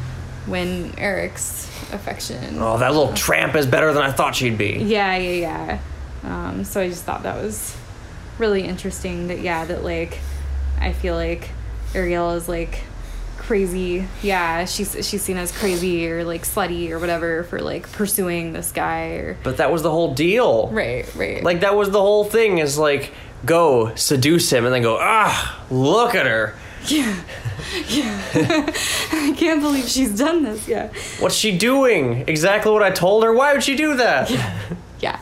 win 0.48 0.94
Eric's 0.98 1.68
affection. 1.94 2.58
Oh, 2.60 2.78
that 2.78 2.92
little 2.94 3.14
tramp 3.14 3.56
is 3.56 3.66
better 3.66 3.94
than 3.94 4.04
I 4.04 4.12
thought 4.12 4.36
she'd 4.36 4.58
be. 4.58 4.74
Yeah, 4.80 5.16
yeah, 5.18 5.80
yeah. 6.24 6.48
Um, 6.48 6.64
so 6.64 6.82
I 6.82 6.90
just 6.90 7.04
thought 7.04 7.24
that 7.24 7.42
was 7.42 7.76
really 8.38 8.64
interesting 8.64 9.28
that 9.28 9.40
yeah, 9.42 9.66
that 9.66 9.84
like 9.84 10.20
I 10.80 10.94
feel 10.94 11.16
like 11.16 11.50
Ariel 11.94 12.32
is 12.32 12.48
like 12.50 12.82
crazy. 13.38 14.08
Yeah, 14.22 14.66
she's 14.66 15.08
she's 15.08 15.22
seen 15.22 15.38
as 15.38 15.52
crazy 15.52 16.10
or 16.10 16.24
like 16.24 16.44
slutty 16.44 16.90
or 16.92 17.00
whatever 17.00 17.44
for 17.44 17.60
like 17.62 17.92
pursuing 17.92 18.54
this 18.54 18.72
guy 18.72 19.08
or 19.16 19.38
But 19.44 19.58
that 19.58 19.72
was 19.72 19.82
the 19.84 19.92
whole 19.92 20.14
deal. 20.14 20.70
Right, 20.70 21.14
right. 21.16 21.44
Like 21.44 21.62
that 21.62 21.76
was 21.76 21.92
the 21.92 22.02
whole 22.02 22.24
thing. 22.24 22.58
Is 22.58 22.78
like 22.78 23.12
go 23.46 23.94
seduce 23.96 24.52
him 24.52 24.66
and 24.66 24.74
then 24.74 24.82
go 24.82 24.98
ah 25.00 25.64
look 25.70 26.16
at 26.16 26.26
her. 26.26 26.56
Yeah. 26.88 27.16
Yeah. 27.88 28.22
I 29.12 29.34
can't 29.38 29.62
believe 29.62 29.86
she's 29.88 30.18
done 30.18 30.44
this. 30.44 30.68
Yeah. 30.68 30.92
What's 31.20 31.36
she 31.36 31.58
doing? 31.58 32.24
Exactly 32.28 32.72
what 32.72 32.84
I 32.84 32.92
told 32.92 33.24
her. 33.24 33.34
Why 33.34 33.54
would 33.54 33.64
she 33.64 33.76
do 33.76 33.96
that? 33.98 34.30
Yeah. 35.00 35.20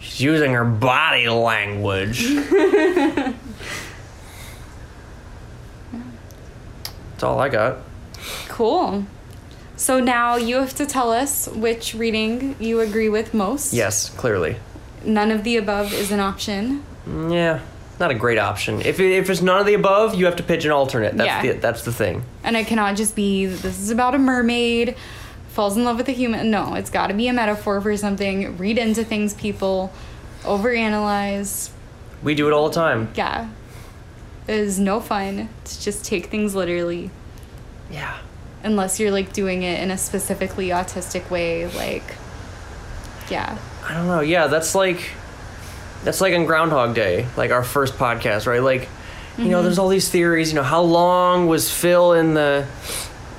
She's 0.00 0.20
using 0.20 0.52
her 0.52 0.64
body 0.64 1.28
language. 1.28 2.26
That's 7.12 7.22
all 7.22 7.38
I 7.40 7.48
got. 7.48 7.78
Cool. 8.48 9.04
So 9.76 10.00
now 10.00 10.36
you 10.36 10.56
have 10.56 10.74
to 10.76 10.86
tell 10.86 11.12
us 11.12 11.48
which 11.48 11.94
reading 11.94 12.56
you 12.58 12.80
agree 12.80 13.08
with 13.08 13.32
most. 13.34 13.72
Yes, 13.72 14.08
clearly. 14.10 14.56
None 15.04 15.30
of 15.30 15.44
the 15.44 15.56
above 15.56 15.92
is 15.92 16.10
an 16.10 16.20
option. 16.20 16.82
Mm, 17.08 17.32
Yeah, 17.32 17.60
not 18.00 18.10
a 18.10 18.14
great 18.14 18.38
option. 18.38 18.80
If 18.82 19.00
it, 19.00 19.12
if 19.12 19.28
it's 19.30 19.42
none 19.42 19.60
of 19.60 19.66
the 19.66 19.74
above, 19.74 20.14
you 20.14 20.24
have 20.26 20.36
to 20.36 20.42
pitch 20.42 20.64
an 20.64 20.70
alternate. 20.70 21.16
That's 21.16 21.44
Yeah. 21.44 21.52
the 21.54 21.58
that's 21.58 21.82
the 21.82 21.92
thing. 21.92 22.24
And 22.44 22.56
it 22.56 22.66
cannot 22.66 22.96
just 22.96 23.14
be 23.16 23.46
this 23.46 23.78
is 23.80 23.90
about 23.90 24.14
a 24.14 24.18
mermaid 24.18 24.96
falls 25.50 25.76
in 25.76 25.84
love 25.84 25.96
with 25.96 26.08
a 26.08 26.12
human. 26.12 26.50
No, 26.50 26.74
it's 26.74 26.90
got 26.90 27.08
to 27.08 27.14
be 27.14 27.26
a 27.28 27.32
metaphor 27.32 27.80
for 27.80 27.96
something. 27.96 28.56
Read 28.58 28.78
into 28.78 29.04
things 29.04 29.34
people 29.34 29.92
overanalyze. 30.44 31.70
We 32.22 32.34
do 32.34 32.48
it 32.48 32.52
all 32.52 32.68
the 32.68 32.74
time. 32.74 33.08
Yeah. 33.14 33.48
It 34.46 34.54
is 34.56 34.78
no 34.78 35.00
fun 35.00 35.48
to 35.64 35.80
just 35.80 36.04
take 36.04 36.26
things 36.26 36.54
literally 36.54 37.10
Yeah. 37.90 38.16
unless 38.64 38.98
you're 38.98 39.10
like 39.10 39.32
doing 39.32 39.62
it 39.62 39.80
in 39.80 39.90
a 39.90 39.98
specifically 39.98 40.68
autistic 40.68 41.28
way 41.30 41.66
like 41.66 42.04
yeah. 43.30 43.58
I 43.86 43.94
don't 43.94 44.06
know. 44.06 44.20
Yeah, 44.20 44.46
that's 44.46 44.74
like 44.74 45.10
that's 46.04 46.20
like 46.20 46.34
on 46.34 46.46
Groundhog 46.46 46.94
Day, 46.94 47.26
like 47.36 47.50
our 47.50 47.64
first 47.64 47.94
podcast, 47.94 48.46
right? 48.46 48.62
Like, 48.62 48.88
you 49.36 49.46
know, 49.46 49.62
there's 49.62 49.74
mm-hmm. 49.74 49.82
all 49.82 49.88
these 49.88 50.08
theories. 50.08 50.50
You 50.50 50.56
know, 50.56 50.62
how 50.62 50.82
long 50.82 51.46
was 51.46 51.70
Phil 51.70 52.12
in 52.14 52.34
the 52.34 52.66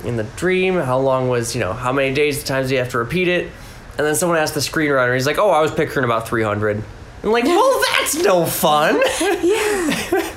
in 0.04 0.16
the 0.16 0.24
dream? 0.24 0.76
How 0.76 0.98
long 0.98 1.28
was 1.28 1.54
you 1.54 1.60
know 1.60 1.72
how 1.72 1.92
many 1.92 2.14
days 2.14 2.40
the 2.40 2.46
times 2.46 2.68
do 2.68 2.74
you 2.74 2.80
have 2.80 2.90
to 2.90 2.98
repeat 2.98 3.28
it? 3.28 3.50
And 3.98 4.06
then 4.06 4.14
someone 4.14 4.38
asked 4.38 4.54
the 4.54 4.60
screenwriter, 4.60 5.14
he's 5.14 5.26
like, 5.26 5.38
"Oh, 5.38 5.50
I 5.50 5.60
was 5.60 5.72
picturing 5.72 6.04
about 6.04 6.26
300." 6.28 6.82
I'm 7.22 7.32
like, 7.32 7.44
well, 7.44 7.82
that's 7.98 8.14
no 8.14 8.46
fun. 8.46 9.00
yeah. 9.42 10.36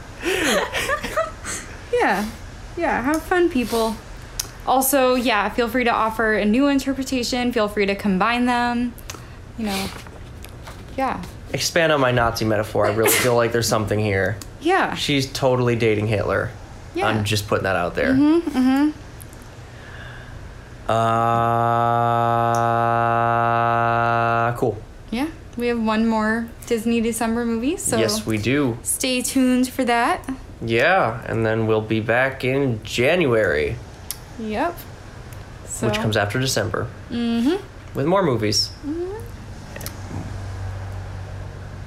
Yeah. 1.92 2.26
Yeah, 2.76 3.02
have 3.02 3.22
fun, 3.22 3.50
people. 3.50 3.96
Also, 4.66 5.14
yeah, 5.14 5.48
feel 5.48 5.68
free 5.68 5.84
to 5.84 5.90
offer 5.90 6.34
a 6.34 6.44
new 6.44 6.68
interpretation. 6.68 7.52
Feel 7.52 7.68
free 7.68 7.86
to 7.86 7.94
combine 7.94 8.46
them. 8.46 8.94
You 9.58 9.66
know, 9.66 9.86
yeah. 10.96 11.22
Expand 11.52 11.92
on 11.92 12.00
my 12.00 12.12
Nazi 12.12 12.44
metaphor. 12.44 12.86
I 12.86 12.92
really 12.94 13.10
feel 13.10 13.34
like 13.34 13.52
there's 13.52 13.68
something 13.68 13.98
here. 13.98 14.36
Yeah. 14.60 14.94
She's 14.94 15.30
totally 15.32 15.74
dating 15.76 16.06
Hitler. 16.06 16.50
Yeah. 16.94 17.06
I'm 17.08 17.24
just 17.24 17.48
putting 17.48 17.64
that 17.64 17.76
out 17.76 17.94
there. 17.94 18.12
Mm-hmm. 18.12 18.90
Uh, 24.40 24.52
cool. 24.56 24.76
Yeah. 25.10 25.28
We 25.56 25.66
have 25.68 25.80
one 25.80 26.06
more 26.06 26.48
Disney 26.66 27.00
December 27.00 27.44
movie, 27.44 27.76
so 27.76 27.96
yes, 27.98 28.24
we 28.24 28.38
do. 28.38 28.78
stay 28.82 29.20
tuned 29.20 29.68
for 29.68 29.84
that. 29.84 30.22
Yeah, 30.62 31.22
and 31.26 31.44
then 31.44 31.66
we'll 31.66 31.80
be 31.80 32.00
back 32.00 32.44
in 32.44 32.82
January, 32.84 33.76
Yep. 34.40 34.74
So, 35.66 35.86
which 35.86 35.96
comes 35.98 36.16
after 36.16 36.40
December, 36.40 36.88
Mm-hmm. 37.10 37.56
with 37.96 38.06
more 38.06 38.22
movies. 38.22 38.70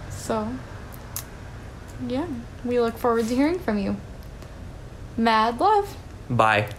So, 0.09 0.47
yeah, 2.07 2.27
we 2.63 2.79
look 2.79 2.97
forward 2.97 3.27
to 3.27 3.35
hearing 3.35 3.59
from 3.59 3.77
you. 3.77 3.97
Mad 5.17 5.59
love. 5.59 5.95
Bye. 6.29 6.69